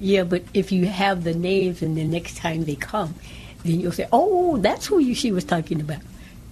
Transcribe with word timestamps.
Yeah, 0.00 0.24
but 0.24 0.42
if 0.52 0.70
you 0.70 0.84
have 0.86 1.24
the 1.24 1.32
names 1.32 1.80
and 1.80 1.96
the 1.96 2.04
next 2.04 2.36
time 2.36 2.64
they 2.64 2.74
come, 2.74 3.14
then 3.64 3.80
you'll 3.80 3.92
say, 3.92 4.06
"Oh, 4.12 4.58
that's 4.58 4.84
who 4.84 4.98
you, 4.98 5.14
she 5.14 5.32
was 5.32 5.44
talking 5.44 5.80
about." 5.80 6.00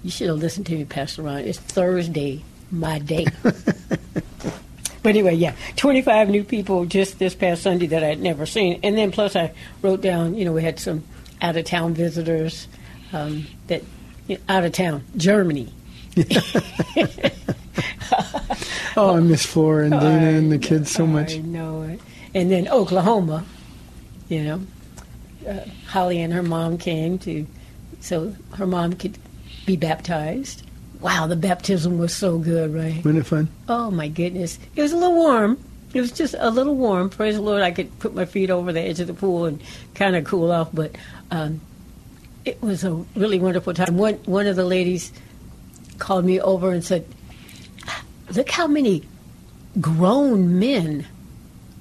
You 0.02 0.10
should 0.10 0.28
have 0.28 0.38
listened 0.38 0.64
to 0.66 0.74
me, 0.74 0.86
Pastor 0.86 1.22
Ron. 1.22 1.40
It's 1.40 1.58
Thursday, 1.58 2.42
my 2.70 2.98
day. 2.98 3.26
but 5.04 5.10
anyway, 5.10 5.34
yeah, 5.34 5.54
25 5.76 6.30
new 6.30 6.42
people 6.42 6.84
just 6.86 7.20
this 7.20 7.36
past 7.36 7.62
Sunday 7.62 7.86
that 7.86 8.02
I'd 8.02 8.20
never 8.20 8.46
seen, 8.46 8.80
and 8.82 8.98
then 8.98 9.12
plus 9.12 9.36
I 9.36 9.52
wrote 9.82 10.00
down, 10.00 10.34
you 10.34 10.44
know, 10.44 10.52
we 10.52 10.64
had 10.64 10.80
some 10.80 11.04
out 11.40 11.56
of 11.56 11.64
town 11.64 11.94
visitors 11.94 12.66
um, 13.12 13.46
that 13.68 13.84
out 14.48 14.64
of 14.64 14.72
town, 14.72 15.04
Germany. 15.16 15.72
Oh, 18.96 19.16
I 19.16 19.20
miss 19.20 19.44
Flora 19.44 19.84
and 19.86 19.92
Dana 19.92 20.38
and 20.38 20.52
the 20.52 20.58
kids 20.58 20.90
so 20.90 21.06
much. 21.06 21.34
I 21.34 21.38
know 21.38 21.82
it. 21.82 22.00
And 22.32 22.50
then 22.50 22.68
Oklahoma, 22.68 23.44
you 24.28 24.44
know, 24.44 24.60
uh, 25.48 25.64
Holly 25.88 26.20
and 26.20 26.32
her 26.32 26.42
mom 26.42 26.78
came 26.78 27.18
to, 27.20 27.46
so 28.00 28.34
her 28.54 28.66
mom 28.66 28.92
could 28.92 29.18
be 29.66 29.76
baptized. 29.76 30.62
Wow, 31.00 31.26
the 31.26 31.36
baptism 31.36 31.98
was 31.98 32.14
so 32.14 32.38
good, 32.38 32.72
right? 32.74 32.96
Wasn't 32.96 33.18
it 33.18 33.26
fun? 33.26 33.48
Oh 33.68 33.90
my 33.90 34.08
goodness, 34.08 34.58
it 34.74 34.82
was 34.82 34.92
a 34.92 34.96
little 34.96 35.14
warm. 35.14 35.62
It 35.92 36.00
was 36.00 36.12
just 36.12 36.34
a 36.38 36.50
little 36.50 36.74
warm. 36.74 37.10
Praise 37.10 37.36
the 37.36 37.42
Lord, 37.42 37.62
I 37.62 37.70
could 37.70 37.98
put 38.00 38.14
my 38.14 38.24
feet 38.24 38.50
over 38.50 38.72
the 38.72 38.80
edge 38.80 39.00
of 39.00 39.06
the 39.06 39.14
pool 39.14 39.44
and 39.44 39.62
kind 39.94 40.16
of 40.16 40.24
cool 40.24 40.50
off. 40.50 40.70
But 40.72 40.96
um, 41.30 41.60
it 42.44 42.60
was 42.60 42.84
a 42.84 42.92
really 43.14 43.38
wonderful 43.38 43.74
time. 43.74 43.96
One 43.96 44.14
one 44.24 44.46
of 44.46 44.56
the 44.56 44.64
ladies 44.64 45.12
called 45.98 46.24
me 46.24 46.40
over 46.40 46.72
and 46.72 46.84
said, 46.84 47.06
"Look 48.34 48.50
how 48.50 48.66
many 48.66 49.04
grown 49.80 50.58
men 50.58 51.06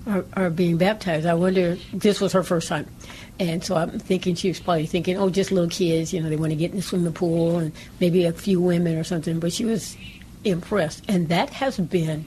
are, 0.07 0.25
are 0.33 0.49
being 0.49 0.77
baptized. 0.77 1.25
I 1.25 1.33
wonder, 1.33 1.77
this 1.93 2.19
was 2.19 2.33
her 2.33 2.43
first 2.43 2.67
time. 2.67 2.87
And 3.39 3.63
so 3.63 3.75
I'm 3.75 3.99
thinking 3.99 4.35
she 4.35 4.49
was 4.49 4.59
probably 4.59 4.85
thinking, 4.85 5.17
oh, 5.17 5.29
just 5.29 5.51
little 5.51 5.69
kids, 5.69 6.13
you 6.13 6.21
know, 6.21 6.29
they 6.29 6.35
want 6.35 6.51
to 6.51 6.55
get 6.55 6.71
in 6.71 6.77
the 6.77 6.83
swimming 6.83 7.13
pool 7.13 7.57
and 7.57 7.71
maybe 7.99 8.25
a 8.25 8.31
few 8.31 8.61
women 8.61 8.97
or 8.97 9.03
something. 9.03 9.39
But 9.39 9.53
she 9.53 9.65
was 9.65 9.97
impressed. 10.43 11.03
And 11.07 11.29
that 11.29 11.49
has 11.49 11.79
been 11.79 12.25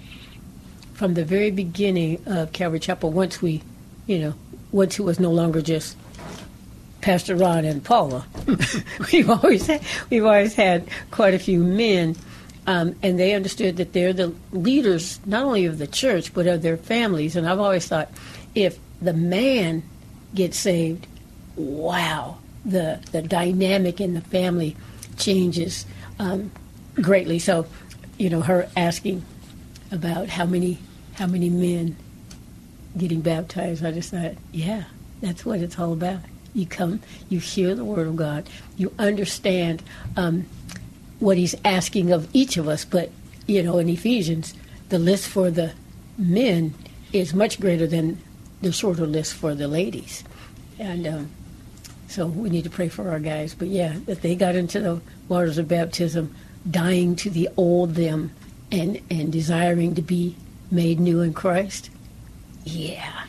from 0.94 1.14
the 1.14 1.24
very 1.24 1.50
beginning 1.50 2.22
of 2.26 2.52
Calvary 2.52 2.80
Chapel, 2.80 3.12
once 3.12 3.40
we, 3.40 3.62
you 4.06 4.18
know, 4.18 4.34
once 4.72 4.98
it 4.98 5.02
was 5.02 5.20
no 5.20 5.30
longer 5.30 5.62
just 5.62 5.96
Pastor 7.02 7.36
Ron 7.36 7.64
and 7.64 7.84
Paula. 7.84 8.26
we've 9.12 9.30
always 9.30 9.66
had, 9.66 9.82
we've 10.10 10.24
always 10.24 10.54
had 10.54 10.88
quite 11.12 11.34
a 11.34 11.38
few 11.38 11.62
men 11.62 12.16
um, 12.66 12.96
and 13.02 13.18
they 13.18 13.34
understood 13.34 13.76
that 13.76 13.92
they're 13.92 14.12
the 14.12 14.34
leaders 14.50 15.20
not 15.24 15.44
only 15.44 15.66
of 15.66 15.78
the 15.78 15.86
church 15.86 16.34
but 16.34 16.46
of 16.46 16.62
their 16.62 16.76
families. 16.76 17.36
And 17.36 17.48
I've 17.48 17.60
always 17.60 17.86
thought, 17.86 18.10
if 18.54 18.78
the 19.00 19.12
man 19.12 19.84
gets 20.36 20.58
saved, 20.58 21.06
wow, 21.56 22.38
the 22.64 23.00
the 23.12 23.22
dynamic 23.22 24.00
in 24.00 24.14
the 24.14 24.20
family 24.20 24.76
changes 25.16 25.86
um, 26.18 26.50
greatly. 26.94 27.38
So, 27.38 27.66
you 28.18 28.30
know, 28.30 28.40
her 28.42 28.68
asking 28.76 29.24
about 29.90 30.28
how 30.28 30.46
many 30.46 30.78
how 31.14 31.26
many 31.26 31.50
men 31.50 31.96
getting 32.96 33.20
baptized, 33.20 33.84
I 33.84 33.90
just 33.92 34.10
thought, 34.10 34.34
yeah, 34.52 34.84
that's 35.20 35.44
what 35.44 35.60
it's 35.60 35.78
all 35.78 35.92
about. 35.92 36.20
You 36.54 36.66
come, 36.66 37.00
you 37.28 37.38
hear 37.38 37.74
the 37.74 37.84
word 37.84 38.06
of 38.06 38.16
God, 38.16 38.48
you 38.76 38.92
understand 38.98 39.82
um, 40.16 40.46
what 41.18 41.36
He's 41.36 41.54
asking 41.64 42.12
of 42.12 42.28
each 42.32 42.56
of 42.56 42.68
us. 42.68 42.84
But 42.84 43.10
you 43.46 43.62
know, 43.62 43.78
in 43.78 43.88
Ephesians, 43.88 44.54
the 44.88 44.98
list 44.98 45.28
for 45.28 45.50
the 45.50 45.72
men 46.18 46.74
is 47.12 47.34
much 47.34 47.60
greater 47.60 47.86
than 47.86 48.20
the 48.62 48.72
shorter 48.72 49.06
list 49.06 49.34
for 49.34 49.54
the 49.54 49.68
ladies, 49.68 50.24
and 50.78 51.06
um, 51.06 51.30
so 52.08 52.26
we 52.26 52.50
need 52.50 52.64
to 52.64 52.70
pray 52.70 52.88
for 52.88 53.10
our 53.10 53.20
guys. 53.20 53.54
But 53.54 53.68
yeah, 53.68 53.96
that 54.06 54.22
they 54.22 54.34
got 54.34 54.54
into 54.54 54.80
the 54.80 55.00
waters 55.28 55.58
of 55.58 55.68
baptism, 55.68 56.34
dying 56.70 57.16
to 57.16 57.30
the 57.30 57.48
old 57.56 57.94
them, 57.94 58.32
and 58.70 59.00
and 59.10 59.32
desiring 59.32 59.94
to 59.94 60.02
be 60.02 60.36
made 60.70 61.00
new 61.00 61.20
in 61.20 61.32
Christ. 61.32 61.90
Yeah. 62.64 63.24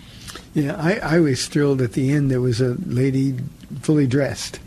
Yeah, 0.54 0.76
I, 0.76 1.18
I 1.18 1.20
was 1.20 1.48
thrilled 1.48 1.82
at 1.82 1.94
the 1.94 2.12
end. 2.12 2.32
There 2.32 2.42
was 2.42 2.62
a 2.62 2.76
lady 2.88 3.38
fully 3.82 4.08
dressed, 4.08 4.60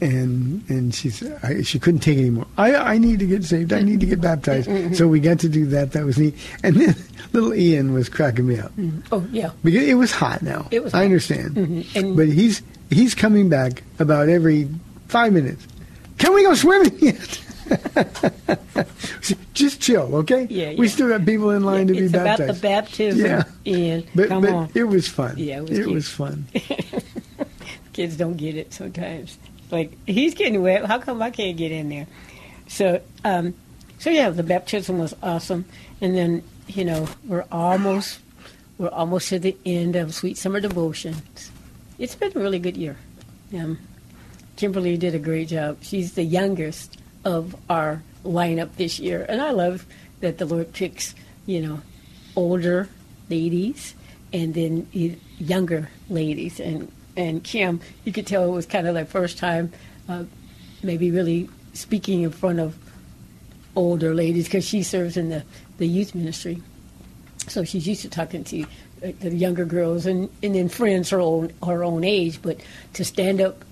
and 0.00 0.62
and 0.70 0.94
she 0.94 1.10
said 1.10 1.38
I, 1.42 1.60
she 1.62 1.78
couldn't 1.78 2.00
take 2.00 2.16
it 2.16 2.22
anymore. 2.22 2.46
I 2.56 2.74
I 2.74 2.98
need 2.98 3.18
to 3.18 3.26
get 3.26 3.44
saved. 3.44 3.72
I 3.72 3.82
need 3.82 4.00
to 4.00 4.06
get 4.06 4.20
baptized. 4.20 4.96
so 4.96 5.06
we 5.06 5.20
got 5.20 5.40
to 5.40 5.48
do 5.48 5.66
that. 5.66 5.92
That 5.92 6.06
was 6.06 6.18
neat. 6.18 6.34
And 6.62 6.76
then 6.76 6.96
little 7.32 7.54
Ian 7.54 7.92
was 7.92 8.08
cracking 8.08 8.46
me 8.46 8.58
up 8.58 8.72
Oh 9.12 9.26
yeah. 9.30 9.50
because 9.64 9.82
it 9.86 9.94
was 9.94 10.12
hot 10.12 10.42
now. 10.42 10.66
It 10.70 10.82
was 10.82 10.94
I 10.94 10.98
hot. 10.98 11.04
understand, 11.04 11.54
Mhm. 11.56 11.96
And- 11.96 12.16
but 12.16 12.28
he's 12.28 12.62
he's 12.90 13.14
coming 13.14 13.48
back 13.48 13.82
about 13.98 14.28
every 14.28 14.68
five 15.08 15.32
minutes. 15.32 15.66
Can 16.18 16.34
we 16.34 16.42
go 16.42 16.54
swimming 16.54 16.96
yet? 17.00 17.40
Just 19.54 19.80
chill, 19.80 20.14
okay? 20.16 20.46
Yeah, 20.48 20.74
We 20.78 20.88
still 20.88 21.08
got 21.08 21.24
people 21.26 21.50
in 21.50 21.64
line 21.64 21.86
to 21.88 21.92
be 21.92 22.00
it's 22.00 22.10
about 22.14 22.38
baptized. 22.38 22.58
the 22.58 22.62
baptism. 22.62 23.20
Yeah. 23.26 23.42
Ian. 23.66 24.04
but 24.14 24.28
Come 24.28 24.42
but 24.42 24.50
on. 24.52 24.70
it 24.74 24.84
was 24.84 25.06
fun. 25.08 25.34
Yeah, 25.36 25.58
it 25.62 25.68
was 25.68 25.78
cute. 25.86 26.04
fun. 26.04 26.46
Kids 27.92 28.16
don't 28.16 28.36
get 28.36 28.56
it 28.56 28.72
sometimes. 28.72 29.36
Like 29.70 29.92
he's 30.06 30.34
getting 30.34 30.62
wet. 30.62 30.86
How 30.86 30.98
come 30.98 31.20
I 31.20 31.30
can't 31.30 31.56
get 31.56 31.72
in 31.72 31.88
there? 31.88 32.06
So, 32.68 33.00
um, 33.24 33.54
so 33.98 34.10
yeah, 34.10 34.30
the 34.30 34.42
baptism 34.44 34.98
was 34.98 35.14
awesome, 35.22 35.64
and 36.00 36.14
then 36.16 36.42
you 36.68 36.84
know 36.84 37.08
we're 37.24 37.46
almost 37.50 38.20
we're 38.76 38.88
almost 38.88 39.28
to 39.30 39.38
the 39.38 39.56
end 39.66 39.96
of 39.96 40.14
Sweet 40.14 40.38
Summer 40.38 40.60
Devotions. 40.60 41.50
It's 41.98 42.14
been 42.14 42.32
a 42.34 42.40
really 42.40 42.60
good 42.60 42.76
year. 42.76 42.96
Um, 43.52 43.78
Kimberly 44.56 44.96
did 44.96 45.14
a 45.14 45.18
great 45.18 45.48
job. 45.48 45.78
She's 45.80 46.14
the 46.14 46.22
youngest 46.22 47.00
of 47.24 47.56
our 47.68 48.02
lineup 48.24 48.76
this 48.76 49.00
year, 49.00 49.26
and 49.28 49.40
I 49.40 49.50
love 49.50 49.86
that 50.20 50.38
the 50.38 50.46
Lord 50.46 50.72
picks 50.72 51.14
you 51.46 51.60
know 51.60 51.80
older 52.36 52.88
ladies 53.30 53.94
and 54.32 54.54
then 54.54 54.86
younger 55.38 55.88
ladies 56.08 56.60
and 56.60 56.90
and 57.16 57.42
Kim 57.42 57.80
you 58.04 58.12
could 58.12 58.26
tell 58.26 58.44
it 58.44 58.52
was 58.52 58.66
kind 58.66 58.86
of 58.86 58.94
like 58.94 59.08
first 59.08 59.38
time 59.38 59.72
uh, 60.08 60.24
maybe 60.82 61.10
really 61.10 61.48
speaking 61.72 62.22
in 62.22 62.30
front 62.30 62.60
of 62.60 62.76
older 63.78 64.14
ladies 64.14 64.44
because 64.44 64.66
she 64.66 64.82
serves 64.82 65.16
in 65.16 65.28
the, 65.30 65.42
the 65.78 65.86
youth 65.86 66.14
ministry. 66.14 66.60
So 67.46 67.64
she's 67.64 67.86
used 67.86 68.02
to 68.02 68.10
talking 68.10 68.44
to 68.44 68.62
uh, 68.62 69.12
the 69.20 69.34
younger 69.34 69.64
girls 69.64 70.04
and, 70.04 70.28
and 70.42 70.54
then 70.54 70.68
friends 70.68 71.10
her 71.10 71.20
own 71.20 71.52
her 71.64 71.84
own 71.84 72.02
age 72.04 72.42
but 72.42 72.60
to 72.94 73.04
stand 73.04 73.40
up 73.40 73.64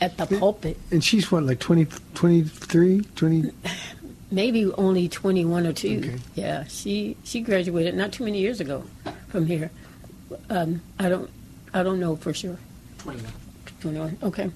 at 0.00 0.16
the 0.16 0.26
pulpit. 0.38 0.78
And 0.90 1.04
she's 1.04 1.30
what, 1.30 1.42
like 1.42 1.58
20, 1.58 1.86
23, 2.14 3.00
20? 3.16 3.50
maybe 4.30 4.72
only 4.74 5.08
21 5.08 5.66
or 5.66 5.72
2 5.72 5.98
Okay. 5.98 6.18
yeah 6.36 6.62
she 6.68 7.16
she 7.24 7.40
graduated 7.40 7.96
not 7.96 8.12
too 8.12 8.24
many 8.24 8.38
years 8.38 8.60
ago 8.60 8.84
from 9.28 9.44
here. 9.46 9.70
Um, 10.48 10.80
i 11.00 11.08
don't 11.08 11.28
i 11.74 11.82
don't 11.82 11.98
know 11.98 12.14
for 12.16 12.32
sure. 12.32 12.56
21. 12.98 13.32
21 13.80 14.18
okay. 14.22 14.50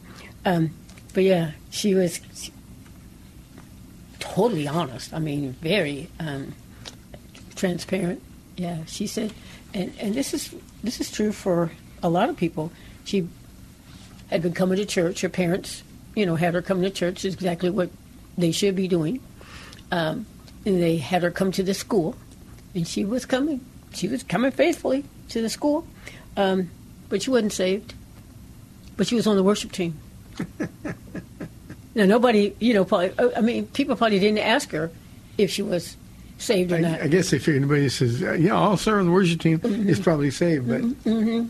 Um, 0.44 0.70
but 1.12 1.24
yeah 1.24 1.50
she 1.70 1.94
was 1.94 2.20
totally 4.32 4.66
honest 4.66 5.12
i 5.12 5.18
mean 5.18 5.52
very 5.60 6.08
um, 6.18 6.54
transparent 7.54 8.22
yeah 8.56 8.78
she 8.86 9.06
said 9.06 9.32
and 9.72 9.92
and 10.00 10.14
this 10.14 10.34
is 10.34 10.54
this 10.82 11.00
is 11.00 11.10
true 11.10 11.32
for 11.32 11.70
a 12.02 12.08
lot 12.08 12.28
of 12.28 12.36
people 12.36 12.72
she 13.04 13.28
had 14.30 14.42
been 14.42 14.54
coming 14.54 14.76
to 14.76 14.86
church 14.86 15.20
her 15.20 15.28
parents 15.28 15.82
you 16.14 16.26
know 16.26 16.36
had 16.36 16.54
her 16.54 16.62
come 16.62 16.82
to 16.82 16.90
church 16.90 17.24
is 17.24 17.34
exactly 17.34 17.70
what 17.70 17.90
they 18.36 18.50
should 18.50 18.74
be 18.74 18.88
doing 18.88 19.20
um, 19.90 20.26
and 20.66 20.82
they 20.82 20.96
had 20.96 21.22
her 21.22 21.30
come 21.30 21.52
to 21.52 21.62
the 21.62 21.74
school, 21.74 22.16
and 22.74 22.86
she 22.86 23.04
was 23.04 23.26
coming. 23.26 23.60
She 23.92 24.08
was 24.08 24.22
coming 24.22 24.50
faithfully 24.50 25.04
to 25.28 25.42
the 25.42 25.48
school, 25.48 25.86
um, 26.36 26.70
but 27.08 27.22
she 27.22 27.30
wasn't 27.30 27.52
saved. 27.52 27.94
But 28.96 29.06
she 29.06 29.14
was 29.14 29.26
on 29.26 29.36
the 29.36 29.42
worship 29.42 29.72
team. 29.72 29.98
now 31.94 32.04
nobody, 32.06 32.54
you 32.60 32.74
know, 32.74 32.84
probably. 32.84 33.12
I 33.36 33.40
mean, 33.40 33.66
people 33.68 33.96
probably 33.96 34.18
didn't 34.18 34.38
ask 34.38 34.70
her 34.70 34.90
if 35.38 35.50
she 35.50 35.62
was 35.62 35.96
saved 36.38 36.72
or 36.72 36.78
not. 36.80 37.00
I, 37.00 37.04
I 37.04 37.08
guess 37.08 37.32
if 37.32 37.46
anybody 37.48 37.88
says, 37.88 38.22
uh, 38.22 38.32
yeah, 38.32 38.58
I'll 38.58 38.76
serve 38.76 39.00
on 39.00 39.06
the 39.06 39.12
worship 39.12 39.40
team, 39.40 39.58
Mm-hmm. 39.60 39.88
it's 39.88 40.00
probably 40.00 40.30
saved. 40.30 40.68
But 40.68 40.82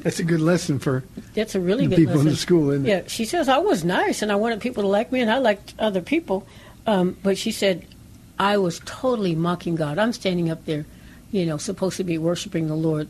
that's 0.03 0.19
a 0.21 0.25
good 0.25 0.41
lesson 0.41 0.79
for 0.79 1.03
That's 1.35 1.55
a 1.55 1.61
really 1.61 1.87
good 1.87 1.97
people 1.97 2.21
in 2.21 2.27
the 2.27 2.37
school, 2.37 2.71
isn't 2.71 2.87
it? 2.87 2.89
Yeah, 2.89 3.03
she 3.07 3.25
says 3.25 3.49
I 3.49 3.59
was 3.59 3.85
nice 3.85 4.23
and 4.23 4.31
I 4.31 4.37
wanted 4.37 4.61
people 4.61 4.83
to 4.83 4.89
like 4.89 5.11
me 5.11 5.21
and 5.21 5.31
I 5.31 5.39
liked 5.39 5.75
other 5.79 6.01
people, 6.03 6.47
um, 6.87 7.17
but 7.23 7.39
she 7.39 7.51
said 7.51 7.87
I 8.39 8.59
was 8.59 8.81
totally 8.85 9.35
mocking 9.35 9.75
God. 9.77 9.99
I'm 9.99 10.13
standing 10.13 10.51
up 10.51 10.65
there, 10.67 10.85
you 11.33 11.47
know, 11.47 11.57
supposed 11.57 11.97
to 11.97 12.05
be 12.05 12.19
worshiping 12.19 12.69
the 12.69 12.75
Lord, 12.77 13.09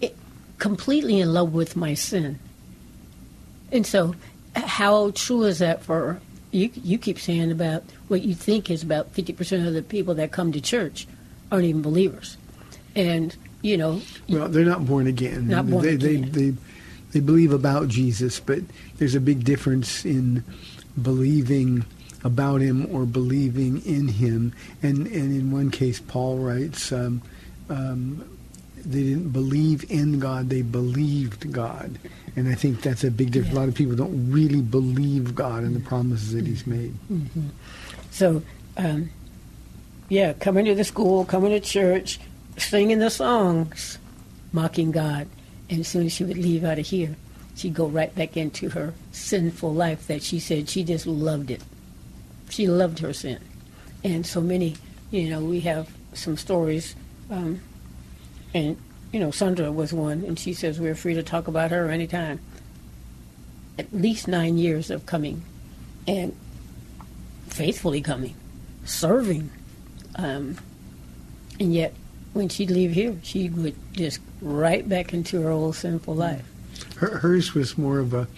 it, 0.00 0.16
completely 0.58 1.20
in 1.20 1.32
love 1.34 1.52
with 1.52 1.76
my 1.76 1.92
sin. 1.94 2.38
And 3.72 3.86
so, 3.86 4.14
how 4.54 5.10
true 5.10 5.42
is 5.42 5.58
that 5.58 5.82
for 5.82 6.20
you? 6.50 6.70
You 6.74 6.98
keep 6.98 7.18
saying 7.18 7.50
about 7.50 7.84
what 8.08 8.22
you 8.22 8.34
think 8.34 8.70
is 8.70 8.82
about 8.82 9.12
50% 9.14 9.66
of 9.66 9.74
the 9.74 9.82
people 9.82 10.14
that 10.14 10.32
come 10.32 10.52
to 10.52 10.60
church 10.60 11.06
aren't 11.50 11.64
even 11.64 11.82
believers, 11.82 12.36
and 12.94 13.36
you 13.62 13.76
know, 13.76 14.00
Well, 14.28 14.48
they're 14.48 14.64
not 14.64 14.86
born 14.86 15.06
again. 15.06 15.48
Not 15.48 15.68
born 15.68 15.84
they, 15.84 15.94
again. 15.94 16.30
They, 16.30 16.50
they, 16.50 16.56
they 17.12 17.20
believe 17.20 17.52
about 17.52 17.88
Jesus, 17.88 18.40
but 18.40 18.60
there's 18.98 19.14
a 19.14 19.20
big 19.20 19.44
difference 19.44 20.04
in 20.04 20.44
believing 21.00 21.84
about 22.22 22.60
him 22.60 22.86
or 22.94 23.06
believing 23.06 23.84
in 23.86 24.08
him. 24.08 24.52
And, 24.82 25.06
and 25.06 25.32
in 25.32 25.50
one 25.50 25.70
case, 25.70 26.00
Paul 26.00 26.38
writes, 26.38 26.92
um, 26.92 27.22
um, 27.70 28.35
they 28.90 29.02
didn't 29.02 29.30
believe 29.30 29.90
in 29.90 30.18
God, 30.18 30.48
they 30.48 30.62
believed 30.62 31.52
God. 31.52 31.98
And 32.36 32.48
I 32.48 32.54
think 32.54 32.82
that's 32.82 33.04
a 33.04 33.10
big 33.10 33.30
difference. 33.30 33.56
A 33.56 33.60
lot 33.60 33.68
of 33.68 33.74
people 33.74 33.96
don't 33.96 34.30
really 34.30 34.60
believe 34.60 35.34
God 35.34 35.62
and 35.62 35.74
the 35.74 35.80
promises 35.80 36.32
that 36.34 36.46
he's 36.46 36.66
made. 36.66 36.94
So, 38.10 38.42
um, 38.76 39.10
yeah, 40.08 40.34
coming 40.34 40.66
to 40.66 40.74
the 40.74 40.84
school, 40.84 41.24
coming 41.24 41.50
to 41.50 41.60
church, 41.60 42.20
singing 42.58 42.98
the 42.98 43.10
songs, 43.10 43.98
mocking 44.52 44.90
God. 44.90 45.28
And 45.68 45.80
as 45.80 45.88
soon 45.88 46.06
as 46.06 46.12
she 46.12 46.24
would 46.24 46.38
leave 46.38 46.64
out 46.64 46.78
of 46.78 46.86
here, 46.86 47.16
she'd 47.56 47.74
go 47.74 47.86
right 47.86 48.14
back 48.14 48.36
into 48.36 48.68
her 48.70 48.94
sinful 49.12 49.72
life 49.72 50.06
that 50.06 50.22
she 50.22 50.38
said 50.38 50.68
she 50.68 50.84
just 50.84 51.06
loved 51.06 51.50
it. 51.50 51.62
She 52.50 52.68
loved 52.68 53.00
her 53.00 53.12
sin. 53.12 53.40
And 54.04 54.24
so 54.24 54.40
many, 54.40 54.76
you 55.10 55.30
know, 55.30 55.40
we 55.40 55.60
have 55.60 55.88
some 56.12 56.36
stories, 56.36 56.94
um, 57.30 57.60
and, 58.54 58.76
you 59.12 59.20
know, 59.20 59.30
Sandra 59.30 59.70
was 59.70 59.92
one, 59.92 60.24
and 60.24 60.38
she 60.38 60.54
says 60.54 60.80
we're 60.80 60.94
free 60.94 61.14
to 61.14 61.22
talk 61.22 61.48
about 61.48 61.70
her 61.70 61.90
anytime. 61.90 62.40
At 63.78 63.92
least 63.92 64.26
nine 64.26 64.56
years 64.58 64.90
of 64.90 65.04
coming 65.06 65.42
and 66.08 66.34
faithfully 67.48 68.00
coming, 68.00 68.34
serving. 68.84 69.50
Um, 70.16 70.56
and 71.60 71.74
yet, 71.74 71.94
when 72.32 72.48
she'd 72.48 72.70
leave 72.70 72.92
here, 72.92 73.16
she 73.22 73.48
would 73.48 73.74
just 73.92 74.20
right 74.40 74.86
back 74.86 75.12
into 75.12 75.42
her 75.42 75.50
old 75.50 75.74
sinful 75.74 76.14
life. 76.14 76.44
Her, 76.96 77.18
hers 77.18 77.54
was 77.54 77.78
more 77.78 77.98
of 77.98 78.12
a 78.12 78.28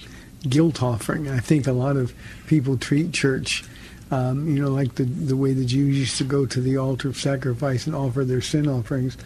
guilt 0.48 0.82
offering. 0.82 1.28
I 1.28 1.40
think 1.40 1.66
a 1.66 1.72
lot 1.72 1.96
of 1.96 2.14
people 2.46 2.76
treat 2.76 3.12
church, 3.12 3.64
um, 4.10 4.48
you 4.48 4.62
know, 4.62 4.70
like 4.70 4.94
the 4.94 5.04
the 5.04 5.36
way 5.36 5.52
the 5.52 5.64
Jews 5.64 5.98
used 5.98 6.18
to 6.18 6.24
go 6.24 6.46
to 6.46 6.60
the 6.60 6.76
altar 6.78 7.08
of 7.08 7.16
sacrifice 7.16 7.86
and 7.86 7.94
offer 7.94 8.24
their 8.24 8.40
sin 8.40 8.68
offerings. 8.68 9.16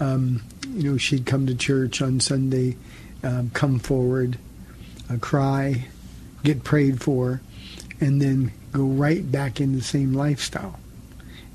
Um, 0.00 0.42
you 0.68 0.90
know, 0.90 0.96
she'd 0.96 1.26
come 1.26 1.46
to 1.46 1.54
church 1.54 2.00
on 2.00 2.20
Sunday, 2.20 2.76
um, 3.22 3.50
come 3.50 3.78
forward, 3.78 4.38
uh, 5.10 5.18
cry, 5.18 5.86
get 6.42 6.64
prayed 6.64 7.02
for, 7.02 7.40
and 8.00 8.20
then 8.20 8.52
go 8.72 8.84
right 8.84 9.30
back 9.30 9.60
in 9.60 9.74
the 9.74 9.82
same 9.82 10.14
lifestyle. 10.14 10.78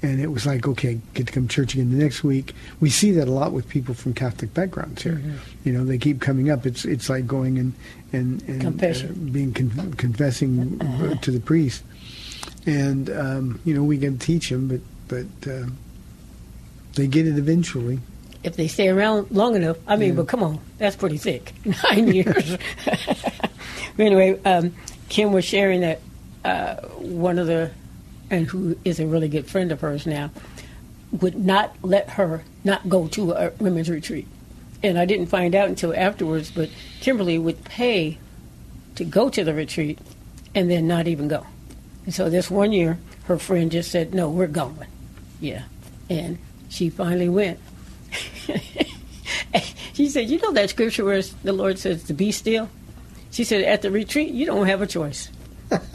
And 0.01 0.21
it 0.21 0.27
was 0.27 0.45
like, 0.45 0.65
okay, 0.65 1.01
get 1.13 1.27
to 1.27 1.33
come 1.33 1.49
to 1.49 1.53
church 1.53 1.73
again 1.73 1.91
the 1.91 1.97
next 2.01 2.23
week. 2.23 2.53
We 2.79 2.89
see 2.89 3.11
that 3.11 3.27
a 3.27 3.31
lot 3.31 3.51
with 3.51 3.67
people 3.67 3.93
from 3.93 4.13
Catholic 4.13 4.53
backgrounds 4.53 5.03
here. 5.03 5.21
You 5.65 5.73
know, 5.73 5.83
they 5.83 5.97
keep 5.97 6.21
coming 6.21 6.49
up. 6.49 6.65
It's 6.65 6.85
it's 6.85 7.09
like 7.09 7.27
going 7.27 7.57
and 7.57 7.73
and, 8.13 8.41
and 8.43 8.61
uh, 9.09 9.31
being 9.31 9.53
con- 9.53 9.93
confessing 9.95 10.81
uh, 10.81 11.15
to 11.15 11.31
the 11.31 11.41
priest. 11.41 11.83
And 12.65 13.09
um, 13.09 13.59
you 13.65 13.73
know, 13.73 13.83
we 13.83 13.97
can 13.97 14.17
teach 14.17 14.49
them, 14.49 14.67
but 14.67 14.81
but 15.07 15.51
uh, 15.51 15.67
They 16.95 17.07
get 17.07 17.27
it 17.27 17.37
eventually. 17.37 17.99
If 18.43 18.55
they 18.55 18.67
stay 18.67 18.87
around 18.89 19.31
long 19.31 19.55
enough, 19.55 19.77
I 19.87 19.95
mean, 19.97 20.09
Yeah. 20.09 20.15
but 20.15 20.27
come 20.27 20.43
on, 20.43 20.59
that's 20.77 20.95
pretty 20.95 21.17
thick. 21.17 21.53
Nine 21.89 22.07
years. 22.07 22.57
anyway, 23.99 24.39
um, 24.43 24.73
Kim 25.09 25.33
was 25.33 25.43
sharing 25.45 25.81
that 25.81 25.99
uh, 26.45 26.75
one 26.97 27.37
of 27.39 27.47
the, 27.47 27.71
and 28.29 28.45
who 28.47 28.77
is 28.85 28.99
a 28.99 29.05
really 29.07 29.27
good 29.27 29.45
friend 29.47 29.71
of 29.71 29.81
hers 29.81 30.05
now, 30.05 30.29
would 31.21 31.35
not 31.37 31.75
let 31.81 32.09
her 32.11 32.43
not 32.63 32.87
go 32.87 33.07
to 33.07 33.31
a 33.33 33.51
women's 33.59 33.89
retreat. 33.89 34.27
And 34.83 34.97
I 34.97 35.05
didn't 35.05 35.25
find 35.27 35.53
out 35.55 35.67
until 35.67 35.93
afterwards, 35.93 36.49
but 36.51 36.69
Kimberly 37.01 37.37
would 37.37 37.63
pay 37.65 38.17
to 38.95 39.03
go 39.03 39.29
to 39.29 39.43
the 39.43 39.53
retreat 39.53 39.99
and 40.55 40.69
then 40.71 40.87
not 40.87 41.07
even 41.07 41.27
go. 41.27 41.45
And 42.05 42.13
so 42.13 42.29
this 42.29 42.49
one 42.49 42.71
year, 42.71 42.97
her 43.25 43.37
friend 43.37 43.71
just 43.71 43.91
said, 43.91 44.13
No, 44.13 44.29
we're 44.29 44.47
going. 44.47 44.87
Yeah. 45.39 45.63
And 46.09 46.37
she 46.69 46.89
finally 46.89 47.29
went. 47.29 47.59
she 49.93 50.09
said, 50.09 50.29
You 50.29 50.39
know 50.39 50.51
that 50.53 50.69
scripture 50.69 51.05
where 51.05 51.21
the 51.43 51.53
Lord 51.53 51.77
says 51.79 52.03
to 52.05 52.13
be 52.13 52.31
still? 52.31 52.69
She 53.31 53.43
said, 53.43 53.63
At 53.63 53.81
the 53.81 53.91
retreat, 53.91 54.31
you 54.31 54.45
don't 54.45 54.67
have 54.67 54.81
a 54.81 54.87
choice. 54.87 55.29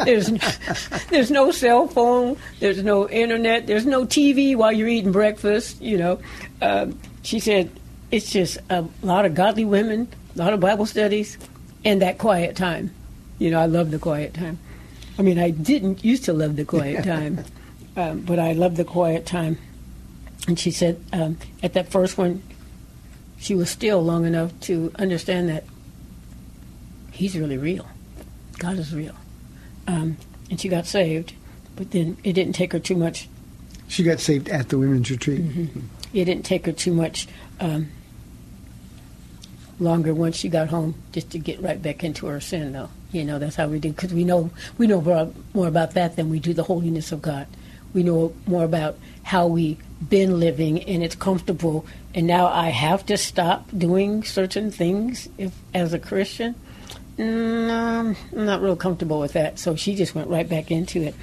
There's, 0.05 0.31
there's 1.11 1.31
no 1.31 1.51
cell 1.51 1.89
phone, 1.89 2.37
there's 2.61 2.83
no 2.83 3.09
internet, 3.09 3.67
there's 3.67 3.87
no 3.87 4.05
TV 4.05 4.55
while 4.55 4.73
you're 4.73 4.89
eating 4.89 5.13
breakfast, 5.13 5.81
you 5.81 5.99
know. 5.99 6.21
Um, 6.63 6.99
she 7.23 7.41
said, 7.41 7.71
It's 8.11 8.31
just 8.31 8.59
a 8.71 8.85
lot 9.03 9.25
of 9.25 9.35
godly 9.35 9.65
women, 9.65 10.09
a 10.35 10.39
lot 10.39 10.53
of 10.53 10.61
Bible 10.61 10.87
studies, 10.87 11.39
and 11.85 12.03
that 12.03 12.19
quiet 12.19 12.57
time. 12.57 12.95
You 13.39 13.51
know, 13.51 13.59
I 13.59 13.67
love 13.67 13.91
the 13.91 13.99
quiet 13.99 14.35
time. 14.35 14.59
I 15.19 15.23
mean, 15.23 15.39
I 15.39 15.51
didn't 15.51 16.05
used 16.05 16.25
to 16.25 16.33
love 16.33 16.57
the 16.57 16.65
quiet 16.65 17.05
time, 17.13 17.45
um, 17.97 18.21
but 18.21 18.39
I 18.39 18.53
love 18.53 18.77
the 18.77 18.85
quiet 18.85 19.27
time. 19.27 19.59
And 20.47 20.59
she 20.59 20.71
said 20.71 21.03
um, 21.13 21.39
at 21.63 21.73
that 21.75 21.89
first 21.89 22.19
one, 22.19 22.43
she 23.39 23.55
was 23.55 23.71
still 23.71 24.03
long 24.03 24.27
enough 24.27 24.59
to 24.61 24.93
understand 24.99 25.49
that 25.49 25.65
He's 27.15 27.39
really 27.39 27.57
real. 27.57 27.87
God 28.59 28.77
is 28.77 28.93
real. 28.93 29.15
Um, 29.87 30.17
and 30.51 30.61
she 30.61 30.69
got 30.69 30.85
saved, 30.85 31.33
but 31.77 31.93
then 31.93 32.17
it 32.25 32.33
didn't 32.33 32.55
take 32.55 32.73
her 32.73 32.81
too 32.81 32.97
much. 32.97 33.29
She 33.87 34.03
got 34.03 34.19
saved 34.19 34.49
at 34.49 34.69
the 34.71 34.79
women's 34.79 35.09
retreat. 35.09 35.41
It 36.13 36.25
didn't 36.25 36.45
take 36.45 36.67
her 36.67 36.73
too 36.73 36.93
much 36.93 37.29
um, 37.61 37.89
longer 39.79 40.15
once 40.15 40.37
she 40.37 40.49
got 40.49 40.69
home 40.69 40.95
just 41.13 41.31
to 41.31 41.39
get 41.39 41.61
right 41.63 41.81
back 41.81 42.05
into 42.05 42.27
her 42.27 42.41
sin, 42.41 42.73
though. 42.73 42.91
You 43.13 43.25
know, 43.25 43.39
that's 43.39 43.57
how 43.57 43.69
we 43.69 43.79
do 43.79 43.91
because 43.91 44.13
we 44.13 44.25
know 44.25 44.51
we 44.77 44.87
know 44.87 45.33
more, 45.55 45.69
about 45.69 45.93
that 45.93 46.17
than 46.17 46.31
we 46.31 46.41
do 46.41 46.53
the 46.53 46.65
holiness 46.65 47.13
of 47.13 47.23
God. 47.23 47.47
We 47.93 48.03
know 48.03 48.35
more 48.47 48.65
about 48.65 48.99
how 49.23 49.47
we've 49.47 49.81
been 50.09 50.41
living 50.41 50.83
and 50.83 51.03
it's 51.03 51.15
comfortable. 51.15 51.87
And 52.15 52.27
now 52.27 52.47
I 52.49 52.71
have 52.71 53.07
to 53.07 53.17
stop 53.17 53.69
doing 53.77 54.25
certain 54.25 54.71
things 54.71 55.29
if, 55.39 55.55
as 55.73 55.93
a 55.93 55.99
Christian. 55.99 56.57
Mm, 57.17 57.71
um, 57.71 58.17
I'm 58.33 58.45
not 58.47 58.63
real 58.63 58.75
comfortable 58.75 59.21
with 59.21 59.35
that. 59.35 59.61
So 59.61 59.77
she 59.77 59.95
just 59.95 60.15
went 60.15 60.29
right 60.29 60.49
back 60.49 60.71
into 60.71 61.03
it. 61.03 61.15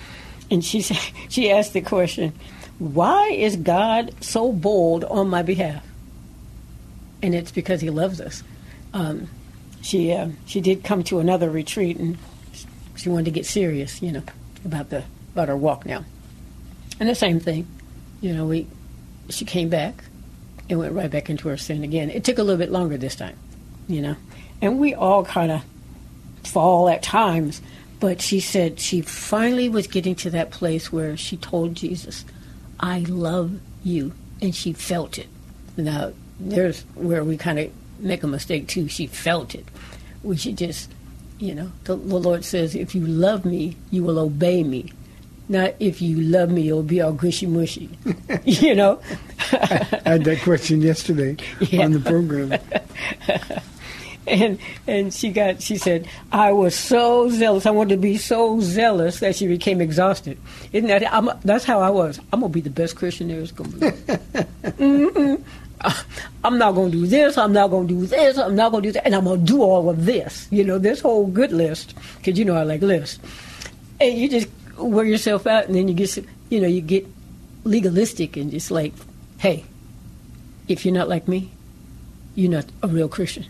And 0.50 0.64
she 0.64 0.82
said, 0.82 0.98
she 1.30 1.52
asked 1.52 1.74
the 1.74 1.82
question, 1.82 2.34
why 2.80 3.30
is 3.30 3.58
God 3.58 4.16
so 4.22 4.52
bold 4.52 5.04
on 5.04 5.30
my 5.30 5.44
behalf? 5.44 5.86
And 7.22 7.36
it's 7.36 7.52
because 7.52 7.82
he 7.82 7.90
loves 7.90 8.20
us. 8.20 8.44
Um, 8.94 9.28
she, 9.82 10.12
uh, 10.12 10.30
she 10.46 10.62
did 10.62 10.84
come 10.84 11.04
to 11.06 11.20
another 11.20 11.50
retreat 11.50 11.98
and 11.98 12.18
she 12.96 13.10
wanted 13.10 13.26
to 13.26 13.32
get 13.32 13.46
serious, 13.46 14.02
you 14.02 14.12
know, 14.12 14.24
about 14.66 14.90
the, 14.90 15.04
about 15.34 15.48
her 15.48 15.58
walk 15.58 15.86
now. 15.86 16.04
And 17.00 17.10
the 17.10 17.16
same 17.16 17.40
thing, 17.40 17.68
you 18.22 18.34
know, 18.34 18.46
we, 18.46 18.68
she 19.30 19.46
came 19.46 19.70
back 19.70 20.04
and 20.70 20.80
went 20.80 20.94
right 20.94 21.10
back 21.10 21.30
into 21.30 21.50
her 21.50 21.58
sin 21.58 21.84
again. 21.84 22.10
It 22.10 22.24
took 22.24 22.38
a 22.38 22.44
little 22.44 22.60
bit 22.60 22.72
longer 22.72 22.98
this 22.98 23.16
time, 23.16 23.38
you 23.88 24.02
know. 24.02 24.16
And 24.62 24.80
we 24.80 24.94
all 24.94 25.26
kind 25.26 25.52
of 25.52 25.64
fall 26.44 26.90
at 26.90 27.04
times. 27.04 27.62
But 28.00 28.22
she 28.22 28.40
said 28.40 28.80
she 28.80 29.02
finally 29.02 29.70
was 29.70 29.88
getting 29.88 30.16
to 30.16 30.30
that 30.32 30.50
place 30.52 30.92
where 30.92 31.16
she 31.18 31.38
told 31.38 31.76
Jesus, 31.76 32.26
I 32.80 33.00
love 33.00 33.60
you. 33.84 34.14
And 34.42 34.56
she 34.56 34.74
felt 34.74 35.20
it. 35.20 35.28
Now, 35.78 36.14
there's 36.50 36.82
where 36.96 37.24
we 37.24 37.38
kind 37.38 37.60
of 37.60 37.72
make 38.00 38.24
a 38.24 38.28
mistake 38.28 38.68
too. 38.68 38.88
She 38.88 39.08
felt 39.08 39.56
it. 39.56 39.66
We 40.24 40.38
should 40.38 40.58
just, 40.58 40.92
you 41.40 41.54
know, 41.56 41.72
the, 41.86 41.96
the 41.96 42.18
Lord 42.20 42.44
says, 42.46 42.76
if 42.76 42.94
you 42.96 43.06
love 43.06 43.46
me, 43.46 43.76
you 43.92 44.04
will 44.04 44.20
obey 44.20 44.64
me. 44.64 44.92
Not 45.50 45.74
if 45.80 46.02
you 46.02 46.20
love 46.22 46.50
me, 46.50 46.62
you'll 46.62 46.84
be 46.84 47.02
all 47.02 47.12
gushy 47.14 47.46
mushy. 47.46 47.90
you 48.46 48.74
know? 48.76 49.02
I 49.52 50.02
had 50.06 50.24
that 50.24 50.42
question 50.44 50.82
yesterday 50.82 51.38
Yeah. 51.60 51.86
on 51.86 51.92
the 51.92 52.00
program. 52.00 52.54
and 54.28 54.60
and 54.88 55.12
she 55.14 55.30
got 55.32 55.62
she 55.62 55.78
said 55.78 56.08
I 56.32 56.52
was 56.52 56.76
so 56.76 57.28
zealous 57.32 57.66
I 57.66 57.72
wanted 57.72 57.96
to 57.96 58.02
be 58.02 58.18
so 58.18 58.62
zealous 58.62 59.20
that 59.20 59.36
she 59.36 59.48
became 59.48 59.82
exhausted 59.82 60.38
isn't 60.72 60.88
that 60.88 61.12
I'm, 61.12 61.32
that's 61.44 61.66
how 61.66 61.80
I 61.82 61.90
was 61.90 62.20
I'm 62.32 62.42
gonna 62.42 62.54
be 62.54 62.62
the 62.62 62.70
best 62.70 62.96
Christian 62.96 63.30
there 63.30 63.40
is 63.40 63.52
gonna 63.52 63.70
be. 64.78 65.44
I'm 66.44 66.58
not 66.58 66.74
gonna 66.74 66.92
do 66.92 67.06
this 67.08 67.38
I'm 67.38 67.54
not 67.54 67.70
gonna 67.70 67.88
do 67.88 68.06
this 68.06 68.38
I'm 68.38 68.56
not 68.56 68.72
gonna 68.72 68.84
do 68.84 68.92
that 68.92 69.06
and 69.06 69.16
I'm 69.16 69.26
gonna 69.26 69.42
do 69.42 69.62
all 69.62 69.90
of 69.90 70.06
this 70.06 70.48
you 70.52 70.64
know 70.64 70.78
this 70.78 71.02
whole 71.02 71.28
good 71.28 71.52
list 71.52 71.96
because 72.18 72.38
you 72.38 72.46
know 72.46 72.56
I 72.56 72.64
like 72.64 72.82
lists 72.82 73.20
and 74.00 74.18
you 74.18 74.30
just 74.30 74.48
wear 74.78 75.06
yourself 75.06 75.48
out 75.48 75.66
and 75.66 75.76
then 75.76 75.88
you 75.88 75.94
get 75.94 76.18
you 76.50 76.62
know 76.62 76.68
you 76.68 76.82
get 76.82 77.06
legalistic 77.64 78.38
and 78.38 78.52
just 78.52 78.72
like 78.72 78.94
hey 79.38 79.66
if 80.68 80.86
you're 80.86 80.94
not 80.94 81.10
like 81.10 81.28
me 81.28 81.52
you're 82.36 82.52
not 82.52 82.66
a 82.82 82.88
real 82.88 83.10
Christian 83.10 83.46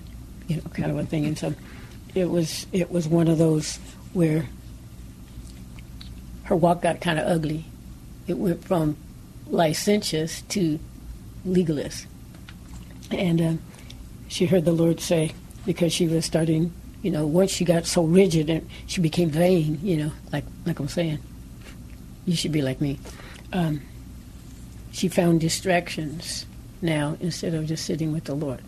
you 0.52 0.58
know, 0.58 0.64
kind 0.74 0.92
of 0.92 0.98
a 0.98 1.06
thing. 1.06 1.26
And 1.26 1.38
so 1.38 1.54
it 2.14 2.30
was 2.30 2.68
it 2.74 2.92
was 2.92 3.08
one 3.08 3.28
of 3.28 3.38
those 3.38 3.78
where 4.14 4.48
her 6.44 6.56
walk 6.56 6.82
got 6.82 7.00
kind 7.00 7.18
of 7.18 7.28
ugly. 7.28 7.66
It 8.28 8.38
went 8.38 8.64
from 8.64 8.98
licentious 9.48 10.42
to 10.50 10.80
legalist, 11.46 12.06
and 13.14 13.42
um, 13.42 13.60
she 14.28 14.46
heard 14.46 14.66
the 14.66 14.72
Lord 14.72 15.00
say 15.00 15.34
because 15.66 15.94
she 15.94 16.08
was 16.08 16.26
starting, 16.26 16.74
you 17.02 17.12
know, 17.12 17.26
once 17.26 17.52
she 17.52 17.66
got 17.66 17.86
so 17.86 18.04
rigid 18.04 18.50
and 18.50 18.68
she 18.88 19.02
became 19.02 19.30
vain, 19.30 19.80
you 19.84 19.98
know, 19.98 20.12
like 20.32 20.46
like 20.66 20.80
I'm 20.80 20.88
saying, 20.88 21.20
you 22.26 22.36
should 22.36 22.52
be 22.52 22.62
like 22.62 22.82
me. 22.82 23.00
Um, 23.54 23.82
she 24.92 25.08
found 25.08 25.42
distractions 25.42 26.46
now 26.82 27.18
instead 27.20 27.54
of 27.54 27.66
just 27.66 27.86
sitting 27.86 28.12
with 28.12 28.26
the 28.26 28.36
Lord. 28.36 28.62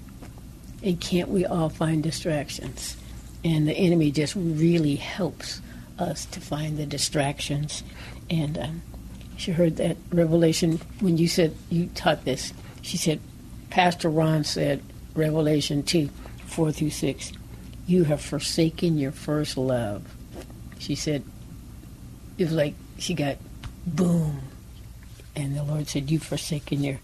And 0.82 1.00
can't 1.00 1.30
we 1.30 1.46
all 1.46 1.70
find 1.70 2.04
distractions? 2.04 2.98
And 3.44 3.68
the 3.68 3.74
enemy 3.74 4.12
just 4.12 4.36
really 4.36 4.96
helps 4.96 5.62
us 6.00 6.26
to 6.28 6.42
find 6.42 6.78
the 6.78 6.86
distractions. 6.86 7.84
And 8.30 8.58
um, 8.58 8.82
she 9.38 9.52
heard 9.52 9.78
that 9.78 9.98
revelation 10.12 10.80
when 11.00 11.18
you 11.18 11.28
said 11.28 11.56
you 11.70 11.88
taught 11.96 12.26
this. 12.26 12.54
She 12.82 12.98
said, 12.98 13.20
Pastor 13.74 14.08
Ron 14.08 14.44
said, 14.44 14.84
Revelation 15.16 15.82
2 15.82 16.08
4 16.46 16.72
through 16.72 16.92
6, 16.92 17.32
you 17.88 18.04
have 18.04 18.22
forsaken 18.22 19.00
your 19.00 19.12
first 19.12 19.58
love. 19.58 20.16
She 20.78 20.94
said, 20.94 21.24
it 22.38 22.44
was 22.44 22.54
like 22.54 22.76
she 23.00 23.16
got 23.16 23.38
boom. 23.88 24.42
And 25.36 25.58
the 25.58 25.64
Lord 25.64 25.88
said, 25.88 26.12
You've 26.12 26.22
forsaken 26.22 26.84
your 26.84 27.00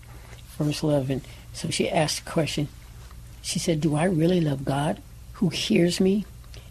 first 0.47 0.83
love. 0.83 1.09
And 1.09 1.23
so 1.53 1.71
she 1.71 1.89
asked 1.89 2.25
the 2.25 2.29
question, 2.29 2.67
she 3.41 3.57
said, 3.57 3.81
"Do 3.81 3.95
I 3.95 4.03
really 4.03 4.39
love 4.39 4.63
God, 4.63 5.01
who 5.33 5.49
hears 5.49 5.99
me 5.99 6.23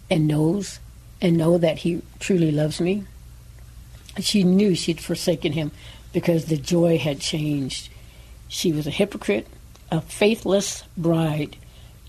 and 0.09 0.29
knows 0.29 0.79
and 1.21 1.37
know 1.37 1.59
that 1.59 1.79
He 1.79 2.03
truly 2.21 2.53
loves 2.53 2.81
me?" 2.81 3.03
She 4.21 4.45
knew 4.45 4.77
she'd 4.77 5.01
forsaken 5.01 5.55
Him 5.55 5.73
because 6.13 6.45
the 6.45 6.57
joy 6.57 6.99
had 6.99 7.19
changed. 7.19 7.89
She 8.47 8.71
was 8.71 8.87
a 8.87 8.93
hypocrite, 8.93 9.49
a 9.91 10.01
faithless 10.01 10.85
bride, 10.97 11.57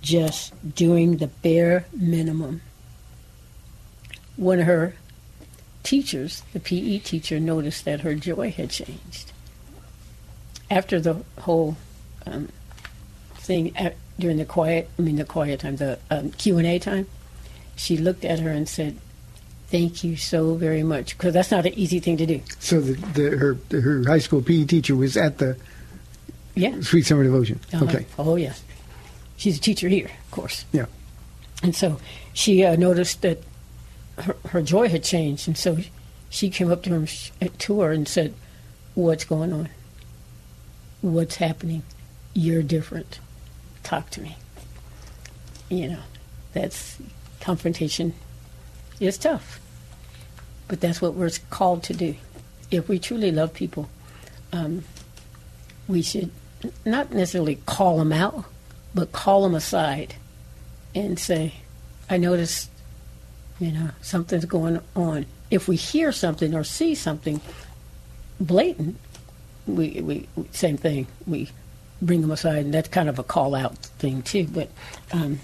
just 0.01 0.53
doing 0.75 1.17
the 1.17 1.27
bare 1.27 1.85
minimum. 1.93 2.61
One 4.35 4.59
of 4.59 4.67
her 4.67 4.95
teachers, 5.83 6.43
the 6.53 6.59
PE 6.59 6.99
teacher, 6.99 7.39
noticed 7.39 7.85
that 7.85 8.01
her 8.01 8.15
joy 8.15 8.51
had 8.51 8.69
changed. 8.69 9.31
After 10.69 10.99
the 10.99 11.23
whole 11.39 11.77
um, 12.25 12.49
thing, 13.35 13.75
at, 13.75 13.95
during 14.19 14.37
the 14.37 14.45
quiet, 14.45 14.89
I 14.97 15.01
mean 15.01 15.15
the 15.15 15.25
quiet 15.25 15.61
time, 15.61 15.77
the 15.77 15.99
um, 16.11 16.31
Q 16.31 16.57
and 16.57 16.67
A 16.67 16.79
time, 16.79 17.07
she 17.75 17.97
looked 17.97 18.25
at 18.25 18.39
her 18.39 18.51
and 18.51 18.67
said, 18.67 18.97
"Thank 19.67 20.03
you 20.03 20.15
so 20.17 20.55
very 20.55 20.83
much," 20.83 21.17
because 21.17 21.33
that's 21.33 21.49
not 21.49 21.65
an 21.65 21.73
easy 21.73 21.99
thing 21.99 22.17
to 22.17 22.25
do. 22.25 22.41
So 22.59 22.81
the, 22.81 22.93
the 22.93 23.37
her 23.37 23.57
her 23.79 24.03
high 24.05 24.19
school 24.19 24.41
PE 24.41 24.65
teacher 24.65 24.95
was 24.95 25.17
at 25.17 25.37
the 25.37 25.57
Yeah. 26.59 26.79
Sweet 26.81 27.05
Summer 27.05 27.23
Devotion. 27.23 27.59
Uh-huh. 27.73 27.85
Okay. 27.85 28.05
Oh 28.17 28.35
yes, 28.35 28.63
she's 29.37 29.57
a 29.57 29.61
teacher 29.61 29.87
here, 29.87 30.05
of 30.25 30.31
course. 30.31 30.65
Yeah. 30.71 30.85
And 31.63 31.75
so 31.75 31.99
she 32.33 32.63
uh, 32.63 32.75
noticed 32.75 33.21
that 33.21 33.39
her, 34.19 34.35
her 34.49 34.61
joy 34.61 34.89
had 34.89 35.03
changed, 35.03 35.47
and 35.47 35.57
so 35.57 35.73
uh, 35.73 35.81
she 36.29 36.49
came 36.49 36.71
up 36.71 36.83
to 36.83 36.91
her 36.91 37.47
to 37.47 37.81
her 37.81 37.91
and 37.91 38.07
said, 38.07 38.33
"What's 38.95 39.25
going 39.25 39.53
on?" 39.53 39.69
what's 41.01 41.35
happening. 41.35 41.83
You're 42.33 42.63
different. 42.63 43.19
Talk 43.83 44.09
to 44.11 44.21
me. 44.21 44.37
You 45.69 45.89
know, 45.89 45.99
that's 46.53 46.97
confrontation 47.39 48.13
is 48.99 49.17
tough. 49.17 49.59
But 50.67 50.81
that's 50.81 51.01
what 51.01 51.15
we're 51.15 51.31
called 51.49 51.83
to 51.83 51.93
do. 51.93 52.15
If 52.69 52.87
we 52.87 52.99
truly 52.99 53.31
love 53.31 53.53
people, 53.53 53.89
um, 54.53 54.83
we 55.87 56.01
should 56.01 56.31
not 56.85 57.11
necessarily 57.11 57.55
call 57.65 57.97
them 57.97 58.11
out, 58.11 58.45
but 58.93 59.11
call 59.11 59.43
them 59.43 59.55
aside 59.55 60.15
and 60.95 61.19
say, 61.19 61.53
I 62.09 62.17
noticed, 62.17 62.69
you 63.59 63.71
know, 63.71 63.89
something's 64.01 64.45
going 64.45 64.79
on. 64.95 65.25
If 65.51 65.67
we 65.67 65.75
hear 65.75 66.11
something 66.11 66.53
or 66.53 66.63
see 66.63 66.95
something 66.95 67.41
blatant, 68.39 68.97
we, 69.67 70.01
we 70.01 70.27
same 70.51 70.77
thing. 70.77 71.07
We 71.27 71.49
bring 72.01 72.21
them 72.21 72.31
aside, 72.31 72.65
and 72.65 72.73
that's 72.73 72.89
kind 72.89 73.09
of 73.09 73.19
a 73.19 73.23
call 73.23 73.55
out 73.55 73.75
thing 73.77 74.21
too. 74.21 74.47
But 74.47 74.69
um, 75.11 75.39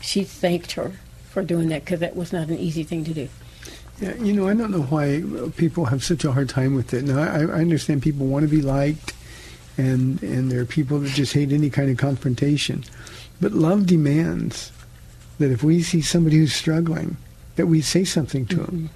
she 0.00 0.24
thanked 0.24 0.72
her 0.72 0.92
for 1.30 1.42
doing 1.42 1.68
that 1.68 1.84
because 1.84 2.00
that 2.00 2.16
was 2.16 2.32
not 2.32 2.48
an 2.48 2.58
easy 2.58 2.82
thing 2.82 3.04
to 3.04 3.14
do. 3.14 3.28
Yeah, 4.00 4.14
you 4.14 4.32
know, 4.32 4.48
I 4.48 4.54
don't 4.54 4.70
know 4.70 4.82
why 4.82 5.22
people 5.56 5.84
have 5.86 6.02
such 6.02 6.24
a 6.24 6.32
hard 6.32 6.48
time 6.48 6.74
with 6.74 6.94
it. 6.94 7.04
Now, 7.04 7.20
I, 7.20 7.40
I 7.40 7.60
understand 7.60 8.02
people 8.02 8.26
want 8.26 8.44
to 8.44 8.48
be 8.48 8.62
liked, 8.62 9.12
and 9.80 10.22
and 10.22 10.50
there 10.50 10.60
are 10.60 10.66
people 10.78 10.98
that 11.00 11.12
just 11.12 11.32
hate 11.32 11.52
any 11.52 11.70
kind 11.70 11.90
of 11.90 11.96
confrontation. 11.96 12.84
But 13.40 13.52
love 13.52 13.86
demands 13.86 14.72
that 15.38 15.50
if 15.50 15.62
we 15.62 15.82
see 15.82 16.02
somebody 16.02 16.36
who's 16.36 16.52
struggling, 16.54 17.16
that 17.56 17.66
we 17.66 17.80
say 17.80 18.04
something 18.04 18.46
to 18.46 18.56
Mm-hmm. 18.56 18.76
them. 18.76 18.90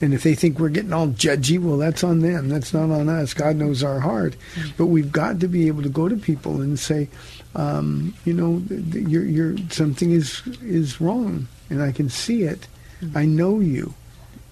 And 0.00 0.12
if 0.14 0.24
they 0.24 0.34
think 0.34 0.58
we're 0.58 0.68
getting 0.78 0.92
all 0.92 1.06
judgy, 1.06 1.60
well, 1.60 1.76
that's 1.78 2.02
on 2.02 2.20
them. 2.20 2.48
That's 2.48 2.74
not 2.74 2.90
on 2.90 3.08
us. 3.08 3.34
God 3.34 3.54
knows 3.54 3.84
our 3.84 4.00
heart. 4.00 4.34
Mm-hmm. 4.56 4.70
But 4.76 4.86
we've 4.86 5.12
got 5.12 5.38
to 5.40 5.46
be 5.48 5.68
able 5.68 5.84
to 5.84 5.88
go 5.88 6.08
to 6.08 6.16
people 6.16 6.60
and 6.60 6.76
say, 6.76 7.08
um, 7.54 8.12
you 8.24 8.34
know, 8.34 8.60
th- 8.68 8.82
th- 8.92 9.06
you're, 9.06 9.24
you're, 9.24 9.56
something 9.70 10.10
is 10.10 10.42
is 10.60 11.00
wrong, 11.00 11.46
and 11.70 11.80
I 11.80 11.92
can 11.92 12.08
see 12.08 12.42
it. 12.42 12.66
Mm-hmm. 13.00 13.16
I 13.16 13.26
know 13.26 13.60
you, 13.60 13.94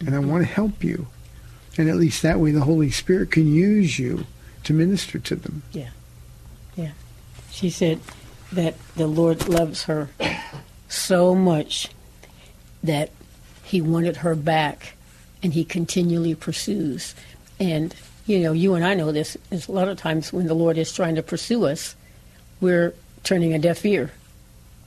and 0.07 0.15
I 0.15 0.21
want 0.21 0.47
to 0.47 0.53
help 0.53 0.85
you. 0.85 1.09
And 1.77 1.89
at 1.89 1.97
least 1.97 2.23
that 2.23 2.39
way, 2.39 2.53
the 2.53 2.61
Holy 2.73 2.91
Spirit 2.93 3.33
can 3.33 3.53
use 3.53 3.99
you 3.99 4.27
to 4.65 4.73
minister 4.73 5.19
to 5.19 5.37
them. 5.37 5.63
Yeah. 5.73 5.91
Yeah. 6.77 6.93
She 7.51 7.71
said 7.71 8.01
that 8.53 8.75
the 8.97 9.07
Lord 9.07 9.49
loves 9.49 9.85
her 9.85 10.11
so 10.89 11.35
much 11.35 11.89
that 12.83 13.11
he 13.65 13.81
wanted 13.81 14.19
her 14.19 14.35
back 14.35 14.95
and 15.43 15.55
he 15.55 15.65
continually 15.65 16.35
pursues. 16.35 17.15
And, 17.59 17.95
you 18.27 18.41
know, 18.41 18.53
you 18.53 18.75
and 18.75 18.85
I 18.85 18.95
know 18.95 19.13
this 19.13 19.37
is 19.51 19.69
a 19.69 19.73
lot 19.73 19.89
of 19.89 19.99
times 19.99 20.33
when 20.33 20.47
the 20.47 20.55
Lord 20.55 20.79
is 20.79 20.93
trying 20.93 21.15
to 21.15 21.23
pursue 21.23 21.67
us, 21.67 21.95
we're 22.61 22.95
turning 23.23 23.55
a 23.55 23.59
deaf 23.59 23.85
ear. 23.85 24.13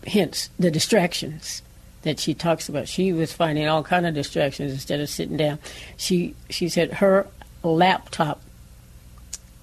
Hence 0.05 0.49
the 0.59 0.69
distractions 0.69 1.61
that 2.01 2.19
she 2.19 2.33
talks 2.33 2.67
about. 2.67 2.87
She 2.87 3.13
was 3.13 3.31
finding 3.31 3.67
all 3.67 3.83
kind 3.83 4.05
of 4.05 4.13
distractions 4.13 4.73
instead 4.73 4.99
of 4.99 5.09
sitting 5.09 5.37
down. 5.37 5.59
She 5.95 6.35
she 6.49 6.67
said 6.67 6.95
her 6.95 7.27
laptop 7.63 8.41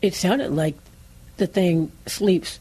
it 0.03 0.15
sounded 0.15 0.53
like 0.53 0.77
the 1.37 1.47
thing 1.47 1.93
sleeps 2.07 2.59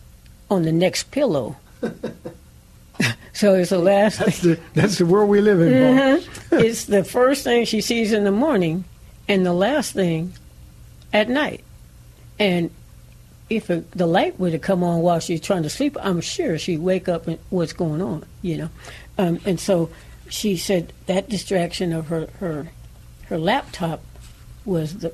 on 0.50 0.64
the 0.64 0.72
next 0.72 1.12
pillow. 1.12 1.58
so 3.34 3.54
it's 3.56 3.70
the 3.70 3.80
last 3.80 4.20
That's 4.20 4.42
the 4.42 4.60
that's 4.74 4.98
the 4.98 5.06
world 5.06 5.30
we 5.30 5.42
live 5.42 5.62
in. 5.62 6.22
Paul. 6.22 6.60
it's 6.60 6.86
the 6.86 7.04
first 7.04 7.44
thing 7.44 7.66
she 7.66 7.82
sees 7.82 8.12
in 8.12 8.24
the 8.24 8.32
morning 8.32 8.84
and 9.28 9.46
the 9.46 9.54
last 9.54 9.94
thing 9.94 10.34
at 11.14 11.30
night. 11.30 11.64
And 12.38 12.72
if 13.50 13.70
a, 13.70 13.84
the 13.92 14.06
light 14.06 14.40
were 14.40 14.52
to 14.52 14.60
come 14.60 14.84
on 14.84 15.02
while 15.02 15.20
she's 15.20 15.42
trying 15.42 15.64
to 15.64 15.70
sleep, 15.70 15.98
I'm 16.02 16.22
sure 16.22 16.58
she'd 16.58 16.80
wake 16.80 17.10
up 17.10 17.28
and 17.28 17.40
what's 17.50 17.74
going 17.74 18.02
on, 18.02 18.26
you 18.42 18.58
know. 18.58 18.70
Um, 19.18 19.40
and 19.46 19.60
so 19.60 19.90
she 20.30 20.56
said 20.56 20.94
that 21.08 21.30
distraction 21.30 21.94
of 21.94 22.08
her, 22.08 22.28
her 22.40 22.70
her 23.26 23.38
laptop 23.38 24.04
was 24.66 25.00
the 25.00 25.14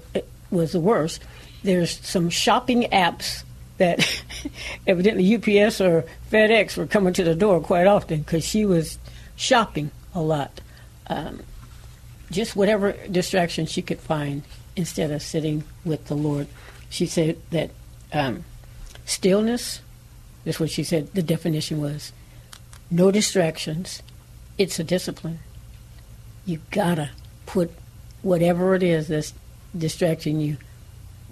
was 0.50 0.72
the 0.72 0.80
worst. 0.80 1.24
There's 1.65 1.99
some 2.06 2.30
shopping 2.30 2.84
apps 2.91 3.43
that 3.78 4.23
evidently 4.88 5.36
UPS 5.36 5.82
or 5.82 6.06
FedEx 6.32 6.78
were 6.78 6.86
coming 6.86 7.13
to 7.13 7.23
the 7.23 7.34
door 7.34 7.60
quite 7.60 7.88
often 7.88 8.19
because 8.19 8.45
she 8.45 8.65
was 8.65 8.99
shopping 9.36 9.89
a 10.13 10.21
lot. 10.21 10.62
Um, 11.08 11.41
just 12.30 12.56
whatever 12.56 12.91
distraction 13.10 13.65
she 13.65 13.82
could 13.82 13.99
find 13.99 14.43
instead 14.75 15.10
of 15.10 15.23
sitting 15.23 15.63
with 15.84 16.06
the 16.06 16.15
Lord. 16.15 16.47
She 16.89 17.08
said 17.08 17.39
that 17.49 17.71
um, 18.13 18.45
stillness, 19.06 19.82
that's 20.43 20.60
what 20.60 20.69
she 20.69 20.84
said 20.84 21.13
the 21.15 21.23
definition 21.23 21.82
was 21.82 22.13
no 22.91 23.10
distractions. 23.10 24.04
It's 24.60 24.78
a 24.78 24.84
discipline. 24.84 25.39
You 26.45 26.60
gotta 26.69 27.10
put 27.47 27.71
whatever 28.21 28.75
it 28.75 28.84
is 28.84 29.08
that's 29.08 29.34
distracting 29.75 30.39
you 30.39 30.58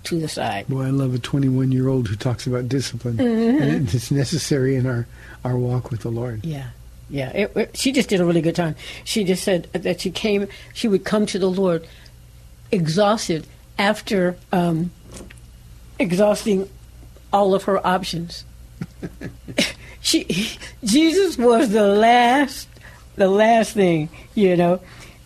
to 0.04 0.20
the 0.20 0.28
side. 0.28 0.68
Boy, 0.68 0.84
I 0.84 0.90
love 0.90 1.14
a 1.14 1.20
21 1.20 1.72
year 1.72 1.88
old 1.88 2.08
who 2.08 2.16
talks 2.16 2.46
about 2.48 2.68
discipline, 2.70 3.20
and 3.20 3.94
it's 3.94 4.12
necessary 4.12 4.76
in 4.76 4.86
our 4.86 5.08
our 5.44 5.58
walk 5.58 5.92
with 5.92 6.02
the 6.02 6.10
Lord. 6.12 6.46
Yeah, 6.46 6.70
yeah. 7.10 7.30
It, 7.30 7.58
it- 7.58 7.78
she 7.78 7.92
just 7.92 8.10
did 8.10 8.20
a 8.22 8.26
really 8.26 8.42
good 8.42 8.56
time. 8.56 8.76
She 9.04 9.24
just 9.24 9.44
said 9.44 9.64
that 9.74 10.02
she 10.02 10.12
came, 10.12 10.48
she 10.74 10.88
would 10.88 11.04
come 11.06 11.26
to 11.28 11.40
the 11.40 11.50
Lord 11.50 11.88
exhausted 12.72 13.46
after 13.78 14.36
um, 14.52 14.92
exhausting 16.00 16.70
all 17.32 17.54
of 17.56 17.64
her 17.64 17.86
options. 17.86 18.46
she, 20.02 20.26
Jesus 20.84 21.38
was 21.38 21.70
the 21.70 21.88
last, 21.88 22.68
the 23.16 23.28
last 23.30 23.74
thing, 23.74 24.10
you 24.36 24.56
know. 24.58 24.80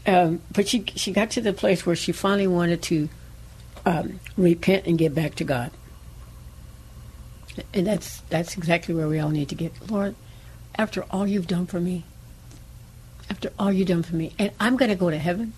Um, 0.05 0.41
but 0.53 0.67
she 0.69 0.85
she 0.95 1.11
got 1.11 1.31
to 1.31 1.41
the 1.41 1.51
place 1.53 1.85
where 1.85 1.95
she 1.95 2.11
finally 2.13 2.47
wanted 2.47 2.81
to 2.83 3.09
um, 3.85 4.19
repent 4.37 4.85
and 4.85 4.97
get 4.97 5.13
back 5.15 5.35
to 5.35 5.43
God. 5.43 5.71
And 7.73 7.87
that's 7.87 8.19
that's 8.29 8.55
exactly 8.55 8.93
where 8.93 9.07
we 9.07 9.19
all 9.19 9.29
need 9.29 9.49
to 9.49 9.55
get. 9.55 9.73
Lord, 9.89 10.15
after 10.75 11.03
all 11.09 11.25
you've 11.25 11.47
done 11.47 11.65
for 11.65 11.79
me, 11.79 12.03
after 13.29 13.51
all 13.57 13.71
you've 13.71 13.87
done 13.87 14.03
for 14.03 14.15
me, 14.15 14.33
and 14.37 14.51
I'm 14.59 14.77
going 14.77 14.89
to 14.89 14.95
go 14.95 15.09
to 15.09 15.17
heaven. 15.17 15.53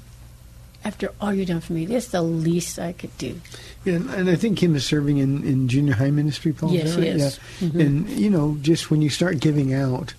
After 0.82 1.12
all 1.20 1.34
you've 1.34 1.50
done 1.50 1.60
for 1.60 1.74
me, 1.74 1.86
that's 1.86 2.08
the 2.08 2.22
least 2.22 2.80
I 2.80 2.94
could 2.94 3.16
do. 3.18 3.42
Yeah, 3.84 3.96
and, 3.96 4.30
I 4.30 4.36
think 4.36 4.58
Kim 4.58 4.78
is 4.78 4.86
serving 4.86 5.18
in, 5.18 5.44
in 5.44 5.68
junior 5.68 5.94
high 5.94 6.10
ministry, 6.10 6.54
Paul. 6.54 6.72
Yes, 6.72 6.96
right? 6.96 7.04
is. 7.06 7.40
Yeah. 7.60 7.68
Mhm. 7.68 7.86
And, 7.86 8.10
you 8.10 8.30
know, 8.30 8.58
just 8.62 8.90
when 8.90 9.02
you 9.02 9.10
start 9.10 9.42
giving 9.42 9.74
out, 9.74 10.14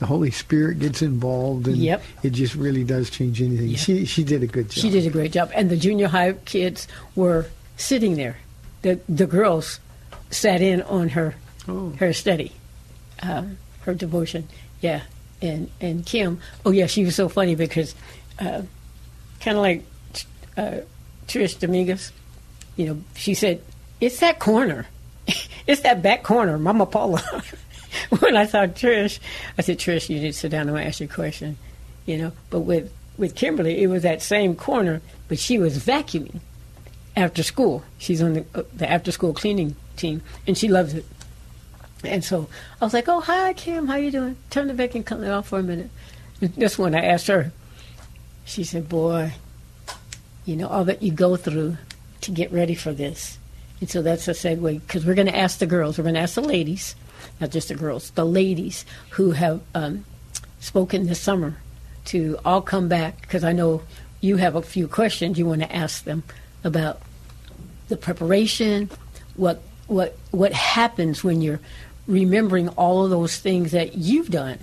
the 0.00 0.06
Holy 0.06 0.30
Spirit 0.30 0.80
gets 0.80 1.00
involved, 1.00 1.66
and 1.66 1.78
Yep. 1.78 2.02
it 2.22 2.30
just 2.34 2.54
really 2.54 2.84
does 2.84 3.08
change 3.08 3.40
anything. 3.40 3.68
Yeah. 3.68 3.78
She 3.78 4.04
she 4.04 4.22
did 4.22 4.42
a 4.42 4.46
good 4.46 4.68
job. 4.68 4.82
She 4.82 4.90
did 4.90 5.06
a 5.06 5.10
great 5.10 5.32
job, 5.32 5.50
and 5.54 5.70
the 5.70 5.78
junior 5.78 6.08
high 6.08 6.34
kids 6.44 6.86
were 7.16 7.46
sitting 7.76 8.16
there. 8.16 8.36
The 8.82 9.00
the 9.08 9.26
girls 9.26 9.80
sat 10.30 10.60
in 10.60 10.82
on 10.82 11.10
her 11.10 11.34
Oh. 11.68 11.90
her 12.00 12.12
study, 12.12 12.52
um, 13.22 13.56
her 13.82 13.94
devotion. 13.94 14.48
Yeah, 14.80 15.02
and 15.40 15.70
and 15.80 16.04
Kim. 16.04 16.40
Oh 16.66 16.70
yeah, 16.72 16.86
she 16.86 17.04
was 17.04 17.14
so 17.14 17.28
funny 17.28 17.54
because 17.54 17.94
uh, 18.40 18.62
kind 19.40 19.56
of 19.56 19.62
like 19.62 19.84
uh, 20.56 20.78
Trish 21.28 21.58
Dominguez. 21.58 22.10
You 22.76 22.86
know, 22.86 23.02
she 23.14 23.34
said, 23.34 23.62
"It's 24.00 24.18
that 24.20 24.40
corner, 24.40 24.86
it's 25.68 25.82
that 25.82 26.02
back 26.02 26.24
corner, 26.24 26.58
Mama 26.58 26.86
Paula." 26.86 27.22
when 28.18 28.36
I 28.36 28.46
saw 28.46 28.66
Trish, 28.66 29.20
I 29.56 29.62
said, 29.62 29.78
"Trish, 29.78 30.08
you 30.08 30.18
need 30.18 30.32
to 30.32 30.38
sit 30.38 30.50
down 30.50 30.68
and 30.68 30.76
ask 30.78 30.98
you 31.00 31.06
a 31.06 31.08
question." 31.08 31.56
You 32.06 32.18
know, 32.18 32.32
but 32.50 32.60
with 32.60 32.92
with 33.16 33.36
Kimberly, 33.36 33.82
it 33.82 33.86
was 33.86 34.02
that 34.02 34.20
same 34.20 34.56
corner, 34.56 35.00
but 35.28 35.38
she 35.38 35.58
was 35.58 35.78
vacuuming 35.78 36.40
after 37.16 37.42
school. 37.42 37.82
She's 37.98 38.22
on 38.22 38.34
the 38.34 38.44
uh, 38.54 38.62
the 38.74 38.90
after 38.90 39.12
school 39.12 39.32
cleaning 39.32 39.76
team, 39.96 40.22
and 40.46 40.56
she 40.56 40.68
loves 40.68 40.94
it. 40.94 41.04
And 42.04 42.24
so 42.24 42.48
I 42.80 42.84
was 42.84 42.94
like, 42.94 43.08
"Oh, 43.08 43.20
hi, 43.20 43.52
Kim. 43.52 43.86
How 43.86 43.96
you 43.96 44.10
doing? 44.10 44.36
Turn 44.50 44.68
the 44.68 44.74
vacuum 44.74 45.04
cleaner 45.04 45.32
off 45.32 45.48
for 45.48 45.58
a 45.58 45.62
minute." 45.62 45.90
This 46.40 46.76
one, 46.76 46.94
I 46.94 47.04
asked 47.04 47.28
her. 47.28 47.52
She 48.44 48.64
said, 48.64 48.88
"Boy, 48.88 49.32
you 50.44 50.56
know 50.56 50.68
all 50.68 50.84
that 50.84 51.02
you 51.02 51.12
go 51.12 51.36
through 51.36 51.76
to 52.22 52.30
get 52.30 52.52
ready 52.52 52.74
for 52.74 52.92
this." 52.92 53.38
And 53.80 53.90
so 53.90 54.00
that's 54.02 54.28
a 54.28 54.32
segue 54.32 54.80
because 54.80 55.04
we're 55.04 55.14
going 55.14 55.26
to 55.26 55.36
ask 55.36 55.58
the 55.58 55.66
girls. 55.66 55.98
We're 55.98 56.04
going 56.04 56.14
to 56.14 56.20
ask 56.20 56.34
the 56.34 56.40
ladies, 56.40 56.94
not 57.40 57.50
just 57.50 57.68
the 57.68 57.74
girls, 57.74 58.10
the 58.10 58.24
ladies 58.24 58.84
who 59.10 59.32
have 59.32 59.60
um, 59.74 60.04
spoken 60.60 61.06
this 61.06 61.20
summer 61.20 61.56
to 62.06 62.38
all 62.44 62.62
come 62.62 62.88
back 62.88 63.20
because 63.22 63.44
I 63.44 63.52
know 63.52 63.82
you 64.20 64.36
have 64.36 64.54
a 64.54 64.62
few 64.62 64.86
questions 64.86 65.38
you 65.38 65.46
want 65.46 65.62
to 65.62 65.74
ask 65.74 66.04
them 66.04 66.22
about 66.64 67.00
the 67.88 67.96
preparation, 67.96 68.90
what 69.36 69.62
what 69.86 70.16
what 70.30 70.52
happens 70.52 71.22
when 71.24 71.40
you're 71.42 71.60
remembering 72.06 72.68
all 72.70 73.04
of 73.04 73.10
those 73.10 73.38
things 73.38 73.72
that 73.72 73.94
you've 73.96 74.30
done, 74.30 74.58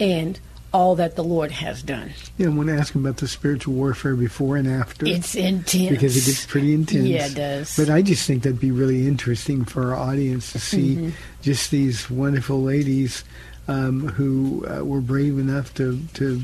and 0.00 0.38
all 0.72 0.96
that 0.96 1.16
the 1.16 1.24
Lord 1.24 1.50
has 1.50 1.82
done. 1.82 2.12
Yeah, 2.36 2.46
I 2.46 2.50
want 2.50 2.68
to 2.68 2.76
ask 2.76 2.94
him 2.94 3.04
about 3.06 3.16
the 3.18 3.28
spiritual 3.28 3.72
warfare 3.74 4.14
before 4.14 4.56
and 4.58 4.68
after. 4.68 5.06
It's 5.06 5.34
intense. 5.34 5.88
because 5.90 6.16
it 6.16 6.26
gets 6.30 6.44
pretty 6.46 6.74
intense. 6.74 7.06
Yeah, 7.06 7.26
it 7.26 7.34
does. 7.34 7.74
But 7.76 7.88
I 7.88 8.02
just 8.02 8.26
think 8.26 8.42
that'd 8.42 8.60
be 8.60 8.70
really 8.70 9.06
interesting 9.08 9.64
for 9.64 9.94
our 9.94 9.96
audience 9.98 10.52
to 10.52 10.58
see 10.58 10.96
Mm-hmm. 10.96 11.10
just 11.42 11.70
these 11.70 12.10
wonderful 12.10 12.62
ladies 12.62 13.24
um, 13.66 14.08
who 14.08 14.66
uh, 14.66 14.84
were 14.84 15.00
brave 15.00 15.38
enough 15.38 15.72
to 15.74 16.00
to 16.14 16.42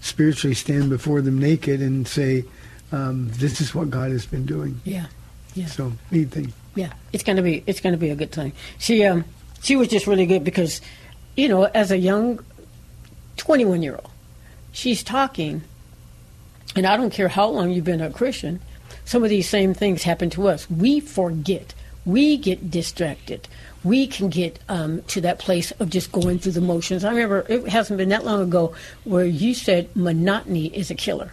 spiritually 0.00 0.54
stand 0.54 0.90
before 0.90 1.20
them 1.22 1.38
naked 1.38 1.80
and 1.80 2.06
say, 2.08 2.44
um, 2.92 3.28
"This 3.32 3.60
is 3.60 3.74
what 3.74 3.90
God 3.90 4.10
has 4.10 4.26
been 4.26 4.46
doing." 4.46 4.80
yeah, 4.84 5.06
yeah. 5.54 5.66
So 5.66 5.92
neat 6.10 6.30
thing. 6.30 6.52
Yeah, 6.74 6.92
it's 7.12 7.22
gonna 7.22 7.42
be 7.42 7.62
it's 7.66 7.80
gonna 7.80 7.96
be 7.96 8.10
a 8.10 8.16
good 8.16 8.32
time. 8.32 8.52
She 8.78 9.04
um 9.04 9.24
she 9.62 9.76
was 9.76 9.88
just 9.88 10.06
really 10.06 10.26
good 10.26 10.44
because, 10.44 10.80
you 11.36 11.48
know, 11.48 11.64
as 11.64 11.90
a 11.90 11.98
young 11.98 12.44
twenty 13.36 13.64
one 13.64 13.82
year 13.82 13.94
old, 13.94 14.10
she's 14.72 15.02
talking, 15.02 15.62
and 16.74 16.86
I 16.86 16.96
don't 16.96 17.12
care 17.12 17.28
how 17.28 17.48
long 17.48 17.70
you've 17.70 17.84
been 17.84 18.00
a 18.00 18.10
Christian, 18.10 18.60
some 19.04 19.22
of 19.22 19.30
these 19.30 19.48
same 19.48 19.74
things 19.74 20.02
happen 20.02 20.30
to 20.30 20.48
us. 20.48 20.70
We 20.70 21.00
forget. 21.00 21.74
We 22.04 22.36
get 22.36 22.70
distracted. 22.70 23.46
We 23.84 24.08
can 24.08 24.28
get 24.28 24.58
um, 24.68 25.02
to 25.02 25.20
that 25.20 25.38
place 25.38 25.70
of 25.72 25.88
just 25.88 26.10
going 26.10 26.40
through 26.40 26.52
the 26.52 26.60
motions. 26.60 27.04
I 27.04 27.10
remember 27.10 27.46
it 27.48 27.68
hasn't 27.68 27.96
been 27.96 28.08
that 28.08 28.24
long 28.24 28.40
ago 28.42 28.74
where 29.04 29.24
you 29.24 29.54
said 29.54 29.94
monotony 29.94 30.66
is 30.66 30.90
a 30.90 30.96
killer 30.96 31.32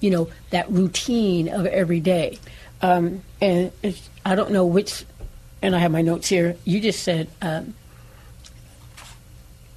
you 0.00 0.10
know 0.10 0.28
that 0.50 0.70
routine 0.70 1.48
of 1.48 1.66
every 1.66 2.00
day. 2.00 2.38
Um, 2.82 3.22
and 3.42 3.72
i 4.24 4.34
don't 4.34 4.52
know 4.52 4.64
which 4.64 5.04
and 5.60 5.76
i 5.76 5.78
have 5.78 5.92
my 5.92 6.02
notes 6.02 6.28
here. 6.28 6.56
You 6.64 6.80
just 6.80 7.02
said 7.02 7.28
um, 7.42 7.74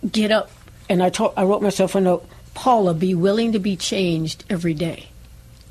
get 0.09 0.31
up. 0.31 0.49
And 0.89 1.01
I, 1.01 1.09
told, 1.09 1.33
I 1.37 1.43
wrote 1.43 1.61
myself 1.61 1.95
a 1.95 2.01
note 2.01 2.27
paula 2.53 2.93
be 2.93 3.15
willing 3.15 3.51
to 3.53 3.59
be 3.59 3.75
changed 3.75 4.43
every 4.49 4.73
day. 4.73 5.07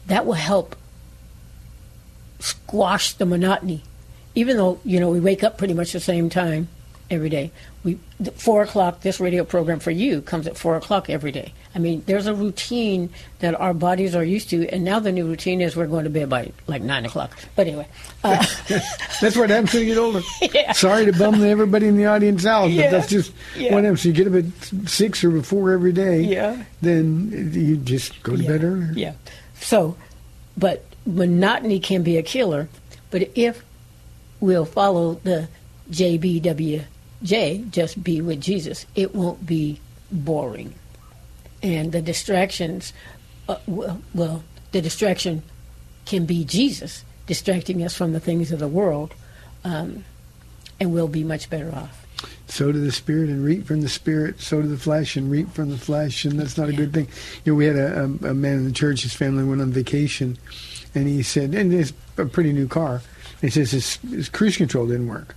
That 0.06 0.26
will 0.26 0.32
help 0.34 0.74
squash 2.40 3.12
the 3.12 3.24
monotony. 3.24 3.82
Even 4.34 4.56
though 4.56 4.80
you 4.84 4.98
know 5.00 5.10
we 5.10 5.20
wake 5.20 5.44
up 5.44 5.58
pretty 5.58 5.74
much 5.74 5.92
the 5.92 6.00
same 6.00 6.28
time 6.28 6.68
every 7.10 7.28
day 7.28 7.50
we 7.84 7.98
four 8.34 8.62
o'clock 8.62 9.00
this 9.00 9.18
radio 9.20 9.44
program 9.44 9.80
for 9.80 9.90
you 9.90 10.22
comes 10.22 10.46
at 10.46 10.56
four 10.56 10.76
o'clock 10.76 11.10
every 11.10 11.32
day 11.32 11.52
i 11.74 11.78
mean 11.80 12.00
there's 12.06 12.26
a 12.28 12.34
routine 12.34 13.10
that 13.40 13.58
our 13.60 13.74
bodies 13.74 14.14
are 14.14 14.22
used 14.22 14.48
to 14.50 14.68
and 14.68 14.84
now 14.84 15.00
the 15.00 15.10
new 15.10 15.26
routine 15.26 15.60
is 15.60 15.74
we're 15.74 15.86
going 15.88 16.04
to 16.04 16.10
bed 16.10 16.28
by 16.28 16.52
like 16.68 16.80
nine 16.82 17.04
o'clock 17.04 17.36
but 17.56 17.66
anyway 17.66 17.86
uh, 18.24 18.36
That's 19.20 19.36
what 19.36 19.50
happens 19.50 19.72
when 19.74 19.82
you 19.82 19.88
get 19.94 19.98
older. 19.98 20.20
Yeah. 20.54 20.72
Sorry 20.72 21.06
to 21.06 21.12
bum 21.12 21.42
everybody 21.42 21.86
in 21.88 21.96
the 21.96 22.06
audience 22.06 22.46
out, 22.46 22.70
Yeah. 22.70 22.82
but 22.84 22.90
that's 22.98 23.08
just 23.10 23.32
Yeah. 23.56 23.74
what 23.74 23.82
happens. 23.84 24.04
You 24.04 24.12
get 24.12 24.26
up 24.28 24.34
at 24.34 24.88
six 24.88 25.24
or 25.24 25.30
before 25.30 25.72
every 25.72 25.92
day. 25.92 26.22
Yeah. 26.22 26.62
Then 26.82 27.50
you 27.52 27.76
just 27.78 28.22
go 28.22 28.36
to 28.36 28.42
yeah, 28.42 28.48
bed 28.48 28.64
earlier. 28.64 28.92
yeah 28.94 29.12
so 29.60 29.96
but 30.56 30.84
monotony 31.06 31.80
can 31.80 32.02
be 32.04 32.16
a 32.16 32.22
killer 32.22 32.68
but 33.10 33.28
if 33.34 33.64
we'll 34.40 34.64
follow 34.64 35.14
the 35.24 35.48
jbwj 37.22 37.70
just 37.70 38.02
be 38.02 38.20
with 38.20 38.40
jesus 38.40 38.86
it 38.94 39.14
won't 39.14 39.44
be 39.46 39.80
boring 40.10 40.74
and 41.62 41.92
the 41.92 42.02
distractions 42.02 42.92
uh, 43.48 43.56
well, 43.66 44.00
well 44.14 44.44
the 44.72 44.80
distraction 44.82 45.42
can 46.04 46.26
be 46.26 46.44
jesus 46.44 47.04
distracting 47.26 47.82
us 47.82 47.96
from 47.96 48.12
the 48.12 48.20
things 48.20 48.50
of 48.52 48.58
the 48.58 48.68
world 48.68 49.14
um, 49.64 50.04
and 50.80 50.92
we'll 50.92 51.08
be 51.08 51.24
much 51.24 51.48
better 51.48 51.72
off 51.74 52.04
sow 52.48 52.70
to 52.70 52.78
the 52.78 52.92
spirit 52.92 53.30
and 53.30 53.42
reap 53.42 53.66
from 53.66 53.80
the 53.80 53.88
spirit, 53.88 54.38
sow 54.38 54.60
to 54.60 54.68
the 54.68 54.76
flesh 54.76 55.16
and 55.16 55.30
reap 55.30 55.50
from 55.52 55.70
the 55.70 55.78
flesh, 55.78 56.26
and 56.26 56.38
that's 56.38 56.58
not 56.58 56.68
a 56.68 56.72
Yeah. 56.72 56.76
good 56.76 56.92
thing. 56.92 57.08
You 57.44 57.52
know, 57.52 57.56
we 57.56 57.64
had 57.64 57.76
a, 57.76 58.00
a, 58.00 58.04
a 58.30 58.34
man 58.34 58.58
in 58.58 58.64
the 58.66 58.72
church, 58.72 59.02
his 59.04 59.14
family 59.14 59.42
went 59.42 59.62
on 59.62 59.70
vacation, 59.72 60.36
and 60.94 61.08
he 61.08 61.22
said, 61.22 61.54
and 61.54 61.72
it's 61.72 61.94
a 62.18 62.26
pretty 62.26 62.52
new 62.52 62.68
car. 62.68 63.00
He 63.40 63.48
says 63.48 63.70
his, 63.70 63.96
his 63.96 64.28
cruise 64.28 64.58
control 64.58 64.86
didn't 64.86 65.08
work. 65.08 65.34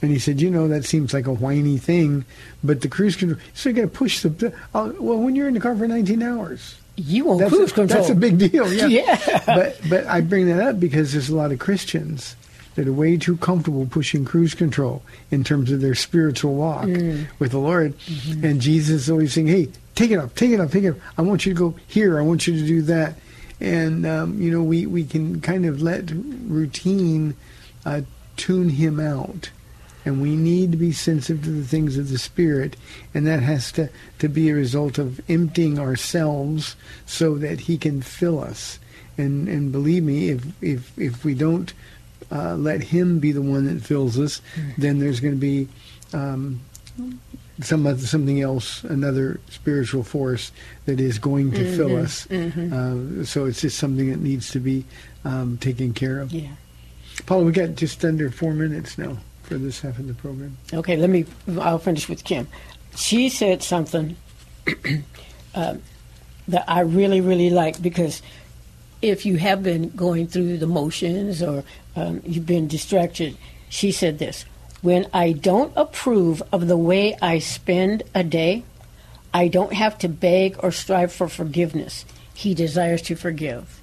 And 0.00 0.10
he 0.12 0.18
said, 0.18 0.40
you 0.40 0.48
know, 0.50 0.68
that 0.68 0.84
seems 0.84 1.12
like 1.12 1.26
a 1.26 1.32
whiny 1.32 1.76
thing, 1.76 2.24
but 2.62 2.82
the 2.82 2.88
cruise 2.88 3.16
control, 3.16 3.40
so 3.54 3.68
you 3.68 3.74
got 3.74 3.82
to 3.82 3.88
push 3.88 4.22
the, 4.22 4.52
uh, 4.74 4.92
well, 5.00 5.18
when 5.18 5.34
you're 5.34 5.48
in 5.48 5.54
the 5.54 5.60
car 5.60 5.74
for 5.74 5.88
19 5.88 6.22
hours, 6.22 6.76
you 6.96 7.24
won't 7.24 7.40
that's 7.40 7.52
cruise 7.54 7.70
a, 7.72 7.74
control 7.74 8.00
That's 8.00 8.10
a 8.10 8.14
big 8.14 8.38
deal. 8.38 8.72
Yeah. 8.72 8.86
Yeah. 8.88 9.42
But 9.46 9.80
but 9.88 10.06
I 10.06 10.20
bring 10.20 10.46
that 10.48 10.60
up 10.60 10.78
because 10.80 11.12
there's 11.12 11.28
a 11.28 11.36
lot 11.36 11.52
of 11.52 11.58
Christians 11.58 12.34
that 12.74 12.86
are 12.86 12.92
way 12.92 13.16
too 13.16 13.36
comfortable 13.38 13.86
pushing 13.86 14.24
cruise 14.24 14.54
control 14.54 15.02
in 15.32 15.42
terms 15.44 15.70
of 15.72 15.80
their 15.80 15.94
spiritual 15.96 16.54
walk 16.54 16.84
Mm. 16.86 17.26
with 17.40 17.50
the 17.52 17.58
Lord. 17.58 17.96
Mm-hmm. 17.98 18.44
And 18.44 18.60
Jesus 18.60 19.02
is 19.02 19.10
always 19.10 19.32
saying, 19.32 19.46
"Hey, 19.48 19.68
take 19.96 20.10
it 20.12 20.18
up, 20.18 20.34
take 20.36 20.50
it 20.52 20.60
up, 20.60 20.70
take 20.70 20.84
it 20.84 20.90
up. 20.90 20.96
I 21.16 21.22
want 21.22 21.44
you 21.46 21.54
to 21.54 21.58
go 21.58 21.74
here. 21.88 22.18
I 22.18 22.22
want 22.22 22.46
you 22.46 22.54
to 22.58 22.66
do 22.66 22.82
that." 22.82 23.14
And 23.60 24.06
um, 24.06 24.40
you 24.40 24.50
know, 24.52 24.62
we 24.62 24.86
we 24.86 25.04
can 25.04 25.40
kind 25.40 25.66
of 25.66 25.80
let 25.82 26.10
routine 26.10 27.34
uh, 27.84 28.02
tune 28.36 28.68
him 28.70 29.00
out 29.00 29.50
and 30.08 30.22
we 30.22 30.36
need 30.36 30.72
to 30.72 30.78
be 30.78 30.90
sensitive 30.90 31.44
to 31.44 31.50
the 31.50 31.66
things 31.66 31.98
of 31.98 32.08
the 32.08 32.16
spirit. 32.16 32.76
And 33.12 33.26
that 33.26 33.42
has 33.42 33.70
to, 33.72 33.90
to 34.20 34.28
be 34.28 34.48
a 34.48 34.54
result 34.54 34.96
of 34.96 35.20
emptying 35.28 35.78
ourselves 35.78 36.76
so 37.04 37.34
that 37.34 37.60
he 37.60 37.76
can 37.76 38.00
fill 38.00 38.42
us. 38.42 38.78
And 39.18 39.48
and 39.48 39.70
believe 39.70 40.04
me 40.04 40.30
if 40.30 40.62
if 40.62 40.98
if 40.98 41.24
we 41.26 41.34
don't 41.34 41.74
uh, 42.32 42.54
let 42.54 42.84
him 42.84 43.18
be 43.18 43.32
the 43.32 43.42
one 43.42 43.66
that 43.66 43.82
fills 43.82 44.18
us 44.18 44.40
then 44.76 44.98
there's 44.98 45.18
going 45.18 45.34
to 45.34 45.40
be 45.40 45.66
um, 46.12 46.60
some 47.60 47.86
other, 47.86 47.98
something 47.98 48.40
else 48.40 48.84
another 48.84 49.40
spiritual 49.50 50.04
force 50.04 50.52
that 50.86 51.00
is 51.00 51.18
going 51.18 51.50
to 51.52 51.76
fill 51.76 51.96
us. 51.96 52.30
Uh, 52.30 53.24
so 53.24 53.46
it's 53.46 53.60
just 53.60 53.76
something 53.76 54.08
that 54.08 54.20
needs 54.20 54.50
to 54.52 54.60
be 54.60 54.84
um, 55.24 55.58
taken 55.58 55.92
care 55.92 56.20
of. 56.20 56.32
Yeah. 56.32 56.52
Paula, 57.26 57.44
we 57.44 57.52
got 57.52 57.74
just 57.74 58.04
under 58.04 58.30
four 58.30 58.54
minutes 58.54 58.96
now 58.96 59.18
for 59.48 59.56
this 59.56 59.80
half 59.80 59.98
of 59.98 60.06
the 60.06 60.14
program. 60.14 60.56
Okay, 60.72 60.96
let 60.96 61.10
me. 61.10 61.24
I'll 61.60 61.78
finish 61.78 62.08
with 62.08 62.22
Kim. 62.22 62.46
She 62.94 63.28
said 63.28 63.62
something 63.62 64.16
um, 65.54 65.82
that 66.46 66.64
I 66.68 66.80
really, 66.80 67.20
really 67.20 67.50
like 67.50 67.80
because 67.80 68.22
if 69.00 69.24
you 69.24 69.36
have 69.36 69.62
been 69.62 69.90
going 69.90 70.26
through 70.26 70.58
the 70.58 70.66
motions 70.66 71.42
or 71.42 71.64
um, 71.96 72.20
you've 72.24 72.46
been 72.46 72.68
distracted, 72.68 73.36
she 73.70 73.90
said 73.90 74.18
this: 74.18 74.44
"When 74.82 75.08
I 75.14 75.32
don't 75.32 75.72
approve 75.76 76.42
of 76.52 76.68
the 76.68 76.76
way 76.76 77.16
I 77.22 77.38
spend 77.38 78.02
a 78.14 78.22
day, 78.22 78.64
I 79.32 79.48
don't 79.48 79.72
have 79.72 79.96
to 79.98 80.08
beg 80.08 80.56
or 80.62 80.72
strive 80.72 81.12
for 81.12 81.28
forgiveness. 81.28 82.04
He 82.34 82.54
desires 82.54 83.02
to 83.02 83.16
forgive." 83.16 83.77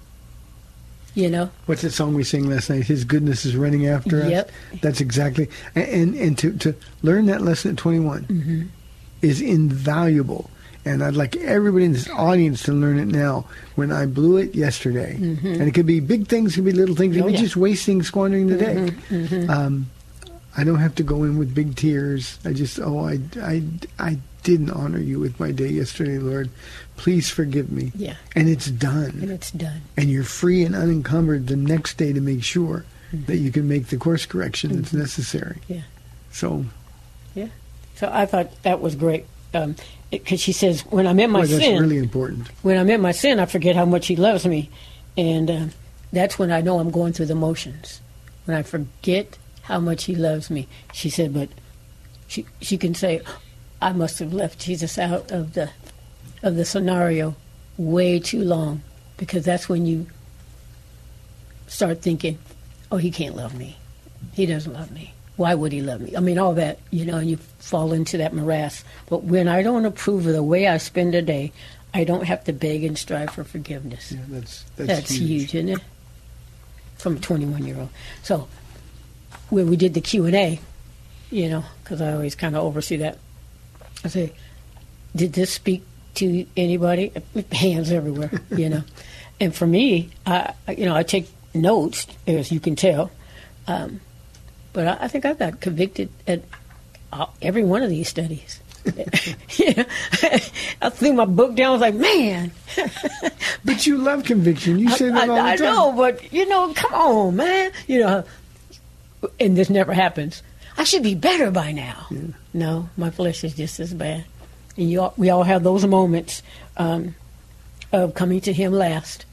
You 1.16 1.30
know, 1.30 1.50
What's 1.66 1.82
that 1.84 1.92
song 1.92 2.14
we 2.14 2.24
sang 2.26 2.50
last 2.50 2.70
night? 2.70 2.84
His 2.86 3.06
goodness 3.06 3.46
is 3.46 3.56
running 3.56 3.88
after 3.88 4.22
us. 4.22 4.30
Yep. 4.30 4.52
That's 4.82 5.00
exactly. 5.02 5.48
And 5.74 6.14
and, 6.16 6.38
to, 6.40 6.52
to 6.60 6.76
learn 7.04 7.26
that 7.28 7.42
lesson 7.42 7.72
at 7.72 7.78
21 7.78 8.26
Mm-hmm. 8.26 8.64
is 9.22 9.40
invaluable. 9.42 10.50
And 10.84 11.04
I'd 11.04 11.16
like 11.16 11.36
everybody 11.38 11.86
in 11.86 11.94
this 11.94 12.10
audience 12.12 12.62
to 12.64 12.74
learn 12.74 13.00
it 13.00 13.08
now. 13.08 13.46
When 13.76 13.92
I 13.92 14.06
blew 14.06 14.38
it 14.38 14.54
yesterday, 14.54 15.16
and 15.16 15.62
it 15.64 15.74
could 15.74 15.88
be 15.88 16.00
big 16.00 16.28
things, 16.28 16.52
it 16.54 16.56
could 16.58 16.66
be 16.66 16.74
little 16.74 16.96
things, 16.96 17.16
it 17.16 17.22
could 17.22 17.26
Mm-hmm. 17.26 17.28
Oh, 17.28 17.32
be 17.32 17.34
yeah. 17.34 17.38
Mm-hmm. 17.40 17.46
just 17.46 17.56
wasting, 17.58 18.04
squandering 18.04 18.48
the 18.48 18.58
day. 18.58 19.48
Um, 19.48 19.90
I 20.58 20.64
don't 20.64 20.78
have 20.80 20.94
to 20.96 21.04
go 21.04 21.24
in 21.24 21.38
with 21.40 21.56
big 21.56 21.76
tears. 21.76 22.38
I 22.46 22.54
just, 22.54 22.80
oh, 22.80 23.00
I, 23.00 23.20
I, 23.42 23.64
I 24.00 24.20
didn't 24.44 24.70
honor 24.72 25.00
you 25.00 25.20
with 25.20 25.40
my 25.40 25.52
day 25.52 25.70
yesterday, 25.70 26.20
Lord. 26.20 26.50
Please 26.98 27.30
forgive 27.30 27.72
me. 27.72 27.92
Yeah. 27.96 28.16
And 28.36 28.48
it's 28.48 28.68
done 28.68 29.20
and 29.22 29.32
it's 29.32 29.52
done. 29.52 29.82
and 29.98 30.10
you're 30.10 30.24
free 30.24 30.64
and 30.64 30.76
unencumbered 30.76 31.48
the 31.48 31.56
next 31.56 31.98
day 31.98 32.14
to 32.14 32.22
make 32.22 32.44
sure 32.44 32.86
mm-hmm. 33.12 33.26
that 33.26 33.38
you 33.38 33.52
can 33.52 33.68
make 33.68 33.88
the 33.88 33.98
course 33.98 34.26
correction 34.26 34.76
that's 34.76 34.90
mm-hmm. 34.90 35.00
necessary. 35.00 35.58
Yeah. 35.68 35.82
So, 36.32 36.66
Yeah. 37.34 37.48
So 37.96 38.10
I 38.12 38.26
thought 38.26 38.62
that 38.64 38.82
was 38.82 38.96
great. 38.96 39.26
Um, 39.54 39.76
because 40.12 40.40
she 40.40 40.52
says, 40.52 40.82
when 40.82 41.08
I'm 41.08 41.20
in 41.20 41.32
my 41.32 41.42
boy, 41.42 41.48
that's 41.48 41.64
sin, 41.64 41.82
really 41.82 41.98
important. 41.98 42.48
when 42.62 42.78
I'm 42.78 42.90
in 42.90 43.02
my 43.02 43.12
sin, 43.12 43.40
I 43.40 43.46
forget 43.46 43.76
how 43.76 43.86
much 43.86 44.08
He 44.08 44.16
loves 44.16 44.46
me, 44.46 44.70
and 45.18 45.50
uh, 45.50 45.66
that's 46.12 46.38
when 46.38 46.52
I 46.52 46.62
know 46.62 46.80
I'm 46.80 46.92
going 46.92 47.14
through 47.14 47.28
the 47.28 47.36
motions. 47.36 48.02
When 48.46 48.56
I 48.56 48.64
forget 48.64 49.38
how 49.64 49.80
much 49.80 50.06
He 50.06 50.16
loves 50.16 50.50
me, 50.50 50.68
she 50.94 51.10
said. 51.10 51.34
But 51.34 51.50
she 52.28 52.46
she 52.62 52.78
can 52.78 52.94
say, 52.94 53.22
I 53.82 53.94
must 53.94 54.20
have 54.20 54.34
left 54.34 54.60
Jesus 54.60 54.98
out 54.98 55.32
of 55.32 55.54
the 55.54 55.70
of 56.46 56.56
the 56.56 56.64
scenario 56.64 57.36
way 57.78 58.20
too 58.20 58.44
long, 58.44 58.82
because 59.18 59.44
that's 59.44 59.68
when 59.68 59.86
you 59.86 60.08
start 61.68 62.02
thinking, 62.02 62.38
oh, 62.92 62.98
He 62.98 63.12
can't 63.12 63.36
love 63.36 63.56
me. 63.56 63.78
He 64.34 64.46
doesn't 64.46 64.72
love 64.72 64.92
me. 64.92 65.14
Why 65.36 65.54
would 65.54 65.74
he 65.74 65.82
love 65.82 66.00
me? 66.00 66.16
I 66.16 66.22
mean, 66.22 66.38
all 66.40 66.54
that, 66.54 66.80
you 66.92 67.04
know, 67.04 67.18
and 67.18 67.30
you 67.30 67.36
fall 67.60 67.92
into 67.92 68.18
that 68.20 68.34
morass. 68.34 68.86
But 69.08 69.26
when 69.26 69.50
I 69.50 69.64
don't 69.64 69.84
approve 69.84 70.26
of 70.28 70.34
the 70.34 70.42
way 70.42 70.66
I 70.68 70.78
spend 70.78 71.14
a 71.14 71.22
day, 71.22 71.52
I 71.94 72.06
don't 72.06 72.24
have 72.24 72.46
to 72.46 72.54
beg 72.54 72.86
and 72.86 72.98
strive 72.98 73.32
for 73.32 73.44
forgiveness. 73.44 74.14
Yeah, 74.14 74.22
that's 74.30 74.64
that's, 74.78 74.88
That's, 74.88 75.12
huge. 75.12 75.54
isn't 75.54 75.70
it? 75.70 75.80
From 76.98 77.18
a 77.18 77.20
21 77.20 77.66
year 77.66 77.78
old. 77.78 77.90
So 78.24 78.48
when 79.50 79.70
we 79.70 79.76
did 79.76 79.94
the 79.94 80.02
Q 80.02 80.26
and 80.26 80.36
A, 80.36 80.60
you 81.32 81.50
know, 81.50 81.66
because 81.84 82.02
I 82.02 82.14
always 82.14 82.36
kind 82.36 82.56
of 82.56 82.64
oversee 82.64 82.98
that, 82.98 83.18
I 84.06 84.08
say, 84.08 84.34
did 85.16 85.34
this 85.34 85.52
speak 85.52 85.84
to 86.16 86.46
anybody? 86.58 87.12
Hands 87.52 87.92
everywhere, 87.92 88.32
you 88.52 88.70
know. 88.70 88.84
and 89.40 89.56
for 89.56 89.68
me, 89.68 90.10
I, 90.26 90.54
you 90.70 90.86
know, 90.86 90.96
I 90.96 91.04
take 91.04 91.28
notes, 91.54 92.08
as 92.28 92.52
you 92.52 92.60
can 92.60 92.76
tell. 92.76 93.12
Um, 93.68 94.02
but 94.74 94.88
I, 94.88 95.06
I 95.06 95.08
think 95.08 95.26
I 95.26 95.34
got 95.34 95.62
convicted 95.62 96.10
at 96.28 96.44
uh, 97.12 97.28
every 97.42 97.64
one 97.64 97.82
of 97.82 97.90
these 97.90 98.10
studies. 98.10 98.60
yeah. 99.58 99.84
I 100.82 100.90
threw 100.90 101.14
my 101.14 101.26
book 101.26 101.56
down. 101.56 101.68
I 101.68 101.72
was 101.72 101.82
like, 101.82 101.96
man. 101.96 102.52
but 103.64 103.88
you 103.88 103.98
love 103.98 104.26
conviction. 104.26 104.80
You 104.80 104.90
say 104.92 105.10
that 105.10 105.30
all 105.30 105.38
I, 105.38 105.56
the 105.56 105.64
time. 105.64 105.72
I 105.72 105.76
know, 105.76 105.92
but 105.94 106.32
you 106.32 106.48
know, 106.48 106.74
come 106.74 106.94
on, 106.94 107.36
man. 107.36 107.72
You 107.88 108.00
know, 108.02 108.24
and 109.40 109.58
this 109.58 109.70
never 109.70 109.94
happens. 109.94 110.44
I 110.78 110.84
should 110.84 111.04
be 111.04 111.16
better 111.16 111.52
by 111.52 111.72
now. 111.72 112.06
Yeah. 112.12 112.20
No, 112.54 112.90
my 112.98 113.10
flesh 113.10 113.44
is 113.44 113.56
just 113.56 113.80
as 113.80 113.94
bad. 113.94 114.26
And 114.78 114.90
you 114.90 115.02
all, 115.02 115.14
we 115.18 115.30
all 115.30 115.44
have 115.44 115.64
those 115.64 115.86
moments 115.86 116.44
um, 116.78 117.16
of 117.92 118.14
coming 118.14 118.42
to 118.42 118.54
Him 118.54 118.74
last, 118.74 119.26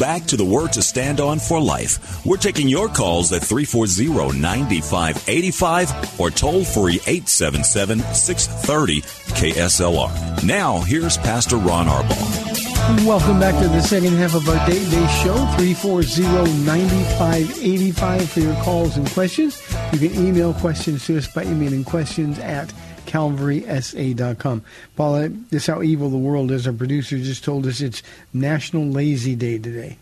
Back 0.00 0.24
to 0.24 0.36
the 0.36 0.44
Word 0.44 0.72
to 0.72 0.82
Stand 0.82 1.20
On 1.20 1.38
for 1.38 1.60
Life. 1.60 2.24
We're 2.24 2.38
taking 2.38 2.68
your 2.68 2.88
calls 2.88 3.30
at 3.32 3.42
340 3.42 4.40
9585 4.40 6.18
or 6.18 6.30
toll 6.30 6.64
free 6.64 6.94
877 7.06 8.00
630 8.00 9.02
KSLR. 9.02 10.42
Now, 10.42 10.80
here's 10.80 11.18
Pastor 11.18 11.58
Ron 11.58 11.86
Arbaugh. 11.86 13.06
Welcome 13.06 13.38
back 13.38 13.54
to 13.62 13.68
the 13.68 13.82
second 13.82 14.14
half 14.14 14.34
of 14.34 14.48
our 14.48 14.66
Day 14.66 14.82
Day 14.90 15.06
Show, 15.22 15.36
340-9585 15.58 18.26
for 18.26 18.40
your 18.40 18.56
calls 18.64 18.96
and 18.96 19.08
questions. 19.10 19.62
You 19.92 20.08
can 20.08 20.26
email 20.26 20.52
questions 20.54 21.06
to 21.06 21.16
us 21.18 21.28
by 21.28 21.44
emailing 21.44 21.84
questions 21.84 22.40
at 22.40 22.72
calvarysa.com. 23.10 24.62
Paula, 24.96 25.28
this 25.28 25.62
is 25.62 25.66
how 25.66 25.82
evil 25.82 26.10
the 26.10 26.16
world 26.16 26.50
is. 26.52 26.66
Our 26.66 26.72
producer 26.72 27.18
just 27.18 27.42
told 27.42 27.66
us 27.66 27.80
it's 27.80 28.02
National 28.32 28.86
Lazy 28.86 29.34
Day 29.34 29.58
today. 29.58 29.98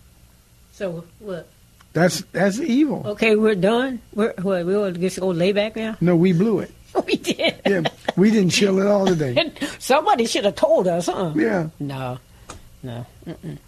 So 0.72 1.04
what? 1.18 1.48
That's 1.94 2.20
that's 2.32 2.60
evil. 2.60 3.02
Okay, 3.06 3.34
we're 3.34 3.54
done. 3.54 4.00
We're 4.14 4.34
what, 4.42 4.66
we 4.66 4.76
want 4.76 4.94
to 4.94 5.00
just 5.00 5.18
go 5.18 5.28
lay 5.28 5.52
back 5.52 5.74
now. 5.74 5.96
No, 6.00 6.16
we 6.16 6.32
blew 6.34 6.60
it. 6.60 6.70
we 7.06 7.16
did. 7.16 7.60
Yeah, 7.66 7.82
we 8.16 8.30
didn't 8.30 8.50
chill 8.50 8.78
at 8.80 8.86
all 8.86 9.06
today. 9.06 9.52
Somebody 9.78 10.26
should 10.26 10.44
have 10.44 10.56
told 10.56 10.86
us, 10.86 11.06
huh? 11.06 11.32
Yeah. 11.34 11.70
No, 11.80 12.18
no. 12.82 13.06
Mm-mm. 13.26 13.58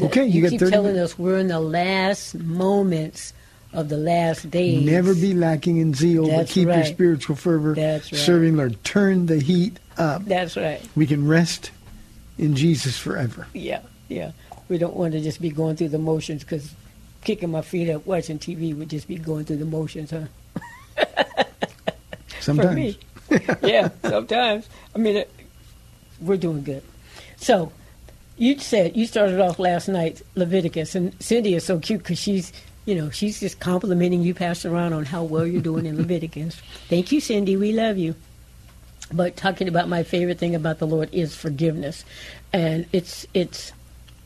Okay, 0.00 0.24
you, 0.24 0.42
you 0.42 0.50
keep 0.50 0.60
30 0.60 0.72
telling 0.72 0.92
minutes. 0.94 1.12
us 1.12 1.18
we're 1.18 1.38
in 1.38 1.48
the 1.48 1.60
last 1.60 2.34
moments 2.34 3.32
of 3.74 3.88
the 3.88 3.96
last 3.96 4.50
days. 4.50 4.84
Never 4.84 5.14
be 5.14 5.34
lacking 5.34 5.78
in 5.78 5.94
zeal, 5.94 6.26
That's 6.26 6.48
but 6.50 6.54
keep 6.54 6.68
your 6.68 6.84
spiritual 6.84 7.36
fervor 7.36 7.74
That's 7.74 8.10
right. 8.10 8.20
serving 8.20 8.56
Lord. 8.56 8.82
Turn 8.84 9.26
the 9.26 9.40
heat 9.40 9.78
up. 9.98 10.24
That's 10.24 10.56
right. 10.56 10.80
We 10.96 11.06
can 11.06 11.26
rest 11.26 11.70
in 12.38 12.56
Jesus 12.56 12.98
forever. 12.98 13.46
Yeah, 13.52 13.82
yeah. 14.08 14.32
We 14.68 14.78
don't 14.78 14.96
want 14.96 15.12
to 15.12 15.20
just 15.20 15.40
be 15.40 15.50
going 15.50 15.76
through 15.76 15.90
the 15.90 15.98
motions 15.98 16.42
because 16.42 16.72
kicking 17.22 17.50
my 17.50 17.62
feet 17.62 17.90
up 17.90 18.06
watching 18.06 18.38
TV 18.38 18.76
would 18.76 18.90
just 18.90 19.08
be 19.08 19.16
going 19.16 19.44
through 19.44 19.56
the 19.56 19.64
motions, 19.64 20.10
huh? 20.10 20.24
Sometimes. 22.40 22.96
For 23.28 23.34
me. 23.34 23.46
yeah, 23.62 23.88
sometimes. 24.02 24.68
I 24.94 24.98
mean, 24.98 25.16
it, 25.16 25.30
we're 26.20 26.36
doing 26.36 26.62
good. 26.62 26.82
So, 27.36 27.72
you 28.36 28.58
said 28.58 28.96
you 28.96 29.06
started 29.06 29.40
off 29.40 29.58
last 29.58 29.88
night 29.88 30.22
Leviticus, 30.34 30.94
and 30.94 31.20
Cindy 31.22 31.54
is 31.54 31.64
so 31.64 31.78
cute 31.78 32.02
because 32.02 32.18
she's, 32.18 32.52
you 32.84 32.94
know, 32.94 33.10
she's 33.10 33.40
just 33.40 33.60
complimenting 33.60 34.22
you, 34.22 34.34
Pastor 34.34 34.70
Ron, 34.70 34.92
on 34.92 35.06
how 35.06 35.22
well 35.24 35.46
you're 35.46 35.62
doing 35.62 35.86
in 35.86 35.96
Leviticus. 35.96 36.60
Thank 36.88 37.12
you, 37.12 37.20
Cindy. 37.20 37.56
We 37.56 37.72
love 37.72 37.96
you. 37.96 38.14
But 39.12 39.36
talking 39.36 39.68
about 39.68 39.88
my 39.88 40.02
favorite 40.02 40.38
thing 40.38 40.54
about 40.54 40.78
the 40.78 40.86
Lord 40.86 41.08
is 41.12 41.36
forgiveness, 41.36 42.04
and 42.52 42.86
it's 42.92 43.26
it's 43.34 43.72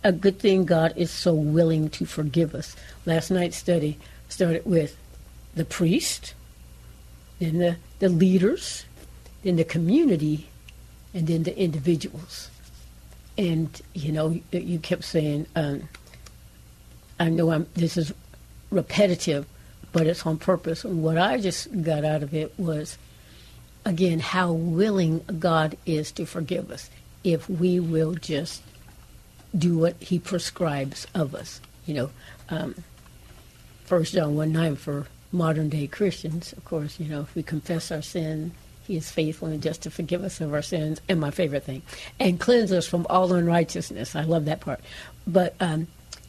a 0.04 0.12
good 0.12 0.38
thing 0.38 0.64
God 0.64 0.92
is 0.96 1.10
so 1.10 1.34
willing 1.34 1.88
to 1.90 2.06
forgive 2.06 2.54
us. 2.54 2.76
Last 3.04 3.30
night's 3.30 3.56
study 3.56 3.98
started 4.28 4.64
with 4.64 4.96
the 5.54 5.64
priest, 5.64 6.34
then 7.40 7.58
the, 7.58 7.76
the 7.98 8.08
leaders, 8.08 8.84
then 9.42 9.56
the 9.56 9.64
community, 9.64 10.48
and 11.12 11.26
then 11.26 11.42
the 11.42 11.58
individuals. 11.58 12.48
And 13.36 13.80
you 13.94 14.12
know, 14.12 14.40
you 14.52 14.78
kept 14.78 15.04
saying, 15.04 15.46
um, 15.56 15.88
"I 17.18 17.28
know 17.28 17.50
I'm. 17.50 17.66
This 17.74 17.96
is 17.96 18.12
repetitive, 18.70 19.46
but 19.92 20.06
it's 20.06 20.26
on 20.26 20.38
purpose." 20.38 20.84
And 20.84 21.02
what 21.02 21.18
I 21.18 21.40
just 21.40 21.82
got 21.82 22.04
out 22.04 22.22
of 22.22 22.34
it 22.34 22.52
was, 22.58 22.98
again, 23.84 24.20
how 24.20 24.52
willing 24.52 25.24
God 25.38 25.76
is 25.86 26.12
to 26.12 26.26
forgive 26.26 26.70
us 26.70 26.90
if 27.24 27.48
we 27.48 27.80
will 27.80 28.14
just 28.14 28.62
do 29.56 29.78
what 29.78 29.96
He 30.00 30.18
prescribes 30.18 31.06
of 31.14 31.34
us. 31.34 31.60
You 31.86 31.94
know, 31.94 32.10
um, 32.50 32.74
First 33.86 34.12
John 34.12 34.36
one 34.36 34.52
nine 34.52 34.76
for 34.76 35.06
modern 35.32 35.68
day 35.68 35.86
Christians, 35.86 36.52
of 36.52 36.64
course. 36.64 37.00
You 37.00 37.08
know, 37.08 37.20
if 37.22 37.34
we 37.34 37.42
confess 37.42 37.90
our 37.90 38.02
sin, 38.02 38.52
He 38.86 38.96
is 38.96 39.10
faithful 39.10 39.48
and 39.48 39.62
just 39.62 39.82
to 39.82 39.90
forgive 39.90 40.22
us 40.22 40.40
of 40.40 40.52
our 40.52 40.62
sins. 40.62 41.00
And 41.08 41.18
my 41.18 41.30
favorite 41.30 41.64
thing, 41.64 41.82
and 42.20 42.38
cleanse 42.38 42.72
us 42.72 42.86
from 42.86 43.06
all 43.08 43.32
unrighteousness. 43.32 44.14
I 44.14 44.22
love 44.22 44.44
that 44.44 44.60
part. 44.60 44.80
But 45.26 45.54
um, 45.60 45.86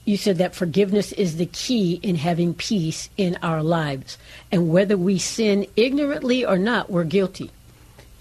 you 0.10 0.18
said 0.18 0.40
that 0.40 0.56
forgiveness 0.56 1.12
is 1.12 1.38
the 1.38 1.46
key 1.46 2.00
in 2.02 2.16
having 2.16 2.56
peace 2.56 3.12
in 3.16 3.38
our 3.44 3.62
lives, 3.62 4.18
and 4.52 4.72
whether 4.72 4.98
we 4.98 5.20
sin 5.20 5.68
ignorantly 5.76 6.44
or 6.44 6.58
not, 6.58 6.90
we're 6.90 7.04
guilty. 7.04 7.52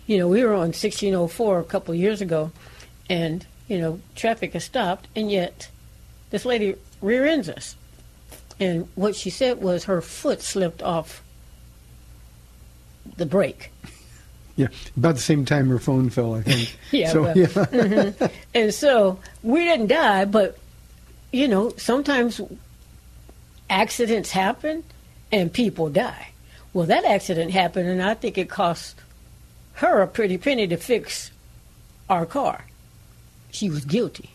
You 0.07 0.18
know, 0.18 0.29
we 0.29 0.44
were 0.44 0.53
on 0.53 0.74
1604 0.77 1.59
a 1.59 1.64
couple 1.64 1.94
of 1.94 1.98
years 1.98 2.20
ago, 2.20 2.53
and 3.09 3.46
you 3.68 3.79
know, 3.79 4.01
traffic 4.14 4.53
has 4.53 4.64
stopped, 4.64 5.09
and 5.16 5.31
yet 5.31 5.70
this 6.29 6.44
lady 6.44 6.74
rear 7.01 7.24
ends 7.24 7.48
us. 7.48 7.74
And 8.61 8.87
what 8.94 9.16
she 9.16 9.31
said 9.31 9.62
was 9.62 9.85
her 9.85 10.03
foot 10.03 10.42
slipped 10.42 10.83
off 10.83 11.22
the 13.16 13.24
brake. 13.24 13.72
Yeah, 14.57 14.68
about 14.94 15.14
the 15.14 15.22
same 15.22 15.46
time 15.46 15.70
her 15.70 15.79
phone 15.79 16.11
fell, 16.11 16.35
I 16.35 16.42
think. 16.42 16.77
Yeah, 16.90 17.12
So, 17.12 17.22
well, 17.22 17.38
yeah. 17.38 17.46
mhm. 17.46 18.31
And 18.55 18.74
so 18.74 19.20
we 19.42 19.64
didn't 19.64 19.87
die, 19.87 20.27
but 20.27 20.59
you 21.33 21.49
know, 21.49 21.71
sometimes 21.77 22.41
accidents 23.69 24.31
happen 24.31 24.85
and 25.31 25.53
people 25.53 25.91
die. 25.91 26.29
Well, 26.73 26.87
that 26.87 27.05
accident 27.05 27.51
happened, 27.51 27.88
and 27.88 28.03
I 28.03 28.14
think 28.14 28.38
it 28.38 28.49
cost 28.49 28.97
her 29.75 30.01
a 30.01 30.07
pretty 30.07 30.38
penny 30.38 30.67
to 30.67 30.77
fix 30.77 31.31
our 32.09 32.27
car. 32.27 32.64
She 33.51 33.71
was 33.71 33.85
guilty. 33.85 34.31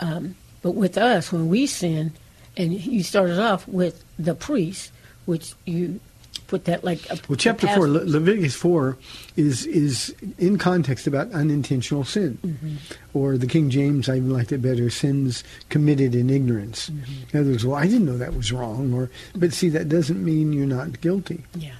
Um, 0.00 0.36
but 0.62 0.72
with 0.72 0.98
us, 0.98 1.32
when 1.32 1.48
we 1.48 1.66
sin, 1.66 2.12
and 2.56 2.72
you 2.72 3.02
started 3.02 3.38
off 3.38 3.66
with 3.68 4.02
the 4.18 4.34
priest, 4.34 4.90
which 5.26 5.54
you 5.64 6.00
put 6.46 6.64
that 6.66 6.84
like 6.84 7.08
a, 7.10 7.18
Well, 7.28 7.36
chapter 7.36 7.66
past- 7.66 7.76
four, 7.78 7.88
Le- 7.88 8.04
Leviticus 8.04 8.54
four, 8.54 8.96
is 9.36 9.66
is 9.66 10.14
in 10.38 10.58
context 10.58 11.06
about 11.06 11.30
unintentional 11.32 12.04
sin, 12.04 12.38
Mm-hmm. 12.44 12.76
or 13.14 13.36
the 13.38 13.46
King 13.46 13.70
James, 13.70 14.08
I 14.08 14.16
even 14.16 14.30
liked 14.30 14.52
it 14.52 14.62
better, 14.62 14.88
sins 14.90 15.42
committed 15.68 16.14
in 16.14 16.30
ignorance. 16.30 16.90
Mm-hmm. 16.90 17.36
In 17.36 17.40
other 17.40 17.50
words, 17.50 17.64
well, 17.64 17.76
I 17.76 17.86
didn't 17.86 18.06
know 18.06 18.18
that 18.18 18.34
was 18.34 18.52
wrong, 18.52 18.92
or 18.92 19.10
but 19.34 19.52
see, 19.52 19.68
that 19.70 19.88
doesn't 19.88 20.24
mean 20.24 20.52
you're 20.52 20.66
not 20.66 21.00
guilty. 21.00 21.44
Yeah. 21.54 21.74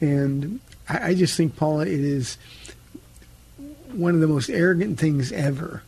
And 0.00 0.60
I, 0.88 1.08
I 1.10 1.14
just 1.14 1.36
think, 1.36 1.56
Paula, 1.56 1.82
it 1.86 2.00
is 2.00 2.36
one 3.92 4.14
of 4.14 4.20
the 4.20 4.26
most 4.26 4.50
arrogant 4.50 4.98
things 4.98 5.30
ever 5.32 5.82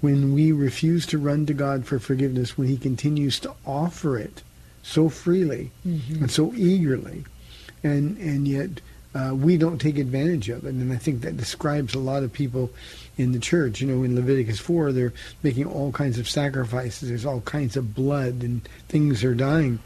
when 0.00 0.32
we 0.32 0.52
refuse 0.52 1.06
to 1.06 1.18
run 1.18 1.46
to 1.46 1.54
God 1.54 1.84
for 1.86 1.98
forgiveness 1.98 2.56
when 2.56 2.68
He 2.68 2.76
continues 2.76 3.40
to 3.40 3.52
offer 3.66 4.16
it 4.18 4.42
so 4.82 5.08
freely 5.08 5.70
and 5.84 6.30
so 6.30 6.52
eagerly, 6.54 7.24
and 7.82 8.16
and 8.18 8.46
yet 8.46 8.80
uh, 9.14 9.34
we 9.34 9.56
don't 9.56 9.78
take 9.78 9.98
advantage 9.98 10.48
of 10.48 10.64
it. 10.64 10.74
And 10.74 10.92
I 10.92 10.96
think 10.96 11.22
that 11.22 11.36
describes 11.36 11.94
a 11.94 11.98
lot 11.98 12.22
of 12.22 12.32
people 12.32 12.70
in 13.16 13.32
the 13.32 13.38
church. 13.38 13.80
You 13.80 13.88
know, 13.88 14.02
in 14.02 14.14
Leviticus 14.14 14.60
four, 14.60 14.92
they're 14.92 15.14
making 15.42 15.66
all 15.66 15.92
kinds 15.92 16.18
of 16.18 16.28
sacrifices. 16.28 17.08
There's 17.08 17.26
all 17.26 17.40
kinds 17.40 17.76
of 17.76 17.94
blood, 17.94 18.42
and 18.42 18.66
things 18.88 19.24
are 19.24 19.34
dying. 19.34 19.80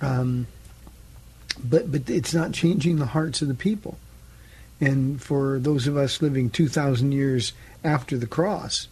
Um, 0.00 0.46
but 1.62 1.90
but 1.90 2.08
it's 2.08 2.34
not 2.34 2.52
changing 2.52 2.98
the 2.98 3.06
hearts 3.06 3.42
of 3.42 3.48
the 3.48 3.54
people. 3.54 3.98
And 4.80 5.22
for 5.22 5.58
those 5.58 5.86
of 5.86 5.96
us 5.96 6.20
living 6.20 6.50
2,000 6.50 7.12
years 7.12 7.52
after 7.84 8.18
the 8.18 8.26
cross, 8.26 8.88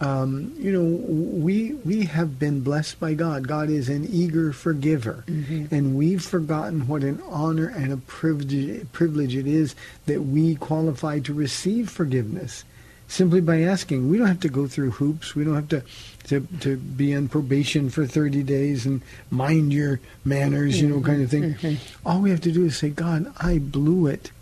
um, 0.00 0.54
you 0.58 0.72
know, 0.72 0.84
we 0.84 1.72
we 1.84 2.04
have 2.04 2.38
been 2.38 2.60
blessed 2.60 3.00
by 3.00 3.14
God. 3.14 3.48
God 3.48 3.70
is 3.70 3.88
an 3.88 4.06
eager 4.10 4.52
forgiver, 4.52 5.24
mm-hmm. 5.26 5.74
and 5.74 5.96
we've 5.96 6.22
forgotten 6.22 6.86
what 6.86 7.02
an 7.02 7.22
honor 7.28 7.68
and 7.68 7.92
a 7.92 7.96
privilege 7.96 8.90
privilege 8.92 9.34
it 9.34 9.46
is 9.46 9.74
that 10.04 10.22
we 10.22 10.54
qualify 10.56 11.20
to 11.20 11.32
receive 11.32 11.88
forgiveness 11.88 12.64
simply 13.08 13.40
by 13.40 13.62
asking. 13.62 14.10
We 14.10 14.18
don't 14.18 14.26
have 14.26 14.40
to 14.40 14.48
go 14.48 14.66
through 14.66 14.92
hoops. 14.92 15.34
We 15.34 15.44
don't 15.44 15.54
have 15.54 15.68
to 15.68 15.82
to, 16.26 16.46
to 16.60 16.76
be 16.76 17.14
on 17.14 17.28
probation 17.28 17.88
for 17.88 18.06
30 18.06 18.42
days 18.42 18.84
and 18.84 19.00
mind 19.30 19.72
your 19.72 20.00
manners, 20.24 20.80
you 20.80 20.88
know, 20.88 21.00
kind 21.00 21.22
of 21.22 21.30
thing. 21.30 21.54
Mm-hmm. 21.54 21.66
Mm-hmm. 21.66 22.08
All 22.08 22.20
we 22.20 22.30
have 22.30 22.40
to 22.42 22.52
do 22.52 22.64
is 22.64 22.76
say, 22.76 22.90
God, 22.90 23.32
I 23.38 23.58
blew 23.58 24.06
it. 24.06 24.32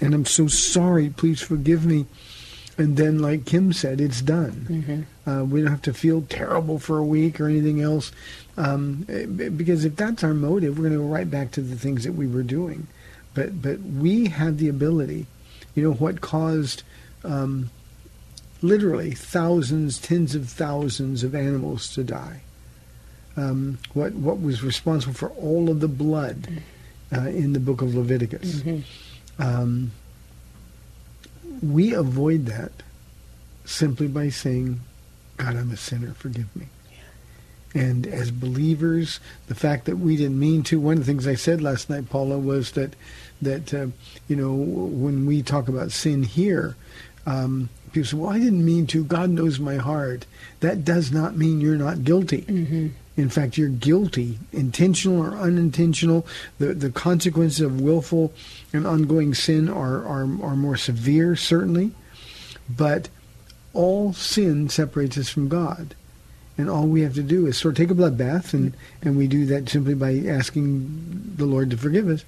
And 0.00 0.14
I'm 0.14 0.24
so 0.24 0.48
sorry. 0.48 1.10
Please 1.10 1.40
forgive 1.40 1.84
me. 1.84 2.06
And 2.78 2.96
then, 2.96 3.18
like 3.18 3.44
Kim 3.44 3.72
said, 3.72 4.00
it's 4.00 4.22
done. 4.22 5.06
Uh, 5.26 5.44
we 5.44 5.60
don't 5.60 5.70
have 5.70 5.82
to 5.82 5.92
feel 5.94 6.22
terrible 6.22 6.78
for 6.78 6.98
a 6.98 7.04
week 7.04 7.40
or 7.40 7.46
anything 7.46 7.82
else. 7.82 8.12
Um, 8.56 9.06
eh, 9.08 9.26
because 9.26 9.84
if 9.84 9.96
that's 9.96 10.24
our 10.24 10.34
motive, 10.34 10.78
we're 10.78 10.88
going 10.88 10.98
to 10.98 11.04
go 11.04 11.12
right 11.12 11.30
back 11.30 11.50
to 11.52 11.60
the 11.60 11.76
things 11.76 12.04
that 12.04 12.12
we 12.12 12.26
were 12.26 12.42
doing. 12.42 12.86
But 13.34 13.60
but 13.62 13.80
we 13.80 14.28
have 14.28 14.58
the 14.58 14.68
ability. 14.68 15.26
You 15.74 15.84
know 15.84 15.92
what 15.92 16.20
caused 16.20 16.82
um, 17.24 17.70
literally 18.62 19.12
thousands, 19.12 19.98
tens 19.98 20.34
of 20.34 20.48
thousands 20.48 21.24
of 21.24 21.34
animals 21.34 21.92
to 21.94 22.04
die. 22.04 22.42
Um, 23.36 23.78
what 23.94 24.12
what 24.12 24.40
was 24.40 24.62
responsible 24.62 25.14
for 25.14 25.30
all 25.30 25.70
of 25.70 25.80
the 25.80 25.88
blood 25.88 26.62
uh, 27.14 27.28
in 27.28 27.52
the 27.52 27.60
book 27.60 27.80
of 27.82 27.94
Leviticus. 27.94 28.62
Um, 29.38 29.92
we 31.62 31.94
avoid 31.94 32.46
that 32.46 32.72
simply 33.64 34.08
by 34.08 34.28
saying, 34.28 34.80
God, 35.36 35.56
I'm 35.56 35.70
a 35.70 35.76
sinner, 35.76 36.12
forgive 36.14 36.54
me. 36.56 36.66
And 37.74 38.06
as 38.06 38.30
believers, 38.30 39.18
the 39.46 39.54
fact 39.54 39.86
that 39.86 39.96
we 39.96 40.16
didn't 40.16 40.38
mean 40.38 40.62
to, 40.64 40.78
one 40.78 40.94
of 40.94 40.98
the 41.00 41.04
things 41.06 41.26
I 41.26 41.36
said 41.36 41.62
last 41.62 41.88
night, 41.88 42.10
Paula, 42.10 42.38
was 42.38 42.72
that, 42.72 42.94
that 43.40 43.72
uh, 43.72 43.86
you 44.28 44.36
know, 44.36 44.52
when 44.52 45.24
we 45.24 45.42
talk 45.42 45.68
about 45.68 45.90
sin 45.90 46.22
here, 46.22 46.76
um, 47.24 47.70
people 47.92 48.06
say, 48.06 48.16
well, 48.16 48.30
I 48.30 48.38
didn't 48.38 48.64
mean 48.64 48.86
to. 48.88 49.04
God 49.04 49.30
knows 49.30 49.58
my 49.58 49.76
heart. 49.76 50.26
That 50.60 50.84
does 50.84 51.12
not 51.12 51.36
mean 51.36 51.60
you're 51.60 51.76
not 51.76 52.04
guilty. 52.04 52.44
In 53.16 53.28
fact, 53.28 53.58
you're 53.58 53.68
guilty, 53.68 54.38
intentional 54.52 55.20
or 55.20 55.36
unintentional. 55.36 56.26
The 56.58 56.72
the 56.72 56.90
consequences 56.90 57.60
of 57.60 57.80
willful 57.80 58.32
and 58.72 58.86
ongoing 58.86 59.34
sin 59.34 59.68
are, 59.68 60.06
are, 60.06 60.22
are 60.22 60.56
more 60.56 60.76
severe, 60.76 61.36
certainly. 61.36 61.92
But 62.68 63.08
all 63.74 64.12
sin 64.12 64.68
separates 64.68 65.18
us 65.18 65.28
from 65.28 65.48
God. 65.48 65.94
And 66.58 66.68
all 66.68 66.86
we 66.86 67.00
have 67.02 67.14
to 67.14 67.22
do 67.22 67.46
is 67.46 67.56
sort 67.56 67.72
of 67.72 67.78
take 67.78 67.90
a 67.90 67.94
blood 67.94 68.18
bath, 68.18 68.52
and, 68.52 68.74
and 69.00 69.16
we 69.16 69.26
do 69.26 69.46
that 69.46 69.68
simply 69.68 69.94
by 69.94 70.18
asking 70.26 71.34
the 71.36 71.46
Lord 71.46 71.70
to 71.70 71.76
forgive 71.76 72.08
us. 72.08 72.24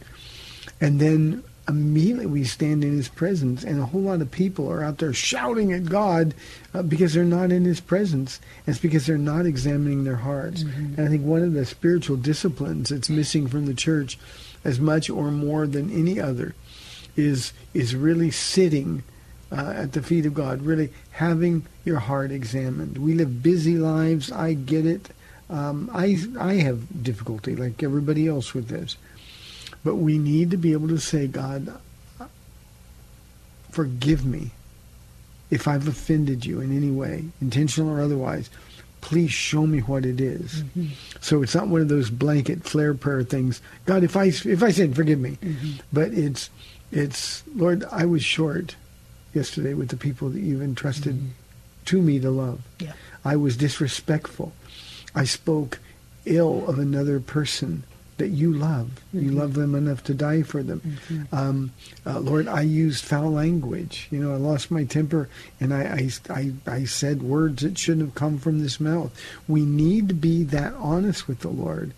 And 0.81 0.99
then 0.99 1.45
immediately 1.69 2.27
we 2.27 2.45
stand 2.45 2.85
in 2.85 2.97
His 2.97 3.09
presence, 3.09 3.65
and 3.65 3.81
a 3.81 3.87
whole 3.87 4.03
lot 4.03 4.21
of 4.21 4.31
people 4.31 4.71
are 4.71 4.85
out 4.85 4.99
there 4.99 5.13
shouting 5.13 5.73
at 5.73 5.87
God 5.87 6.35
uh, 6.73 6.83
because 6.83 7.15
they're 7.15 7.25
not 7.25 7.53
in 7.53 7.65
His 7.65 7.81
presence. 7.81 8.41
And 8.67 8.75
it's 8.75 8.83
because 8.83 9.07
they're 9.07 9.19
not 9.19 9.47
examining 9.47 10.05
their 10.05 10.17
hearts. 10.17 10.63
And 10.63 11.01
I 11.01 11.09
think 11.09 11.25
one 11.25 11.43
of 11.43 11.53
the 11.53 11.65
spiritual 11.65 12.17
disciplines 12.17 12.91
that's 12.91 13.09
missing 13.09 13.49
from 13.49 13.67
the 13.67 13.75
church, 13.75 14.19
as 14.65 14.79
much 14.81 15.09
or 15.09 15.31
more 15.31 15.67
than 15.67 15.91
any 15.91 16.21
other, 16.21 16.55
is 17.17 17.53
is 17.73 17.95
really 17.95 18.31
sitting 18.31 19.03
uh, 19.53 19.73
at 19.77 19.93
the 19.93 20.03
feet 20.03 20.27
of 20.27 20.35
God, 20.35 20.63
really 20.63 20.91
having 21.13 21.65
your 21.85 22.01
heart 22.01 22.31
examined. 22.31 22.99
We 22.99 23.15
live 23.15 23.43
busy 23.43 23.77
lives. 23.77 24.33
I 24.33 24.55
get 24.55 24.85
it. 24.85 25.11
Um, 25.49 25.91
I 25.93 26.19
I 26.39 26.55
have 26.55 27.03
difficulty 27.03 27.55
like 27.55 27.83
everybody 27.83 28.27
else 28.27 28.55
with 28.55 28.69
this, 28.69 28.97
but 29.85 29.97
we 29.97 30.19
need 30.19 30.51
to 30.51 30.57
be 30.57 30.73
able 30.73 30.89
to 30.89 30.99
say, 30.99 31.27
God, 31.27 31.79
forgive 33.71 34.25
me 34.25 34.51
if 35.51 35.69
I've 35.69 35.87
offended 35.87 36.47
you 36.47 36.61
in 36.61 36.75
any 36.75 36.91
way, 36.91 37.25
intentional 37.41 37.91
or 37.91 38.01
otherwise. 38.01 38.49
Please 39.03 39.31
show 39.31 39.67
me 39.67 39.81
what 39.81 40.07
it 40.07 40.21
is. 40.21 40.63
Mm-hmm. 40.63 40.87
So 41.21 41.43
it's 41.43 41.55
not 41.55 41.69
one 41.69 41.83
of 41.83 41.89
those 41.89 42.09
blanket 42.09 42.65
flare 42.65 42.95
prayer 42.95 43.23
things. 43.23 43.61
God, 43.85 44.03
if 44.03 44.17
I 44.17 44.27
if 44.27 44.63
I 44.63 44.71
sinned, 44.71 44.97
forgive 44.97 45.21
me. 45.21 45.37
Mm-hmm. 45.43 45.73
But 45.93 46.15
it's 46.15 46.49
it's 46.91 47.43
Lord, 47.55 47.85
I 47.93 48.07
was 48.07 48.25
short 48.25 48.77
yesterday 49.35 49.75
with 49.75 49.91
the 49.91 49.99
people 49.99 50.31
that 50.31 50.41
you've 50.41 50.63
entrusted 50.63 51.17
mm-hmm. 51.17 51.29
to 51.85 52.01
me 52.01 52.19
to 52.21 52.31
love. 52.31 52.63
Yeah. 52.81 52.95
I 53.27 53.37
was 53.37 53.59
disrespectful. 53.59 54.55
I 55.15 55.25
spoke 55.25 55.81
ill 56.25 56.67
of 56.67 56.79
another 56.79 57.21
person 57.21 57.85
that 58.19 58.29
you 58.29 58.53
love. 58.53 58.91
You 59.13 59.31
love 59.31 59.55
them 59.55 59.75
enough 59.75 60.05
to 60.05 60.15
die 60.15 60.43
for 60.43 60.63
them. 60.63 60.99
Um, 61.33 61.73
uh, 62.07 62.21
Lord, 62.21 62.49
I 62.49 62.63
used 62.63 63.05
foul 63.05 63.31
language. 63.31 64.09
You 64.11 64.21
know, 64.21 64.33
I 64.33 64.37
lost 64.37 64.71
my 64.71 64.85
temper 64.85 65.29
and 65.61 65.75
I, 65.75 66.11
I, 66.29 66.33
I, 66.33 66.53
I 66.67 66.85
said 66.85 67.23
words 67.23 67.63
that 67.63 67.79
shouldn't 67.79 68.07
have 68.07 68.15
come 68.15 68.39
from 68.39 68.61
this 68.61 68.79
mouth. 68.79 69.13
We 69.49 69.65
need 69.65 70.09
to 70.09 70.15
be 70.15 70.45
that 70.45 70.75
honest 70.75 71.27
with 71.27 71.41
the 71.41 71.49
Lord 71.49 71.93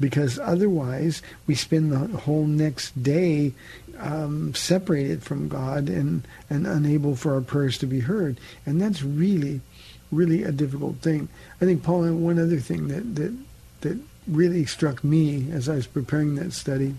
because 0.00 0.38
otherwise 0.38 1.22
we 1.46 1.54
spend 1.54 1.92
the 1.92 2.18
whole 2.18 2.46
next 2.46 3.00
day 3.02 3.52
um, 3.98 4.54
separated 4.54 5.22
from 5.22 5.48
God 5.48 5.88
and, 5.88 6.26
and 6.50 6.66
unable 6.66 7.16
for 7.16 7.34
our 7.34 7.40
prayers 7.40 7.78
to 7.78 7.86
be 7.86 8.00
heard. 8.00 8.38
And 8.66 8.80
that's 8.80 9.02
really, 9.02 9.60
really 10.10 10.42
a 10.42 10.52
difficult 10.52 10.96
thing. 10.96 11.28
I 11.60 11.64
think, 11.64 11.82
Paul, 11.82 12.04
and 12.04 12.24
one 12.24 12.38
other 12.38 12.58
thing 12.58 12.88
that, 12.88 13.14
that, 13.14 13.36
that 13.82 13.98
really 14.26 14.64
struck 14.64 15.04
me 15.04 15.50
as 15.52 15.68
I 15.68 15.76
was 15.76 15.86
preparing 15.86 16.34
that 16.36 16.52
study 16.52 16.94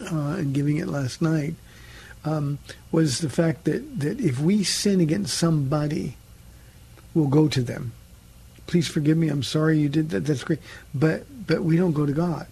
uh, 0.00 0.36
and 0.38 0.54
giving 0.54 0.76
it 0.76 0.88
last 0.88 1.20
night 1.20 1.54
um, 2.24 2.58
was 2.90 3.18
the 3.18 3.30
fact 3.30 3.64
that, 3.64 4.00
that 4.00 4.20
if 4.20 4.40
we 4.40 4.64
sin 4.64 5.00
against 5.00 5.36
somebody, 5.36 6.16
we'll 7.14 7.26
go 7.26 7.48
to 7.48 7.62
them. 7.62 7.92
Please 8.66 8.88
forgive 8.88 9.16
me. 9.16 9.28
I'm 9.28 9.42
sorry 9.42 9.78
you 9.78 9.88
did 9.88 10.10
that. 10.10 10.26
That's 10.26 10.44
great. 10.44 10.60
But 10.94 11.24
but 11.46 11.62
we 11.62 11.76
don't 11.76 11.92
go 11.92 12.04
to 12.04 12.12
God. 12.12 12.46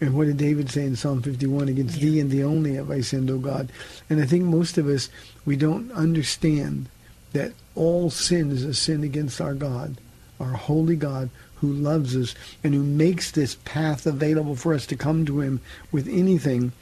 And 0.00 0.14
what 0.16 0.26
did 0.26 0.38
David 0.38 0.70
say 0.70 0.84
in 0.84 0.96
Psalm 0.96 1.22
51? 1.22 1.68
Against 1.68 2.00
thee 2.00 2.18
and 2.18 2.30
thee 2.30 2.42
only 2.42 2.74
have 2.74 2.90
I 2.90 3.00
sinned, 3.00 3.30
O 3.30 3.38
God. 3.38 3.70
And 4.10 4.20
I 4.20 4.26
think 4.26 4.44
most 4.44 4.78
of 4.78 4.88
us, 4.88 5.08
we 5.44 5.56
don't 5.56 5.92
understand 5.92 6.88
that 7.32 7.52
all 7.74 8.10
sin 8.10 8.50
is 8.50 8.64
a 8.64 8.74
sin 8.74 9.04
against 9.04 9.40
our 9.40 9.54
God, 9.54 9.96
our 10.40 10.52
holy 10.52 10.96
God 10.96 11.30
who 11.64 11.72
loves 11.72 12.16
us 12.16 12.34
and 12.62 12.74
who 12.74 12.82
makes 12.82 13.30
this 13.30 13.56
path 13.64 14.06
available 14.06 14.56
for 14.56 14.74
us 14.74 14.86
to 14.86 14.96
come 14.96 15.24
to 15.26 15.40
him 15.40 15.60
with 15.90 16.06
anything. 16.08 16.72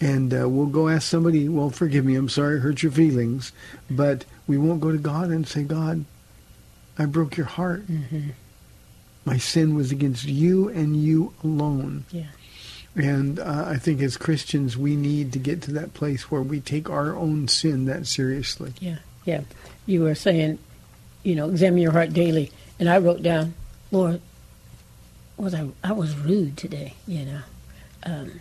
And 0.00 0.32
uh, 0.32 0.48
we'll 0.48 0.66
go 0.66 0.88
ask 0.88 1.08
somebody, 1.08 1.48
well, 1.48 1.70
forgive 1.70 2.04
me, 2.04 2.14
I'm 2.14 2.28
sorry 2.28 2.58
I 2.58 2.60
hurt 2.60 2.82
your 2.82 2.92
feelings. 2.92 3.52
But 3.90 4.24
we 4.46 4.58
won't 4.58 4.80
go 4.80 4.92
to 4.92 4.98
God 4.98 5.30
and 5.30 5.46
say, 5.46 5.62
God, 5.62 6.04
I 6.98 7.06
broke 7.06 7.36
your 7.36 7.46
heart. 7.46 7.84
My 9.24 9.38
sin 9.38 9.74
was 9.74 9.90
against 9.90 10.24
you 10.24 10.68
and 10.68 10.96
you 10.96 11.32
alone. 11.42 12.04
Yeah. 12.10 12.26
And 12.96 13.38
uh, 13.38 13.64
I 13.68 13.76
think 13.76 14.00
as 14.02 14.16
Christians, 14.16 14.76
we 14.76 14.96
need 14.96 15.32
to 15.32 15.38
get 15.38 15.62
to 15.62 15.72
that 15.72 15.94
place 15.94 16.30
where 16.30 16.42
we 16.42 16.60
take 16.60 16.90
our 16.90 17.14
own 17.14 17.46
sin 17.46 17.84
that 17.84 18.06
seriously. 18.06 18.72
Yeah, 18.80 18.98
yeah. 19.24 19.42
You 19.86 20.02
were 20.02 20.16
saying, 20.16 20.58
you 21.22 21.36
know, 21.36 21.48
examine 21.48 21.80
your 21.80 21.92
heart 21.92 22.12
daily, 22.12 22.50
and 22.80 22.88
I 22.88 22.98
wrote 22.98 23.22
down, 23.22 23.54
Lord, 23.90 24.20
was 25.36 25.54
I 25.54 25.68
I 25.82 25.92
was 25.92 26.16
rude 26.16 26.56
today? 26.56 26.94
You 27.06 27.24
know, 27.24 27.40
um, 28.04 28.40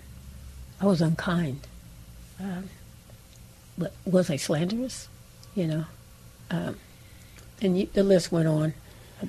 I 0.81 0.85
was 0.85 1.01
unkind. 1.01 1.67
Um, 2.39 2.69
but 3.77 3.93
was 4.05 4.29
I 4.29 4.35
slanderous? 4.35 5.07
You 5.55 5.67
know, 5.67 5.85
um, 6.51 6.77
and 7.61 7.79
you, 7.79 7.87
the 7.93 8.03
list 8.03 8.31
went 8.31 8.47
on. 8.47 8.73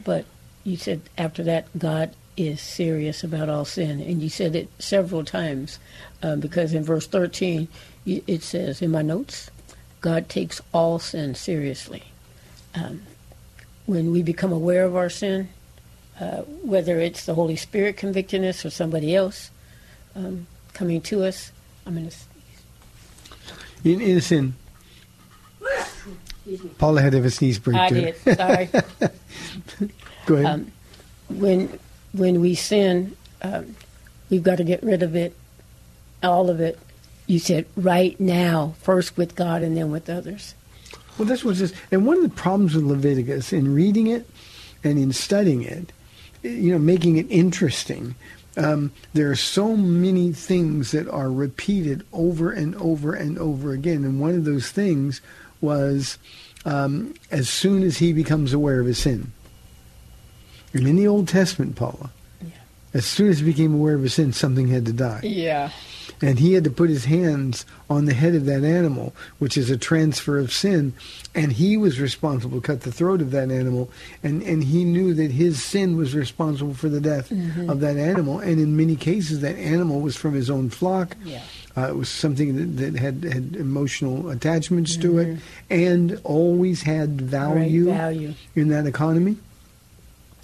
But 0.04 0.24
you 0.64 0.76
said 0.76 1.02
after 1.16 1.42
that, 1.44 1.66
God 1.78 2.14
is 2.36 2.60
serious 2.60 3.24
about 3.24 3.48
all 3.48 3.64
sin, 3.64 4.00
and 4.00 4.22
you 4.22 4.28
said 4.28 4.54
it 4.54 4.68
several 4.78 5.24
times 5.24 5.78
um, 6.22 6.40
because 6.40 6.72
in 6.72 6.84
verse 6.84 7.06
13 7.06 7.68
it 8.06 8.42
says 8.42 8.80
in 8.80 8.90
my 8.90 9.02
notes, 9.02 9.50
God 10.00 10.28
takes 10.28 10.60
all 10.72 10.98
sin 10.98 11.34
seriously. 11.34 12.04
Um, 12.74 13.02
when 13.86 14.12
we 14.12 14.22
become 14.22 14.52
aware 14.52 14.84
of 14.84 14.94
our 14.94 15.10
sin, 15.10 15.48
uh, 16.20 16.42
whether 16.62 16.98
it's 17.00 17.26
the 17.26 17.34
Holy 17.34 17.56
Spirit 17.56 17.96
convicting 17.96 18.44
us 18.44 18.64
or 18.64 18.70
somebody 18.70 19.14
else 19.14 19.50
um, 20.14 20.46
coming 20.74 21.00
to 21.02 21.24
us, 21.24 21.52
I'm 21.86 21.94
going 21.94 22.08
to 22.08 22.16
In, 23.84 24.00
in 24.00 24.20
sin, 24.20 24.54
Paula 26.78 27.02
had 27.02 27.12
to 27.12 27.18
have 27.18 27.26
a 27.26 27.30
sneeze 27.30 27.58
break. 27.58 27.76
I 27.76 27.90
did. 27.90 28.16
Sorry. 28.16 28.66
Go 30.26 30.34
ahead. 30.34 30.46
Um, 30.46 30.72
when 31.28 31.78
when 32.12 32.40
we 32.40 32.54
sin, 32.54 33.16
um, 33.42 33.76
we've 34.30 34.42
got 34.42 34.56
to 34.56 34.64
get 34.64 34.82
rid 34.82 35.02
of 35.02 35.14
it, 35.14 35.36
all 36.22 36.50
of 36.50 36.60
it. 36.60 36.78
You 37.26 37.38
said 37.38 37.66
right 37.76 38.18
now, 38.18 38.74
first 38.80 39.16
with 39.16 39.36
God 39.36 39.62
and 39.62 39.76
then 39.76 39.90
with 39.90 40.08
others. 40.08 40.54
Well, 41.18 41.28
that's 41.28 41.44
what 41.44 41.56
it 41.56 41.58
says. 41.58 41.74
And 41.90 42.06
one 42.06 42.16
of 42.16 42.22
the 42.22 42.28
problems 42.30 42.74
with 42.74 42.84
Leviticus 42.84 43.52
in 43.52 43.74
reading 43.74 44.06
it 44.06 44.26
and 44.84 44.98
in 44.98 45.12
studying 45.12 45.62
it, 45.62 45.92
you 46.42 46.72
know, 46.72 46.78
making 46.78 47.16
it 47.16 47.26
interesting, 47.30 48.14
um, 48.56 48.92
there 49.14 49.30
are 49.30 49.36
so 49.36 49.76
many 49.76 50.32
things 50.32 50.90
that 50.90 51.08
are 51.08 51.30
repeated 51.30 52.04
over 52.12 52.50
and 52.50 52.74
over 52.76 53.14
and 53.14 53.38
over 53.38 53.72
again. 53.72 54.04
And 54.04 54.20
one 54.20 54.34
of 54.34 54.44
those 54.44 54.70
things 54.70 55.20
was 55.60 56.18
um, 56.64 57.14
as 57.30 57.48
soon 57.48 57.82
as 57.82 57.98
he 57.98 58.12
becomes 58.12 58.52
aware 58.52 58.80
of 58.80 58.86
his 58.86 58.98
sin. 58.98 59.32
And 60.72 60.86
in 60.86 60.96
the 60.96 61.06
Old 61.06 61.28
Testament, 61.28 61.76
Paula, 61.76 62.10
as 62.94 63.04
soon 63.04 63.28
as 63.28 63.40
he 63.40 63.44
became 63.44 63.74
aware 63.74 63.94
of 63.94 64.02
his 64.02 64.14
sin, 64.14 64.32
something 64.32 64.68
had 64.68 64.86
to 64.86 64.92
die 64.92 65.20
Yeah. 65.22 65.70
And 66.20 66.38
he 66.38 66.52
had 66.54 66.64
to 66.64 66.70
put 66.70 66.90
his 66.90 67.04
hands 67.04 67.64
on 67.88 68.04
the 68.04 68.14
head 68.14 68.34
of 68.34 68.44
that 68.46 68.64
animal, 68.64 69.14
which 69.38 69.56
is 69.56 69.70
a 69.70 69.76
transfer 69.76 70.38
of 70.38 70.52
sin, 70.52 70.92
and 71.34 71.52
he 71.52 71.76
was 71.76 72.00
responsible 72.00 72.60
to 72.60 72.66
cut 72.66 72.80
the 72.82 72.92
throat 72.92 73.20
of 73.20 73.30
that 73.30 73.50
animal, 73.50 73.90
and, 74.22 74.42
and 74.42 74.64
he 74.64 74.84
knew 74.84 75.14
that 75.14 75.30
his 75.30 75.62
sin 75.64 75.96
was 75.96 76.14
responsible 76.14 76.74
for 76.74 76.88
the 76.88 77.00
death 77.00 77.30
of 77.68 77.80
that 77.80 77.96
animal, 77.96 78.38
and 78.40 78.58
in 78.60 78.76
many 78.76 78.96
cases 78.96 79.40
that 79.40 79.56
animal 79.56 80.00
was 80.00 80.16
from 80.16 80.34
his 80.34 80.50
own 80.50 80.70
flock. 80.70 81.16
Yeah. 81.24 81.42
Uh, 81.76 81.88
it 81.90 81.96
was 81.96 82.08
something 82.08 82.56
that, 82.56 82.82
that 82.92 82.98
had, 82.98 83.22
had 83.22 83.54
emotional 83.54 84.30
attachments 84.30 84.96
to 84.96 85.18
it, 85.18 85.38
and 85.70 86.20
always 86.24 86.82
had 86.82 87.20
value, 87.20 87.84
Great 87.84 87.94
value. 87.96 88.34
in 88.56 88.68
that 88.68 88.86
economy. 88.86 89.36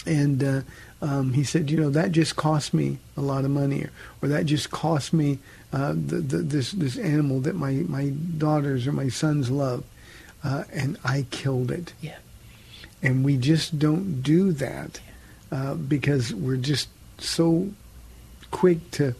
And 0.06 0.44
uh, 0.44 0.60
um, 1.02 1.32
he 1.32 1.42
said, 1.44 1.70
you 1.70 1.78
know, 1.78 1.90
that 1.90 2.12
just 2.12 2.36
cost 2.36 2.72
me 2.74 2.98
a 3.16 3.20
lot 3.20 3.44
of 3.44 3.50
money, 3.50 3.84
or, 3.84 3.90
or 4.22 4.28
that 4.28 4.46
just 4.46 4.70
cost 4.70 5.12
me 5.12 5.38
uh, 5.74 5.92
the, 5.92 6.16
the, 6.22 6.38
this 6.38 6.70
this 6.72 6.96
animal 6.96 7.40
that 7.40 7.56
my, 7.56 7.72
my 7.88 8.10
daughters 8.38 8.86
or 8.86 8.92
my 8.92 9.08
sons 9.08 9.50
love, 9.50 9.82
uh, 10.44 10.62
and 10.72 10.96
I 11.04 11.26
killed 11.30 11.70
it. 11.70 11.92
Yeah. 12.00 12.18
And 13.02 13.24
we 13.24 13.36
just 13.36 13.78
don't 13.78 14.22
do 14.22 14.52
that 14.52 15.00
uh, 15.50 15.74
because 15.74 16.32
we're 16.32 16.56
just 16.72 16.88
so 17.18 17.68
quick 18.50 18.78
to, 18.92 19.14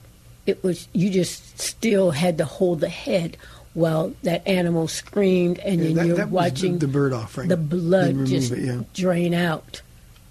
It 0.46 0.62
was 0.64 0.88
you 0.92 1.10
just 1.10 1.58
still 1.60 2.10
had 2.12 2.38
to 2.38 2.44
hold 2.44 2.80
the 2.80 2.88
head." 2.88 3.36
While 3.74 4.14
that 4.24 4.44
animal 4.48 4.88
screamed, 4.88 5.60
and 5.60 5.78
Yeah, 5.78 5.84
then 5.86 5.94
that- 5.94 6.06
you're 6.06 6.16
that 6.16 6.30
was 6.30 6.44
the- 6.44 6.50
watching 6.54 6.78
the 6.78 6.88
bird 6.88 7.12
offering. 7.12 7.48
the 7.48 7.56
blood 7.56 8.26
just 8.26 8.50
it, 8.50 8.64
yeah. 8.64 8.80
drain 8.92 9.34
out. 9.34 9.82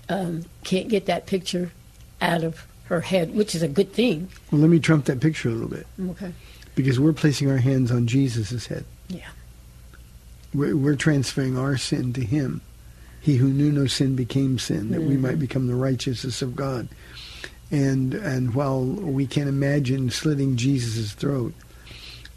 Um, 0.10 0.44
can't 0.66 0.90
get 0.90 1.06
that 1.06 1.28
picture 1.28 1.72
out 2.20 2.44
of 2.44 2.66
her 2.86 3.02
head, 3.02 3.34
which 3.34 3.56
is 3.56 3.62
a 3.62 3.68
good 3.70 3.94
thing. 3.94 4.28
Well, 4.52 4.60
let 4.60 4.70
me 4.70 4.80
trump 4.80 5.06
that 5.06 5.22
picture 5.22 5.48
a 5.48 5.54
little 5.54 5.70
bit 5.70 5.88
Okay. 6.10 6.34
because 6.76 7.00
we're 7.00 7.14
placing 7.14 7.50
our 7.50 7.58
hands 7.60 7.90
on 7.90 8.08
Jesus' 8.08 8.66
head. 8.68 8.84
Yeah. 9.08 9.20
We're, 10.54 10.76
we're 10.76 10.96
transferring 10.96 11.58
our 11.58 11.78
sin 11.78 12.12
to 12.14 12.26
him. 12.26 12.60
He 13.22 13.38
who 13.38 13.50
knew 13.50 13.72
no 13.72 13.88
sin 13.88 14.16
became 14.16 14.60
sin, 14.60 14.92
that 14.92 15.02
we 15.02 15.18
might 15.18 15.40
become 15.40 15.68
the 15.68 15.76
righteousness 15.76 16.42
of 16.42 16.56
God. 16.56 16.88
And 17.70 18.14
and 18.14 18.54
while 18.54 18.84
we 18.84 19.28
can 19.28 19.48
imagine 19.48 20.10
slitting 20.10 20.56
Jesus' 20.56 21.14
throat, 21.14 21.54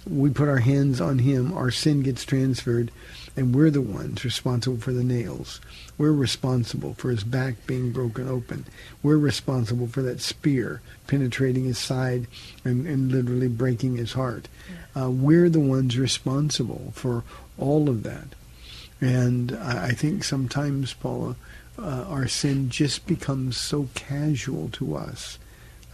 we 0.08 0.30
put 0.30 0.48
our 0.48 0.58
hands 0.58 1.00
on 1.00 1.20
him, 1.20 1.52
our 1.52 1.70
sin 1.70 2.02
gets 2.02 2.24
transferred, 2.24 2.90
and 3.36 3.54
we're 3.54 3.70
the 3.70 3.80
ones 3.80 4.24
responsible 4.24 4.78
for 4.78 4.92
the 4.92 5.04
nails. 5.04 5.60
We're 5.98 6.12
responsible 6.12 6.94
for 6.94 7.10
his 7.10 7.22
back 7.22 7.66
being 7.66 7.92
broken 7.92 8.26
open. 8.26 8.64
We're 9.02 9.18
responsible 9.18 9.86
for 9.86 10.02
that 10.02 10.20
spear 10.20 10.80
penetrating 11.06 11.64
his 11.64 11.78
side 11.78 12.26
and, 12.64 12.86
and 12.86 13.12
literally 13.12 13.48
breaking 13.48 13.96
his 13.96 14.14
heart. 14.14 14.48
Uh, 14.96 15.10
we're 15.10 15.50
the 15.50 15.60
ones 15.60 15.98
responsible 15.98 16.92
for 16.94 17.22
all 17.58 17.88
of 17.88 18.02
that. 18.02 18.34
And 19.00 19.52
I, 19.52 19.88
I 19.88 19.90
think 19.92 20.24
sometimes, 20.24 20.92
Paula, 20.94 21.36
uh, 21.78 22.04
our 22.08 22.28
sin 22.28 22.68
just 22.68 23.06
becomes 23.06 23.56
so 23.56 23.88
casual 23.94 24.68
to 24.70 24.96
us. 24.96 25.38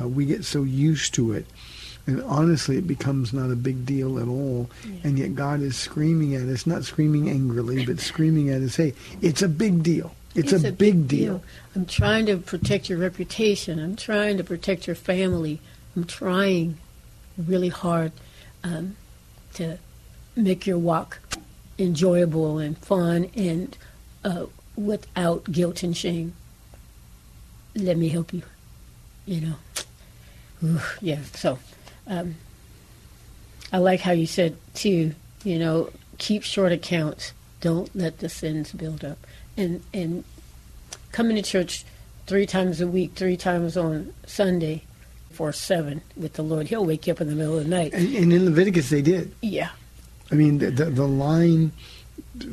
Uh, 0.00 0.08
we 0.08 0.26
get 0.26 0.44
so 0.44 0.62
used 0.62 1.14
to 1.14 1.32
it. 1.32 1.46
And 2.06 2.22
honestly, 2.22 2.76
it 2.76 2.86
becomes 2.86 3.32
not 3.32 3.50
a 3.50 3.56
big 3.56 3.84
deal 3.84 4.18
at 4.18 4.28
all. 4.28 4.70
And 5.02 5.18
yet 5.18 5.34
God 5.34 5.60
is 5.60 5.76
screaming 5.76 6.36
at 6.36 6.42
us, 6.42 6.66
not 6.66 6.84
screaming 6.84 7.28
angrily, 7.28 7.84
but 7.84 7.98
screaming 7.98 8.48
at 8.50 8.62
us, 8.62 8.76
hey, 8.76 8.94
it's 9.20 9.42
a 9.42 9.48
big 9.48 9.82
deal. 9.82 10.14
It's, 10.36 10.52
a, 10.52 10.70
big, 10.70 11.08
deal. 11.08 11.42
I'm 11.74 11.86
trying 11.86 12.26
to 12.26 12.36
protect 12.36 12.90
your 12.90 12.98
reputation. 12.98 13.78
I'm 13.78 13.96
trying 13.96 14.36
to 14.36 14.44
protect 14.44 14.86
your 14.86 14.94
family. 14.94 15.60
I'm 15.96 16.04
trying 16.04 16.76
really 17.38 17.70
hard 17.70 18.12
um, 18.62 18.96
to 19.54 19.78
make 20.36 20.66
your 20.66 20.76
walk 20.78 21.20
enjoyable 21.78 22.58
and 22.58 22.76
fun 22.78 23.30
and 23.34 23.76
uh, 24.24 24.46
without 24.76 25.44
guilt 25.50 25.82
and 25.82 25.96
shame. 25.96 26.34
Let 27.74 27.96
me 27.96 28.08
help 28.08 28.32
you. 28.32 28.42
You 29.26 29.40
know. 29.40 29.54
Ooh, 30.64 30.80
yeah. 31.00 31.20
So, 31.34 31.58
um, 32.06 32.36
I 33.72 33.78
like 33.78 34.00
how 34.00 34.12
you 34.12 34.26
said 34.26 34.56
too. 34.74 35.14
You 35.44 35.58
know, 35.58 35.90
keep 36.18 36.42
short 36.42 36.72
accounts. 36.72 37.32
Don't 37.60 37.94
let 37.94 38.18
the 38.18 38.28
sins 38.28 38.72
build 38.72 39.04
up. 39.04 39.18
And 39.56 39.82
and 39.92 40.24
coming 41.12 41.36
to 41.36 41.42
church 41.42 41.84
three 42.26 42.46
times 42.46 42.80
a 42.80 42.86
week, 42.86 43.12
three 43.14 43.36
times 43.36 43.76
on 43.76 44.12
Sunday, 44.26 44.82
for 45.30 45.52
seven 45.52 46.00
with 46.16 46.34
the 46.34 46.42
Lord. 46.42 46.68
He'll 46.68 46.84
wake 46.84 47.06
you 47.06 47.12
up 47.12 47.20
in 47.20 47.28
the 47.28 47.34
middle 47.34 47.58
of 47.58 47.64
the 47.64 47.70
night. 47.70 47.92
And, 47.92 48.14
and 48.14 48.32
in 48.32 48.44
Leviticus, 48.46 48.88
they 48.88 49.02
did. 49.02 49.34
Yeah. 49.42 49.70
I 50.30 50.34
mean, 50.34 50.58
the, 50.58 50.70
the, 50.70 50.84
the 50.86 51.06
line 51.06 51.72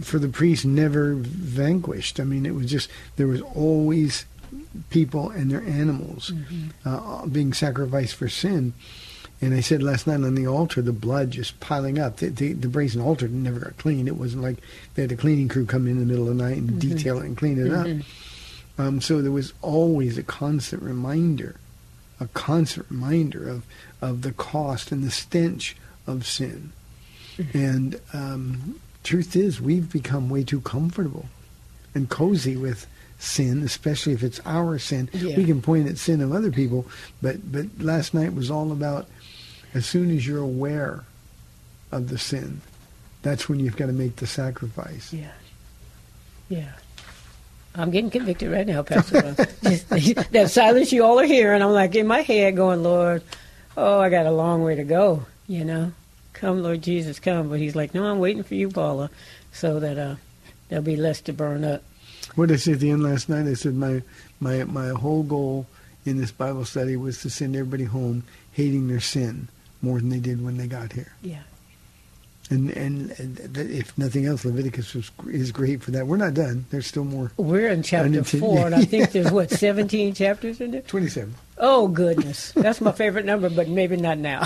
for 0.02 0.20
the 0.20 0.30
priest 0.30 0.66
never 0.66 1.14
vanquished. 1.16 2.20
I 2.20 2.24
mean, 2.24 2.46
it 2.46 2.56
was 2.56 2.70
just, 2.70 2.90
there 3.16 3.28
was 3.28 3.42
always 3.42 4.26
people 4.90 5.30
and 5.30 5.52
their 5.52 5.64
animals 5.64 6.32
uh, 6.86 7.26
being 7.26 7.54
sacrificed 7.54 8.16
for 8.16 8.30
sin. 8.30 8.74
And 9.42 9.54
I 9.54 9.60
said 9.60 9.84
last 9.84 10.08
night 10.08 10.22
on 10.22 10.36
the 10.36 10.48
altar, 10.48 10.82
the 10.82 10.94
blood 10.94 11.32
just 11.32 11.60
piling 11.60 12.00
up. 12.00 12.18
The, 12.18 12.30
the, 12.30 12.54
the 12.54 12.70
brazen 12.70 13.02
altar 13.02 13.28
never 13.28 13.60
got 13.60 13.78
cleaned. 13.78 14.08
It 14.08 14.16
wasn't 14.16 14.44
like 14.44 14.58
they 14.96 15.02
had 15.02 15.12
a 15.12 15.18
cleaning 15.18 15.50
crew 15.50 15.66
come 15.66 15.88
in 15.88 16.00
the 16.00 16.06
middle 16.06 16.30
of 16.30 16.38
the 16.38 16.44
night 16.44 16.58
and 16.58 16.80
detail 16.80 17.20
it 17.20 17.26
and 17.26 17.38
clean 17.38 17.60
it 17.60 17.74
up. 17.74 17.88
Um, 18.78 19.02
so 19.02 19.22
there 19.22 19.32
was 19.32 19.54
always 19.62 20.18
a 20.18 20.24
constant 20.24 20.82
reminder 20.82 21.58
a 22.20 22.28
constant 22.30 22.90
reminder 22.90 23.50
of 23.50 23.66
of 24.02 24.22
the 24.22 24.32
cost 24.32 24.92
and 24.92 25.04
the 25.04 25.12
stench 25.12 25.76
of 26.08 26.26
sin. 26.26 26.72
And 27.54 28.00
um, 28.14 28.80
truth 29.04 29.36
is, 29.36 29.60
we've 29.60 29.92
become 29.92 30.30
way 30.30 30.44
too 30.44 30.62
comfortable 30.62 31.28
and 31.96 32.10
cozy 32.10 32.56
with 32.56 32.88
sin, 33.20 33.64
especially 33.64 34.14
if 34.14 34.24
it's 34.24 34.40
our 34.46 34.78
sin. 34.78 35.10
Yeah. 35.14 35.38
We 35.38 35.46
can 35.46 35.62
point 35.62 35.88
at 35.88 35.98
sin 35.98 36.22
of 36.22 36.32
other 36.32 36.52
people, 36.52 36.86
but 37.22 37.52
but 37.52 37.66
last 37.80 38.14
night 38.14 38.34
was 38.34 38.52
all 38.52 38.72
about 38.72 39.08
as 39.74 39.86
soon 39.86 40.16
as 40.16 40.28
you're 40.28 40.40
aware 40.40 41.04
of 41.92 42.10
the 42.10 42.18
sin, 42.18 42.62
that's 43.22 43.48
when 43.48 43.60
you've 43.60 43.78
got 43.78 43.88
to 43.88 43.94
make 43.94 44.18
the 44.18 44.28
sacrifice. 44.28 45.14
Yeah. 45.14 45.32
Yeah. 46.50 46.72
I'm 47.76 47.90
getting 47.90 48.12
convicted 48.12 48.52
right 48.52 48.68
now, 48.68 48.84
Pastor. 48.84 49.22
That 50.32 50.52
silence 50.52 50.92
you 50.92 51.04
all 51.04 51.20
are 51.20 51.26
hearing, 51.26 51.62
I'm 51.62 51.72
like 51.72 51.96
in 51.96 52.06
my 52.06 52.22
head 52.22 52.56
going, 52.56 52.84
Lord, 52.84 53.24
oh, 53.76 54.00
I 54.00 54.10
got 54.10 54.26
a 54.26 54.32
long 54.32 54.64
way 54.64 54.76
to 54.76 54.84
go, 54.84 55.26
you 55.48 55.66
know. 55.66 55.92
Come, 56.44 56.62
Lord 56.62 56.82
Jesus, 56.82 57.22
come. 57.22 57.48
But 57.48 57.60
he's 57.60 57.74
like, 57.74 57.94
no, 57.94 58.04
I'm 58.04 58.20
waiting 58.20 58.44
for 58.44 58.56
you, 58.56 58.68
Paula, 58.68 59.10
so 59.54 59.80
that 59.80 59.98
uh, 59.98 60.16
there'll 60.68 60.84
be 60.84 60.98
less 60.98 61.22
to 61.22 61.32
burn 61.32 61.64
up. 61.64 61.84
What 62.36 62.50
did 62.50 62.56
I 62.56 62.58
say 62.58 62.74
at 62.74 62.82
the 62.82 62.92
end 62.92 63.02
last 63.02 63.30
night? 63.30 63.48
I 63.48 63.54
said 63.54 63.76
my 63.76 64.04
my 64.42 64.66
my 64.66 64.90
whole 64.90 65.24
goal 65.24 65.68
in 66.04 66.18
this 66.18 66.34
Bible 66.34 66.66
study 66.66 66.98
was 66.98 67.22
to 67.22 67.30
send 67.30 67.56
everybody 67.56 67.86
home 67.86 68.24
hating 68.52 68.90
their 68.90 69.00
sin 69.00 69.48
more 69.82 70.00
than 70.00 70.10
they 70.10 70.20
did 70.20 70.44
when 70.44 70.58
they 70.58 70.68
got 70.68 70.92
here. 70.92 71.14
Yeah. 71.22 71.44
And 72.50 72.72
and, 72.72 73.18
and 73.18 73.58
if 73.58 73.98
nothing 73.98 74.26
else, 74.26 74.44
Leviticus 74.44 74.96
was, 74.96 75.12
is 75.28 75.54
great 75.54 75.82
for 75.82 75.92
that. 75.92 76.08
We're 76.08 76.18
not 76.18 76.34
done. 76.34 76.66
There's 76.72 76.88
still 76.88 77.06
more. 77.06 77.32
We're 77.38 77.70
in 77.70 77.84
chapter 77.84 78.22
four, 78.22 78.66
and 78.66 78.76
I 78.76 78.82
think 78.84 79.14
there's, 79.14 79.32
what, 79.32 79.50
17 79.50 80.14
chapters 80.14 80.60
in 80.60 80.72
there? 80.72 80.82
Twenty-seven. 80.82 81.36
Oh, 81.66 81.88
goodness. 81.88 82.52
That's 82.52 82.82
my 82.82 82.92
favorite 82.92 83.24
number, 83.24 83.50
but 83.50 83.70
maybe 83.70 83.96
not 83.96 84.18
now. 84.18 84.44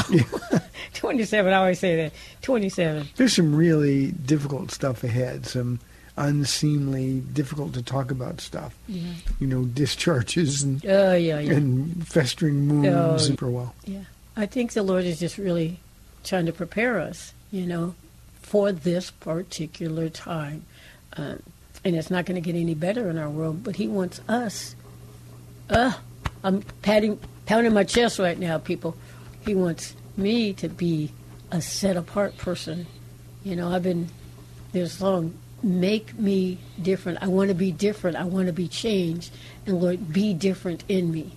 27, 0.94 1.52
I 1.52 1.58
always 1.58 1.80
say 1.80 1.96
that. 1.96 2.14
27. 2.44 3.08
There's 3.16 3.36
some 3.36 3.56
really 3.56 4.12
difficult 4.12 4.70
stuff 4.70 5.04
ahead. 5.04 5.48
Some 5.48 5.80
unseemly, 6.16 7.22
difficult 7.34 7.74
to 7.74 7.82
talk 7.82 8.12
about 8.12 8.40
stuff. 8.40 8.76
Yeah. 8.88 9.02
You 9.40 9.48
know, 9.48 9.64
discharges 9.66 10.62
and 10.62 10.86
Oh, 10.86 11.16
yeah, 11.16 11.40
yeah. 11.40 11.54
and 11.54 12.08
festering 12.08 12.70
wounds 12.70 13.30
Oh. 13.32 13.36
for 13.36 13.48
a 13.48 13.52
while. 13.52 13.74
Yeah. 13.86 14.04
I 14.36 14.46
think 14.46 14.74
the 14.74 14.84
Lord 14.84 15.04
is 15.06 15.20
just 15.20 15.40
really 15.40 15.80
trying 16.24 16.46
to 16.46 16.54
prepare 16.54 17.00
us, 17.00 17.34
you 17.52 17.66
know, 17.66 17.96
for 18.42 18.72
this 18.72 19.10
particular 19.10 20.10
time. 20.10 20.66
Um, 21.14 21.42
and 21.84 21.96
it's 21.96 22.12
not 22.12 22.26
going 22.26 22.42
to 22.42 22.46
get 22.46 22.60
any 22.60 22.76
better 22.76 23.10
in 23.10 23.18
our 23.18 23.30
world, 23.30 23.64
but 23.64 23.78
He 23.78 23.88
wants 23.88 24.22
us. 24.30 24.76
Uh, 25.70 25.94
I'm 26.44 26.62
patting, 26.82 27.20
pounding 27.46 27.74
my 27.74 27.84
chest 27.84 28.20
right 28.20 28.38
now, 28.38 28.58
people. 28.58 28.96
He 29.46 29.56
wants 29.56 29.96
me 30.16 30.54
to 30.54 30.70
be 30.70 31.12
a 31.52 31.62
set 31.62 31.98
apart 31.98 32.38
person. 32.38 32.86
You 33.44 33.56
know, 33.56 33.70
I've 33.70 33.84
been 33.84 34.10
this 34.72 35.02
long. 35.02 35.34
make 35.64 36.18
me 36.18 36.58
different. 36.82 37.20
I 37.22 37.28
want 37.28 37.50
to 37.50 37.56
be 37.56 37.72
different. 37.72 38.18
I 38.18 38.24
want 38.24 38.48
to 38.48 38.54
be 38.54 38.68
changed. 38.68 39.32
And 39.66 39.82
Lord, 39.82 40.14
be 40.14 40.34
different 40.34 40.84
in 40.88 41.12
me. 41.12 41.32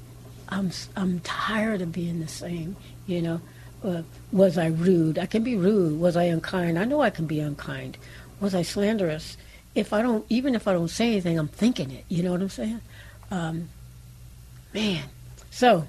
I'm 0.49 0.71
I'm 0.97 1.21
tired 1.21 1.81
of 1.81 1.93
being 1.93 2.21
the 2.21 2.29
same. 2.29 2.77
You 3.07 3.23
know, 3.23 3.41
uh, 3.85 4.03
was 4.33 4.59
I 4.59 4.67
rude? 4.67 5.19
I 5.19 5.27
can 5.27 5.43
be 5.43 5.57
rude. 5.57 6.01
Was 6.01 6.17
I 6.17 6.25
unkind? 6.25 6.79
I 6.79 6.85
know 6.85 7.01
I 7.01 7.11
can 7.11 7.27
be 7.27 7.41
unkind. 7.41 7.97
Was 8.41 8.55
I 8.55 8.63
slanderous? 8.63 9.37
If 9.75 9.93
I 9.93 10.03
don't, 10.03 10.27
even 10.29 10.55
if 10.55 10.67
I 10.67 10.73
don't 10.73 10.89
say 10.89 11.13
anything, 11.13 11.39
I'm 11.39 11.49
thinking 11.49 11.91
it. 11.93 12.05
You 12.09 12.25
know 12.25 12.33
what 12.33 12.41
I'm 12.43 12.49
saying? 12.49 12.81
Um, 13.31 13.69
man, 14.73 15.05
so 15.51 15.87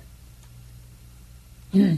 hmm, 1.72 1.96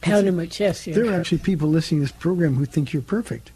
pounding 0.00 0.36
my 0.36 0.46
chest 0.46 0.84
here. 0.84 0.94
There 0.94 1.06
are 1.06 1.18
actually 1.18 1.38
people 1.38 1.68
listening 1.68 2.00
to 2.00 2.06
this 2.06 2.12
program 2.12 2.54
who 2.54 2.64
think 2.64 2.92
you're 2.92 3.02
perfect. 3.02 3.50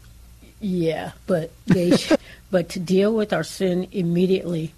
Yeah, 0.59 1.11
but 1.27 1.51
they, 1.67 1.93
but 2.51 2.69
to 2.69 2.79
deal 2.79 3.13
with 3.13 3.33
our 3.33 3.43
sin 3.43 3.87
immediately. 3.91 4.73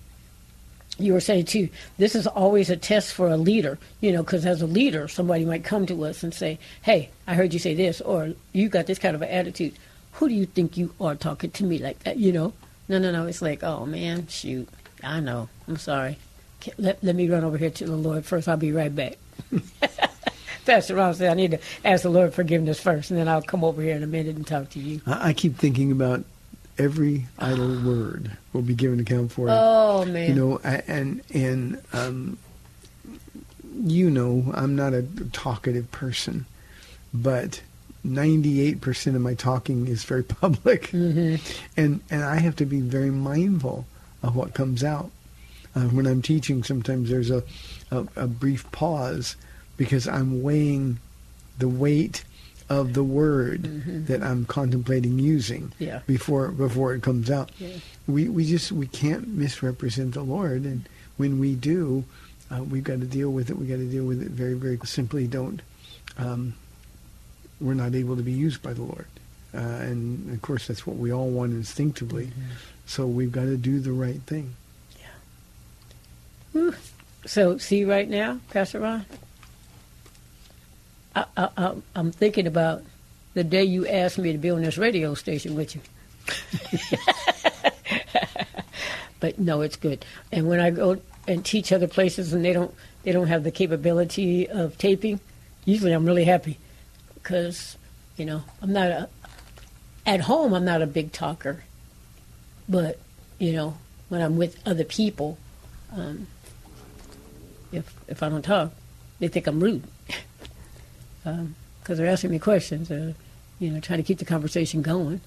You 0.97 1.13
were 1.13 1.21
saying 1.21 1.45
too. 1.45 1.69
This 1.97 2.15
is 2.15 2.27
always 2.27 2.69
a 2.69 2.77
test 2.77 3.13
for 3.13 3.27
a 3.27 3.37
leader, 3.37 3.79
you 4.01 4.11
know, 4.11 4.21
because 4.21 4.45
as 4.45 4.61
a 4.61 4.67
leader, 4.67 5.07
somebody 5.07 5.45
might 5.45 5.63
come 5.63 5.87
to 5.87 6.05
us 6.05 6.21
and 6.21 6.31
say, 6.33 6.59
"Hey, 6.83 7.09
I 7.25 7.33
heard 7.33 7.53
you 7.53 7.59
say 7.59 7.73
this," 7.73 8.01
or 8.01 8.33
"You 8.53 8.69
got 8.69 8.85
this 8.85 8.99
kind 8.99 9.15
of 9.15 9.21
an 9.23 9.29
attitude. 9.29 9.73
Who 10.13 10.27
do 10.27 10.35
you 10.35 10.45
think 10.45 10.77
you 10.77 10.93
are 11.01 11.15
talking 11.15 11.49
to 11.51 11.63
me 11.63 11.79
like 11.79 11.99
that?" 12.03 12.17
You 12.17 12.31
know? 12.33 12.53
No, 12.91 12.99
no, 12.99 13.09
no. 13.09 13.25
It's 13.25 13.41
like, 13.41 13.63
oh 13.63 13.85
man, 13.85 14.27
shoot, 14.27 14.67
I 15.01 15.21
know. 15.21 15.47
I'm 15.65 15.77
sorry. 15.77 16.17
Let, 16.77 17.03
let 17.03 17.15
me 17.15 17.29
run 17.29 17.43
over 17.43 17.57
here 17.57 17.69
to 17.69 17.85
the 17.85 17.95
Lord 17.95 18.25
first. 18.25 18.47
I'll 18.47 18.57
be 18.57 18.71
right 18.71 18.93
back. 18.95 19.17
Pastor 20.65 20.95
Ron 20.95 21.13
said, 21.15 21.29
I 21.31 21.33
need 21.33 21.51
to 21.51 21.59
ask 21.83 22.03
the 22.03 22.09
Lord 22.09 22.33
forgiveness 22.33 22.79
first, 22.79 23.09
and 23.09 23.19
then 23.19 23.27
I'll 23.27 23.41
come 23.41 23.63
over 23.63 23.81
here 23.81 23.95
in 23.95 24.03
a 24.03 24.07
minute 24.07 24.35
and 24.35 24.45
talk 24.45 24.69
to 24.71 24.79
you. 24.79 25.01
I, 25.07 25.29
I 25.29 25.33
keep 25.33 25.57
thinking 25.57 25.91
about 25.91 26.23
every 26.77 27.25
idle 27.39 27.81
word 27.85 28.31
will 28.53 28.61
be 28.61 28.75
given 28.75 28.99
account 28.99 29.31
for. 29.31 29.47
it. 29.47 29.51
Oh 29.53 30.05
man. 30.05 30.29
You 30.29 30.35
know, 30.35 30.57
and 30.59 31.21
and 31.33 31.81
um, 31.93 32.37
you 33.83 34.09
know, 34.09 34.51
I'm 34.53 34.75
not 34.75 34.93
a 34.93 35.03
talkative 35.31 35.89
person, 35.91 36.45
but 37.13 37.61
98% 38.05 39.15
of 39.15 39.21
my 39.21 39.33
talking 39.33 39.87
is 39.87 40.03
very 40.03 40.23
public, 40.41 40.89
Mm-hmm. 40.91 41.35
and 41.75 42.01
and 42.11 42.23
I 42.23 42.35
have 42.37 42.55
to 42.57 42.65
be 42.65 42.81
very 42.81 43.09
mindful 43.11 43.87
of 44.21 44.35
what 44.35 44.53
comes 44.53 44.83
out. 44.83 45.09
Uh, 45.75 45.81
when 45.89 46.05
I'm 46.05 46.21
teaching, 46.21 46.63
sometimes 46.63 47.09
there's 47.09 47.31
a, 47.31 47.43
a 47.91 48.05
a 48.15 48.27
brief 48.27 48.69
pause 48.71 49.35
because 49.77 50.07
I'm 50.07 50.41
weighing 50.43 50.99
the 51.59 51.69
weight 51.69 52.23
of 52.69 52.93
the 52.93 53.03
word 53.03 54.07
that 54.07 54.23
I'm 54.23 54.45
contemplating 54.45 55.19
using 55.19 55.69
Mm-hmm. 55.69 55.83
Yeah. 55.83 55.99
before 56.07 56.49
before 56.49 56.93
it 56.93 57.01
comes 57.03 57.29
out. 57.31 57.51
Yeah. 57.59 57.69
We 58.07 58.27
we 58.29 58.45
just 58.45 58.71
we 58.71 58.87
can't 58.87 59.27
misrepresent 59.29 60.13
the 60.13 60.23
Lord, 60.23 60.63
and 60.63 60.87
when 61.17 61.39
we 61.39 61.55
do, 61.55 62.03
uh, 62.49 62.63
we've 62.63 62.83
got 62.83 62.99
to 62.99 63.05
deal 63.05 63.29
with 63.31 63.49
it. 63.49 63.57
We 63.57 63.65
got 63.67 63.77
to 63.77 63.89
deal 63.89 64.05
with 64.05 64.21
it 64.21 64.29
very 64.31 64.53
very 64.55 64.77
simply. 64.85 65.27
Don't 65.27 65.61
um, 66.17 66.53
we're 67.59 67.73
not 67.75 67.93
able 67.95 68.15
to 68.17 68.23
be 68.23 68.31
used 68.31 68.61
by 68.61 68.73
the 68.73 68.81
Lord, 68.83 69.07
uh, 69.53 69.57
and 69.59 70.33
of 70.33 70.41
course 70.41 70.67
that's 70.67 70.85
what 70.87 70.97
we 70.97 71.11
all 71.13 71.29
want 71.29 71.51
instinctively. 71.53 72.27
Mm-hmm. 72.27 72.41
So 72.87 73.05
we've 73.07 73.31
got 73.31 73.45
to 73.45 73.57
do 73.57 73.79
the 73.79 73.91
right 73.93 74.21
thing. 74.23 74.55
So, 77.25 77.57
see 77.57 77.85
right 77.85 78.09
now, 78.09 78.39
Pastor 78.49 78.79
Ron, 78.79 79.05
I, 81.15 81.25
I, 81.37 81.75
I'm 81.95 82.11
thinking 82.11 82.47
about 82.47 82.83
the 83.33 83.43
day 83.43 83.63
you 83.63 83.87
asked 83.87 84.17
me 84.17 84.31
to 84.31 84.37
be 84.37 84.49
on 84.49 84.61
this 84.61 84.77
radio 84.77 85.13
station 85.13 85.55
with 85.55 85.75
you. 85.75 85.81
but 89.19 89.39
no, 89.39 89.61
it's 89.61 89.75
good. 89.75 90.05
And 90.31 90.47
when 90.47 90.59
I 90.59 90.71
go 90.71 91.01
and 91.27 91.45
teach 91.45 91.71
other 91.71 91.87
places 91.87 92.33
and 92.33 92.43
they 92.43 92.53
don't 92.53 92.73
they 93.03 93.11
don't 93.11 93.27
have 93.27 93.43
the 93.43 93.51
capability 93.51 94.49
of 94.49 94.77
taping, 94.77 95.19
usually 95.65 95.91
I'm 95.91 96.05
really 96.05 96.25
happy 96.25 96.57
because 97.15 97.77
you 98.17 98.25
know 98.25 98.43
I'm 98.61 98.73
not 98.73 98.89
a 98.89 99.09
at 100.05 100.21
home 100.21 100.53
I'm 100.53 100.65
not 100.65 100.81
a 100.81 100.87
big 100.87 101.11
talker, 101.11 101.63
but 102.67 102.99
you 103.39 103.53
know 103.53 103.77
when 104.09 104.21
I'm 104.21 104.37
with 104.37 104.57
other 104.65 104.83
people. 104.83 105.37
Um, 105.93 106.27
if 107.71 107.93
if 108.07 108.21
I 108.23 108.29
don't 108.29 108.41
talk, 108.43 108.71
they 109.19 109.27
think 109.27 109.47
I'm 109.47 109.59
rude 109.61 109.83
because 111.23 111.97
they're 111.97 112.07
asking 112.07 112.31
me 112.31 112.39
questions. 112.39 112.89
Uh, 112.91 113.13
you 113.59 113.69
know, 113.71 113.79
trying 113.79 113.97
to 113.99 114.03
keep 114.03 114.17
the 114.19 114.25
conversation 114.25 114.81
going. 114.81 115.21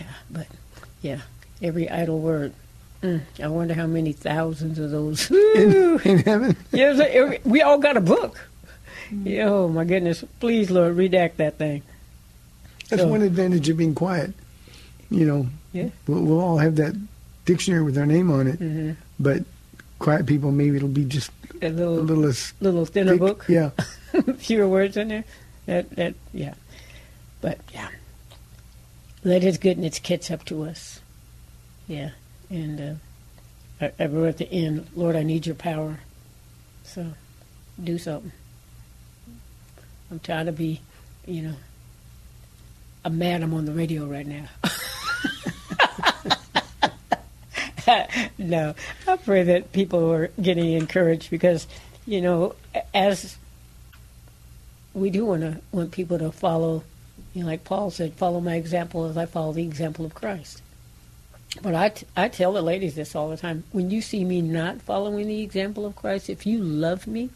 Yeah, 0.00 0.06
but 0.30 0.46
yeah, 1.02 1.20
every 1.62 1.88
idle 1.90 2.20
word. 2.20 2.52
Mm, 3.02 3.22
I 3.42 3.48
wonder 3.48 3.74
how 3.74 3.86
many 3.86 4.12
thousands 4.12 4.78
of 4.78 4.90
those. 4.90 5.30
In, 5.54 5.98
in 6.04 6.18
heaven, 6.18 6.56
yeah, 6.70 6.94
so 6.94 7.02
every- 7.04 7.40
we 7.44 7.62
all 7.62 7.78
got 7.78 7.96
a 7.96 8.00
book. 8.00 8.46
Yeah, 9.10 9.48
oh 9.48 9.68
my 9.68 9.84
goodness! 9.84 10.22
Please, 10.38 10.70
Lord, 10.70 10.96
redact 10.96 11.36
that 11.36 11.56
thing. 11.58 11.82
that's 12.88 13.02
So- 13.02 13.08
one 13.08 13.22
advantage 13.22 13.68
of 13.68 13.76
being 13.78 13.94
quiet. 13.94 14.32
You 15.10 15.26
know, 15.26 15.46
Yeah. 15.72 15.88
we'll, 16.06 16.22
we'll 16.22 16.40
all 16.40 16.58
have 16.58 16.76
that 16.76 16.94
dictionary 17.46 17.82
with 17.82 17.98
our 17.98 18.06
name 18.06 18.30
on 18.30 18.46
it, 18.46 18.60
Mhm. 18.60 18.96
but 19.18 19.42
quiet 20.00 20.26
people 20.26 20.50
maybe 20.50 20.76
it'll 20.76 20.88
be 20.88 21.04
just 21.04 21.30
A 21.62 21.68
a 21.68 21.70
little, 21.70 21.94
little 21.94 22.32
little 22.60 22.84
thinner 22.86 23.12
thick. 23.12 23.20
book. 23.20 23.44
Yeah. 23.48 23.70
fewer 24.38 24.66
words 24.66 24.96
in 24.96 25.08
there. 25.08 25.24
That 25.66 25.88
that 25.90 26.14
yeah, 26.34 26.54
but 27.40 27.58
yeah. 27.72 27.88
Let 29.22 29.42
His 29.42 29.58
goodness 29.58 29.98
catch 30.00 30.30
up 30.30 30.44
to 30.46 30.64
us. 30.64 31.00
Yeah, 31.86 32.10
and 32.48 32.98
uh, 33.80 33.84
I, 33.84 34.02
I 34.02 34.06
wrote 34.06 34.28
at 34.28 34.38
the 34.38 34.50
end, 34.50 34.86
Lord, 34.96 35.14
I 35.14 35.22
need 35.22 35.44
Your 35.46 35.54
power. 35.54 36.00
So, 36.84 37.06
do 37.84 37.98
something. 37.98 38.32
I'm 40.10 40.18
trying 40.20 40.46
to 40.46 40.52
be, 40.52 40.80
you 41.26 41.42
know, 41.42 41.54
a 43.04 43.10
madam 43.10 43.52
on 43.54 43.64
the 43.66 43.72
radio 43.72 44.06
right 44.06 44.26
now. 44.26 44.46
no, 48.38 48.74
I 49.06 49.16
pray 49.16 49.42
that 49.44 49.72
people 49.72 50.12
are 50.12 50.28
getting 50.40 50.72
encouraged 50.72 51.30
because 51.30 51.66
you 52.06 52.20
know, 52.20 52.54
as 52.92 53.36
we 54.94 55.10
do 55.10 55.24
want 55.24 55.42
to 55.42 55.60
want 55.72 55.92
people 55.92 56.18
to 56.18 56.32
follow, 56.32 56.82
you 57.34 57.42
know, 57.42 57.48
like 57.48 57.64
Paul 57.64 57.90
said, 57.90 58.14
follow 58.14 58.40
my 58.40 58.56
example 58.56 59.04
as 59.04 59.16
I 59.16 59.26
follow 59.26 59.52
the 59.52 59.62
example 59.62 60.04
of 60.04 60.14
Christ. 60.14 60.62
But 61.62 61.74
I, 61.74 61.88
t- 61.90 62.06
I 62.16 62.28
tell 62.28 62.52
the 62.52 62.62
ladies 62.62 62.94
this 62.94 63.14
all 63.14 63.28
the 63.28 63.36
time. 63.36 63.64
When 63.72 63.90
you 63.90 64.02
see 64.02 64.24
me 64.24 64.40
not 64.40 64.82
following 64.82 65.26
the 65.26 65.42
example 65.42 65.84
of 65.84 65.96
Christ, 65.96 66.30
if 66.30 66.46
you 66.46 66.58
love 66.58 67.06
me, 67.06 67.30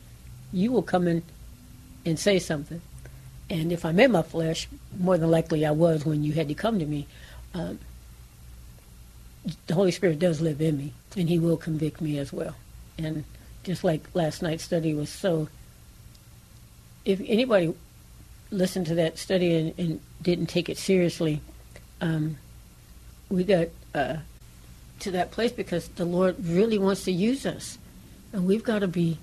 you 0.53 0.71
will 0.73 0.83
come 0.83 1.09
in 1.09 1.23
and 2.07 2.19
say 2.19 2.39
something. 2.39 2.81
And 3.51 3.73
if 3.73 3.85
I'm 3.85 4.01
in 4.01 4.13
my 4.13 4.23
flesh, 4.23 4.69
more 4.99 5.19
than 5.19 5.31
likely 5.31 5.67
I 5.67 5.73
was 5.73 6.05
when 6.05 6.25
you 6.25 6.33
had 6.33 6.49
to 6.49 6.55
come 6.55 6.79
to 6.79 6.87
me, 6.87 7.07
um, 7.55 7.79
the 9.67 9.75
Holy 9.75 9.91
Spirit 9.91 10.19
does 10.19 10.41
live 10.41 10.61
in 10.61 10.79
me, 10.79 10.93
and 11.17 11.29
He 11.29 11.39
will 11.39 11.57
convict 11.57 12.01
me 12.01 12.19
as 12.19 12.33
well. 12.33 12.55
And 12.99 13.25
just 13.63 13.85
like 13.85 14.03
last 14.15 14.43
night's 14.43 14.65
study 14.65 14.95
was 14.95 15.11
so, 15.11 15.49
if 17.05 17.21
anybody 17.27 17.75
listened 18.51 18.87
to 18.87 18.95
that 18.95 19.19
study 19.19 19.55
and, 19.55 19.79
and 19.79 20.01
didn't 20.23 20.47
take 20.47 20.69
it 20.69 20.79
seriously, 20.79 21.41
um, 22.01 22.37
we 23.29 23.45
got 23.45 23.69
uh, 23.95 24.17
to 25.01 25.11
that 25.11 25.31
place 25.31 25.53
because 25.53 25.89
the 25.89 26.05
Lord 26.05 26.37
really 26.45 26.79
wants 26.79 27.05
to 27.05 27.13
use 27.13 27.45
us, 27.45 27.79
and 28.33 28.47
we've 28.47 28.65
got 28.65 28.81
to 28.81 28.89
be, 28.89 29.19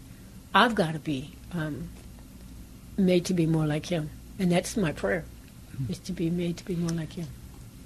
I've 0.54 0.76
got 0.76 0.94
to 0.94 1.00
be 1.00 1.34
um, 1.54 1.90
made 2.98 3.26
to 3.26 3.34
be 3.34 3.46
more 3.46 3.66
like 3.66 3.88
Him, 3.88 4.10
and 4.38 4.52
that's 4.52 4.78
my 4.78 4.92
prayer, 4.92 5.26
is 5.90 6.00
to 6.00 6.12
be 6.12 6.30
made 6.30 6.58
to 6.58 6.66
be 6.66 6.76
more 6.76 6.92
like 6.92 7.14
Him. 7.14 7.28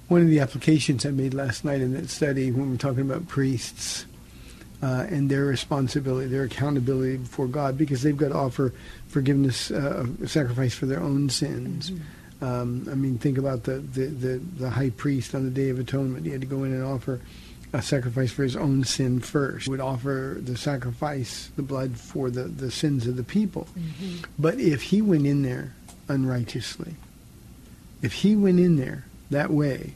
One 0.08 0.22
of 0.22 0.28
the 0.28 0.40
applications 0.40 1.04
I 1.04 1.10
made 1.10 1.34
last 1.34 1.64
night 1.64 1.80
in 1.80 1.92
that 1.94 2.08
study 2.10 2.52
when 2.52 2.70
we're 2.70 2.76
talking 2.76 3.00
about 3.00 3.26
priests 3.26 4.06
uh, 4.82 5.06
and 5.08 5.30
their 5.30 5.44
responsibility, 5.44 6.28
their 6.28 6.44
accountability 6.44 7.16
before 7.18 7.48
God, 7.48 7.76
because 7.76 8.02
they've 8.02 8.16
got 8.16 8.28
to 8.28 8.36
offer 8.36 8.72
forgiveness, 9.08 9.70
uh, 9.70 10.06
sacrifice 10.26 10.74
for 10.74 10.86
their 10.86 11.00
own 11.00 11.28
sins. 11.28 11.90
Mm-hmm. 11.90 12.44
Um, 12.44 12.86
I 12.90 12.94
mean, 12.94 13.18
think 13.18 13.38
about 13.38 13.64
the, 13.64 13.78
the, 13.78 14.06
the, 14.06 14.38
the, 14.58 14.70
high 14.70 14.90
priest 14.90 15.34
on 15.34 15.44
the 15.44 15.50
Day 15.50 15.70
of 15.70 15.78
Atonement. 15.78 16.26
He 16.26 16.32
had 16.32 16.42
to 16.42 16.46
go 16.46 16.64
in 16.64 16.72
and 16.72 16.84
offer 16.84 17.20
a 17.72 17.80
sacrifice 17.80 18.30
for 18.30 18.42
his 18.42 18.56
own 18.56 18.84
sin 18.84 19.20
first. 19.20 19.64
He 19.64 19.70
would 19.70 19.80
offer 19.80 20.36
the 20.38 20.56
sacrifice, 20.56 21.50
the 21.56 21.62
blood, 21.62 21.96
for 21.96 22.30
the, 22.30 22.44
the 22.44 22.70
sins 22.70 23.06
of 23.06 23.16
the 23.16 23.24
people. 23.24 23.66
Mm-hmm. 23.78 24.24
But 24.38 24.60
if 24.60 24.82
he 24.82 25.00
went 25.00 25.26
in 25.26 25.42
there 25.42 25.74
unrighteously, 26.08 26.94
if 28.02 28.12
he 28.12 28.36
went 28.36 28.60
in 28.60 28.76
there 28.76 29.06
that 29.30 29.50
way, 29.50 29.92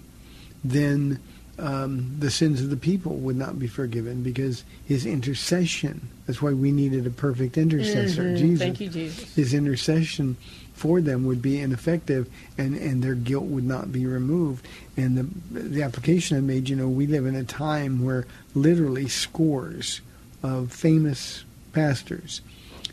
then 0.64 1.20
um, 1.58 2.16
the 2.18 2.30
sins 2.30 2.62
of 2.62 2.70
the 2.70 2.76
people 2.76 3.16
would 3.16 3.36
not 3.36 3.58
be 3.58 3.66
forgiven 3.66 4.22
because 4.22 4.64
his 4.86 5.04
intercession. 5.04 6.08
That's 6.26 6.40
why 6.40 6.52
we 6.52 6.72
needed 6.72 7.06
a 7.06 7.10
perfect 7.10 7.58
intercessor, 7.58 8.22
mm-hmm. 8.22 8.36
Jesus. 8.36 8.58
Thank 8.58 8.80
you, 8.80 8.88
Jesus. 8.88 9.34
His 9.34 9.54
intercession 9.54 10.36
for 10.74 11.02
them 11.02 11.26
would 11.26 11.42
be 11.42 11.60
ineffective, 11.60 12.30
and, 12.56 12.74
and 12.74 13.02
their 13.02 13.14
guilt 13.14 13.44
would 13.44 13.64
not 13.64 13.92
be 13.92 14.06
removed. 14.06 14.66
And 14.96 15.18
the 15.18 15.58
the 15.58 15.82
application 15.82 16.38
I 16.38 16.40
made, 16.40 16.68
you 16.68 16.76
know, 16.76 16.88
we 16.88 17.06
live 17.06 17.26
in 17.26 17.34
a 17.34 17.44
time 17.44 18.02
where 18.02 18.26
literally 18.54 19.08
scores 19.08 20.00
of 20.42 20.72
famous 20.72 21.44
pastors 21.72 22.40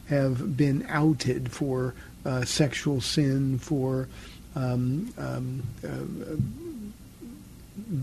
have 0.10 0.58
been 0.58 0.86
outed 0.90 1.52
for 1.52 1.94
uh, 2.26 2.44
sexual 2.44 3.00
sin, 3.00 3.58
for 3.58 4.10
um, 4.58 5.14
um, 5.18 5.64
uh, 5.84 6.36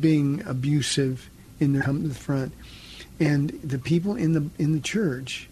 being 0.01 0.43
abusive 0.47 1.29
in 1.59 1.73
the, 1.73 2.15
front, 2.15 2.53
and 3.19 3.51
the 3.63 3.79
people 3.79 4.15
in 4.15 4.33
the 4.33 4.49
in 4.59 4.73
the 4.73 4.81
church, 4.81 5.49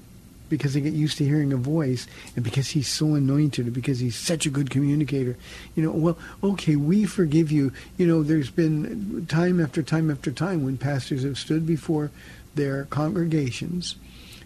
because 0.48 0.74
they 0.74 0.80
get 0.80 0.92
used 0.92 1.18
to 1.18 1.24
hearing 1.24 1.52
a 1.52 1.56
voice, 1.56 2.06
and 2.36 2.44
because 2.44 2.68
he's 2.68 2.88
so 2.88 3.14
anointed, 3.14 3.66
and 3.66 3.74
because 3.74 3.98
he's 3.98 4.16
such 4.16 4.46
a 4.46 4.50
good 4.50 4.70
communicator, 4.70 5.36
you 5.74 5.82
know, 5.82 5.90
well, 5.90 6.18
okay, 6.42 6.76
we 6.76 7.04
forgive 7.04 7.50
you. 7.50 7.72
You 7.96 8.06
know, 8.06 8.22
there's 8.22 8.50
been 8.50 9.26
time 9.26 9.60
after 9.60 9.82
time 9.82 10.10
after 10.10 10.30
time 10.30 10.64
when 10.64 10.78
pastors 10.78 11.24
have 11.24 11.38
stood 11.38 11.66
before 11.66 12.10
their 12.54 12.84
congregations 12.86 13.96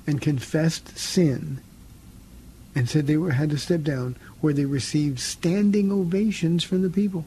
and 0.06 0.22
confessed 0.22 0.96
sin 0.96 1.60
and 2.76 2.88
said 2.88 3.06
they 3.06 3.16
were 3.16 3.32
had 3.32 3.50
to 3.50 3.58
step 3.58 3.82
down 3.82 4.14
where 4.40 4.52
they 4.52 4.66
received 4.66 5.18
standing 5.18 5.90
ovations 5.90 6.62
from 6.62 6.82
the 6.82 6.90
people. 6.90 7.24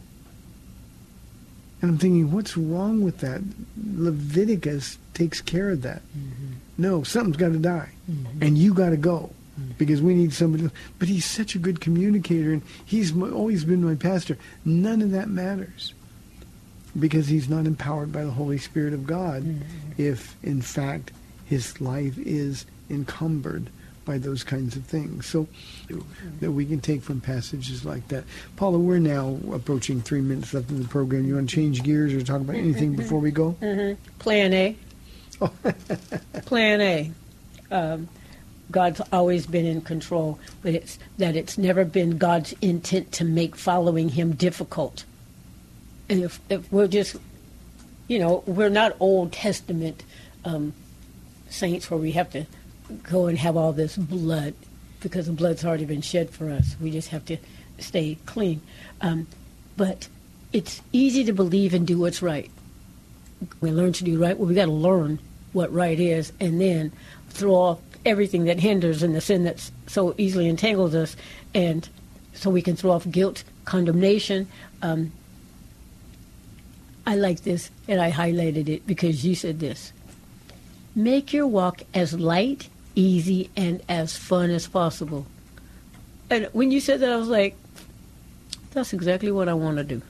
And 1.81 1.91
I'm 1.91 1.97
thinking, 1.97 2.31
what's 2.31 2.55
wrong 2.55 3.01
with 3.01 3.19
that? 3.19 3.41
Leviticus 3.95 4.99
takes 5.13 5.41
care 5.41 5.71
of 5.71 5.81
that. 5.81 6.01
Mm-hmm. 6.15 6.53
No, 6.77 7.03
something's 7.03 7.37
got 7.37 7.51
to 7.51 7.57
die, 7.57 7.89
mm-hmm. 8.09 8.43
and 8.43 8.57
you 8.57 8.73
got 8.73 8.91
to 8.91 8.97
go 8.97 9.31
mm-hmm. 9.59 9.71
because 9.77 10.01
we 10.01 10.13
need 10.13 10.33
somebody. 10.33 10.65
Else. 10.65 10.73
But 10.99 11.07
he's 11.07 11.25
such 11.25 11.55
a 11.55 11.59
good 11.59 11.81
communicator, 11.81 12.53
and 12.53 12.61
he's 12.85 13.19
always 13.19 13.65
been 13.65 13.83
my 13.83 13.95
pastor. 13.95 14.37
None 14.63 15.01
of 15.01 15.11
that 15.11 15.29
matters 15.29 15.93
because 16.97 17.27
he's 17.27 17.49
not 17.49 17.65
empowered 17.65 18.11
by 18.11 18.23
the 18.23 18.31
Holy 18.31 18.57
Spirit 18.57 18.93
of 18.93 19.07
God. 19.07 19.43
Mm-hmm. 19.43 19.63
If 19.97 20.35
in 20.43 20.61
fact 20.61 21.11
his 21.45 21.81
life 21.81 22.17
is 22.17 22.65
encumbered 22.89 23.69
by 24.09 24.17
those 24.17 24.43
kinds 24.43 24.75
of 24.75 24.83
things. 24.85 25.27
So 25.27 25.47
that 26.39 26.51
we 26.51 26.65
can 26.65 26.81
take 26.81 27.03
from 27.03 27.21
passages 27.21 27.85
like 27.85 28.07
that. 28.07 28.23
Paula, 28.55 28.79
we're 28.79 28.97
now 28.97 29.37
approaching 29.53 30.01
three 30.01 30.21
minutes 30.21 30.51
left 30.51 30.71
in 30.71 30.81
the 30.81 30.87
program. 30.87 31.27
You 31.27 31.35
want 31.35 31.47
to 31.47 31.55
change 31.55 31.83
gears 31.83 32.11
or 32.15 32.23
talk 32.23 32.41
about 32.41 32.55
anything 32.55 32.95
before 32.95 33.19
we 33.19 33.29
go? 33.29 33.55
Mm-hmm. 33.61 34.01
Plan 34.17 34.51
A. 34.53 34.75
Plan 36.45 36.81
A. 36.81 37.11
Um, 37.69 38.09
God's 38.71 38.99
always 39.13 39.45
been 39.45 39.67
in 39.67 39.81
control, 39.81 40.39
but 40.63 40.73
it's 40.73 40.97
that 41.19 41.35
it's 41.35 41.59
never 41.59 41.85
been 41.85 42.17
God's 42.17 42.55
intent 42.61 43.11
to 43.13 43.23
make 43.23 43.55
following 43.55 44.09
Him 44.09 44.31
difficult. 44.31 45.05
And 46.09 46.23
if, 46.23 46.39
if 46.49 46.71
we're 46.71 46.87
just, 46.87 47.15
you 48.07 48.17
know, 48.17 48.43
we're 48.47 48.69
not 48.69 48.95
Old 48.99 49.33
Testament 49.33 50.03
um, 50.43 50.73
saints 51.47 51.91
where 51.91 51.99
we 51.99 52.13
have 52.13 52.31
to 52.31 52.47
go 53.03 53.27
and 53.27 53.37
have 53.37 53.57
all 53.57 53.73
this 53.73 53.97
blood 53.97 54.53
because 55.01 55.27
the 55.27 55.31
blood's 55.31 55.63
already 55.63 55.85
been 55.85 56.01
shed 56.01 56.29
for 56.29 56.49
us. 56.49 56.75
We 56.81 56.91
just 56.91 57.09
have 57.09 57.25
to 57.25 57.37
stay 57.77 58.17
clean. 58.25 58.61
Um, 59.01 59.27
but 59.77 60.07
it's 60.51 60.81
easy 60.91 61.23
to 61.25 61.33
believe 61.33 61.73
and 61.73 61.87
do 61.87 61.97
what's 61.99 62.21
right. 62.21 62.49
We 63.61 63.71
learn 63.71 63.93
to 63.93 64.03
do 64.03 64.19
right. 64.19 64.37
Well, 64.37 64.47
we 64.47 64.55
got 64.55 64.65
to 64.65 64.71
learn 64.71 65.19
what 65.53 65.73
right 65.73 65.99
is, 65.99 66.31
and 66.39 66.59
then 66.59 66.91
throw 67.29 67.55
off 67.55 67.79
everything 68.05 68.45
that 68.45 68.59
hinders 68.59 69.01
and 69.01 69.15
the 69.15 69.21
sin 69.21 69.43
that 69.45 69.71
so 69.87 70.13
easily 70.17 70.47
entangles 70.47 70.93
us, 70.93 71.15
and 71.53 71.87
so 72.33 72.49
we 72.49 72.61
can 72.61 72.75
throw 72.75 72.91
off 72.91 73.09
guilt, 73.09 73.43
condemnation. 73.65 74.47
Um, 74.81 75.11
I 77.07 77.15
like 77.15 77.41
this, 77.41 77.71
and 77.87 78.01
I 78.01 78.11
highlighted 78.11 78.67
it 78.67 78.85
because 78.85 79.25
you 79.25 79.33
said 79.33 79.59
this. 79.59 79.93
Make 80.95 81.33
your 81.33 81.47
walk 81.47 81.83
as 81.93 82.13
light 82.19 82.69
easy, 82.99 83.49
and 83.55 83.81
as 83.87 84.17
fun 84.17 84.49
as 84.49 84.67
possible. 84.67 85.25
And 86.29 86.47
when 86.51 86.71
you 86.71 86.79
said 86.79 86.99
that, 86.99 87.11
I 87.11 87.15
was 87.15 87.29
like, 87.29 87.55
that's 88.71 88.93
exactly 88.93 89.31
what 89.31 89.47
I 89.47 89.53
want 89.53 89.77
to 89.77 89.83
do. 89.83 90.01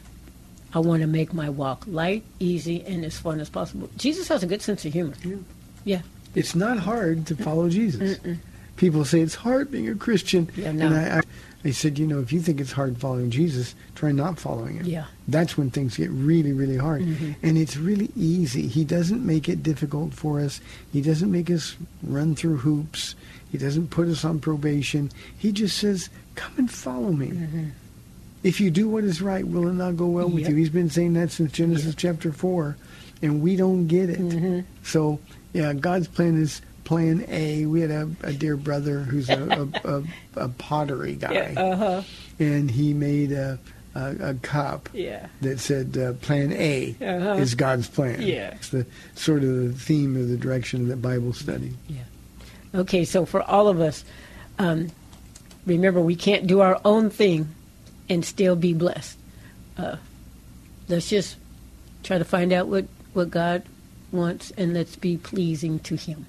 I 0.74 0.80
want 0.80 1.02
to 1.02 1.08
make 1.08 1.34
my 1.34 1.50
walk 1.50 1.86
light, 1.88 2.24
easy, 2.40 2.84
and 2.86 3.06
as 3.06 3.18
fun 3.18 3.40
as 3.40 3.50
possible. 3.50 3.90
Jesus 3.98 4.28
has 4.28 4.44
a 4.44 4.48
good 4.48 4.62
sense 4.62 4.86
of 4.86 4.94
humor. 4.94 5.14
Yeah. 5.24 5.38
yeah. 5.86 6.02
It's 6.36 6.56
not 6.56 6.78
hard 6.80 7.26
to 7.28 7.36
follow 7.36 7.70
Jesus. 7.70 8.18
Mm-mm. 8.20 8.38
People 8.76 9.06
say 9.06 9.22
it's 9.22 9.36
hard 9.36 9.72
being 9.72 9.90
a 9.90 9.96
Christian. 9.96 10.50
Yeah, 10.56 10.72
no. 10.72 10.88
And 10.88 10.96
I, 10.96 11.18
I, 11.18 11.22
I 11.66 11.72
said, 11.72 12.00
you 12.00 12.08
know, 12.08 12.20
if 12.20 12.32
you 12.32 12.40
think 12.40 12.62
it's 12.62 12.72
hard 12.72 12.98
following 12.98 13.32
Jesus, 13.32 13.76
try 13.94 14.14
not 14.14 14.40
following 14.40 14.76
him. 14.76 14.86
Yeah. 14.86 15.06
That's 15.28 15.58
when 15.58 15.70
things 15.70 15.98
get 15.98 16.10
really, 16.10 16.54
really 16.54 16.78
hard. 16.78 17.02
Mm-hmm. 17.02 17.46
And 17.46 17.58
it's 17.58 17.76
really 17.76 18.10
easy. 18.16 18.68
He 18.68 18.86
doesn't 18.86 19.26
make 19.26 19.50
it 19.50 19.62
difficult 19.62 20.14
for 20.14 20.40
us. 20.40 20.62
He 20.94 21.02
doesn't 21.02 21.30
make 21.30 21.50
us 21.50 21.76
run 22.02 22.36
through 22.36 22.58
hoops. 22.58 23.16
He 23.52 23.58
doesn't 23.58 23.90
put 23.90 24.08
us 24.08 24.24
on 24.24 24.40
probation. 24.40 25.12
He 25.38 25.52
just 25.52 25.78
says, 25.78 26.10
come 26.36 26.54
and 26.58 26.72
follow 26.72 27.12
me. 27.12 27.28
Mm-hmm. 27.28 27.66
If 28.42 28.62
you 28.62 28.72
do 28.72 28.88
what 28.88 29.04
is 29.04 29.22
right, 29.22 29.46
will 29.46 29.68
it 29.68 29.74
not 29.74 29.98
go 29.98 30.08
well 30.08 30.28
yep. 30.28 30.36
with 30.36 30.50
you? 30.50 30.56
He's 30.56 30.70
been 30.70 30.90
saying 30.90 31.14
that 31.14 31.32
since 31.32 31.52
Genesis 31.52 31.88
yep. 31.88 31.96
chapter 31.98 32.32
4, 32.32 32.78
and 33.22 33.42
we 33.42 33.58
don't 33.58 33.88
get 33.88 34.10
it. 34.10 34.20
Mm-hmm. 34.20 34.62
So, 34.84 35.20
yeah, 35.52 35.74
God's 35.74 36.08
plan 36.08 36.42
is 36.42 36.62
plan 36.90 37.26
A. 37.30 37.66
We 37.68 37.82
had 37.82 37.92
a, 37.92 38.10
a 38.24 38.34
dear 38.34 38.58
brother 38.58 39.00
who's 39.00 39.30
a, 39.30 39.70
a, 39.84 40.04
a, 40.36 40.50
pottery 40.50 41.14
guy. 41.20 41.34
Yeah, 41.34 41.62
uh-huh 41.62 42.02
and 42.40 42.72
he 42.72 42.94
made 42.94 43.32
a, 43.32 43.60
a, 43.94 44.34
cup 44.36 44.90
yeah. 44.94 45.28
that 45.42 45.60
said 45.60 45.98
uh, 45.98 46.14
Plan 46.14 46.54
A 46.54 46.96
uh-huh. 47.02 47.34
is 47.34 47.54
God's 47.54 47.88
plan. 47.88 48.22
Yeah. 48.22 48.54
It's 48.56 48.70
the 48.70 48.86
sort 49.16 49.44
of 49.44 49.50
the 49.50 49.74
theme 49.74 50.16
of 50.16 50.30
the 50.30 50.38
direction 50.38 50.82
of 50.82 50.88
the 50.88 50.96
Bible 50.96 51.34
study. 51.34 51.74
Yeah. 51.88 52.04
Okay, 52.74 53.04
so 53.04 53.26
for 53.26 53.42
all 53.44 53.68
of 53.68 53.82
us, 53.82 54.06
um, 54.58 54.90
remember 55.66 56.02
we 56.02 56.16
can't 56.16 56.48
do 56.48 56.62
our 56.62 56.80
own 56.86 57.10
thing 57.10 57.50
and 58.08 58.24
still 58.24 58.56
be 58.56 58.74
blessed. 58.74 59.18
Uh, 59.78 59.98
let's 60.88 61.10
just 61.10 61.36
try 62.04 62.18
to 62.18 62.26
find 62.26 62.54
out 62.54 62.68
what, 62.68 62.86
what 63.14 63.30
God 63.30 63.64
wants 64.12 64.52
and 64.52 64.74
let's 64.74 64.96
be 64.96 65.18
pleasing 65.18 65.80
to 65.80 65.96
Him. 65.96 66.26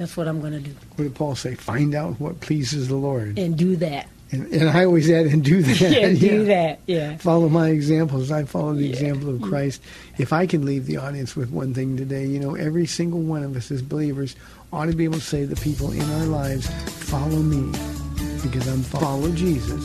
That's 0.00 0.16
what 0.16 0.26
I'm 0.26 0.40
going 0.40 0.54
to 0.54 0.60
do. 0.60 0.74
What 0.96 1.04
did 1.04 1.14
Paul 1.14 1.34
say? 1.34 1.54
Find 1.54 1.94
out 1.94 2.18
what 2.18 2.40
pleases 2.40 2.88
the 2.88 2.96
Lord. 2.96 3.38
And 3.38 3.54
do 3.54 3.76
that. 3.76 4.08
And, 4.30 4.50
and 4.50 4.70
I 4.70 4.86
always 4.86 5.10
add, 5.10 5.26
and 5.26 5.44
do 5.44 5.60
that. 5.60 5.78
Yeah, 5.90 6.14
do 6.14 6.44
that. 6.46 6.80
Yeah. 6.86 7.18
Follow 7.18 7.50
my 7.50 7.68
examples. 7.68 8.30
I 8.30 8.44
follow 8.44 8.72
the 8.72 8.88
example 8.88 9.28
of 9.28 9.42
Christ. 9.42 9.82
If 10.16 10.32
I 10.32 10.46
can 10.46 10.64
leave 10.64 10.86
the 10.86 10.96
audience 10.96 11.36
with 11.36 11.50
one 11.50 11.74
thing 11.74 11.98
today, 11.98 12.24
you 12.24 12.40
know, 12.40 12.54
every 12.54 12.86
single 12.86 13.20
one 13.20 13.42
of 13.42 13.54
us 13.54 13.70
as 13.70 13.82
believers 13.82 14.36
ought 14.72 14.86
to 14.86 14.94
be 14.94 15.04
able 15.04 15.18
to 15.18 15.20
say 15.20 15.42
to 15.42 15.48
the 15.48 15.60
people 15.60 15.92
in 15.92 16.00
our 16.00 16.24
lives, 16.24 16.66
follow 17.04 17.36
me, 17.36 17.70
because 18.42 18.66
I'm 18.68 18.82
follow 18.82 19.30
Jesus. 19.32 19.84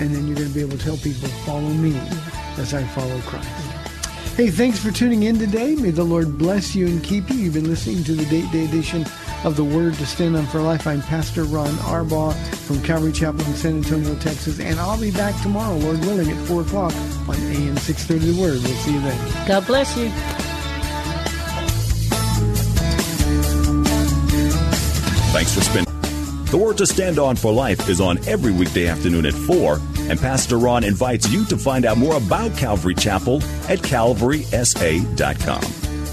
And 0.00 0.14
then 0.14 0.26
you're 0.26 0.36
going 0.36 0.48
to 0.48 0.54
be 0.54 0.62
able 0.62 0.78
to 0.78 0.84
tell 0.84 0.96
people, 0.96 1.28
follow 1.44 1.60
me 1.60 1.94
as 2.56 2.72
I 2.72 2.82
follow 2.84 3.20
Christ. 3.26 3.46
Hey, 4.36 4.48
thanks 4.48 4.78
for 4.78 4.90
tuning 4.90 5.24
in 5.24 5.38
today. 5.38 5.74
May 5.74 5.90
the 5.90 6.04
Lord 6.04 6.38
bless 6.38 6.74
you 6.74 6.86
and 6.86 7.04
keep 7.04 7.28
you. 7.28 7.36
You've 7.36 7.54
been 7.54 7.68
listening 7.68 8.04
to 8.04 8.14
the 8.14 8.24
Date 8.24 8.50
Day 8.50 8.64
edition 8.64 9.04
of 9.44 9.56
the 9.56 9.64
Word 9.64 9.94
to 9.94 10.06
Stand 10.06 10.36
on 10.36 10.46
for 10.46 10.60
Life. 10.60 10.86
I'm 10.86 11.02
Pastor 11.02 11.44
Ron 11.44 11.68
Arbaugh 11.68 12.34
from 12.66 12.82
Calvary 12.82 13.12
Chapel 13.12 13.40
in 13.40 13.54
San 13.54 13.76
Antonio, 13.76 14.14
Texas, 14.16 14.60
and 14.60 14.78
I'll 14.78 15.00
be 15.00 15.10
back 15.10 15.40
tomorrow, 15.42 15.76
Lord 15.76 16.00
willing, 16.00 16.30
at 16.30 16.46
4 16.46 16.62
o'clock 16.62 16.94
on 17.28 17.36
AM 17.36 17.76
630 17.76 18.32
The 18.32 18.40
Word. 18.40 18.62
We'll 18.62 18.76
see 18.76 18.92
you 18.92 19.00
then. 19.00 19.48
God 19.48 19.66
bless 19.66 19.96
you. 19.96 20.10
Thanks 25.32 25.54
for 25.54 25.62
spending. 25.62 25.86
The 26.46 26.58
Word 26.58 26.78
to 26.78 26.86
Stand 26.86 27.18
On 27.18 27.36
for 27.36 27.52
Life 27.52 27.88
is 27.88 28.00
on 28.00 28.18
every 28.26 28.52
weekday 28.52 28.88
afternoon 28.88 29.24
at 29.24 29.34
4, 29.34 29.78
and 30.10 30.18
Pastor 30.18 30.58
Ron 30.58 30.84
invites 30.84 31.30
you 31.30 31.44
to 31.46 31.56
find 31.56 31.84
out 31.84 31.96
more 31.96 32.16
about 32.16 32.56
Calvary 32.58 32.94
Chapel 32.94 33.36
at 33.68 33.78
calvarysa.com. 33.78 35.89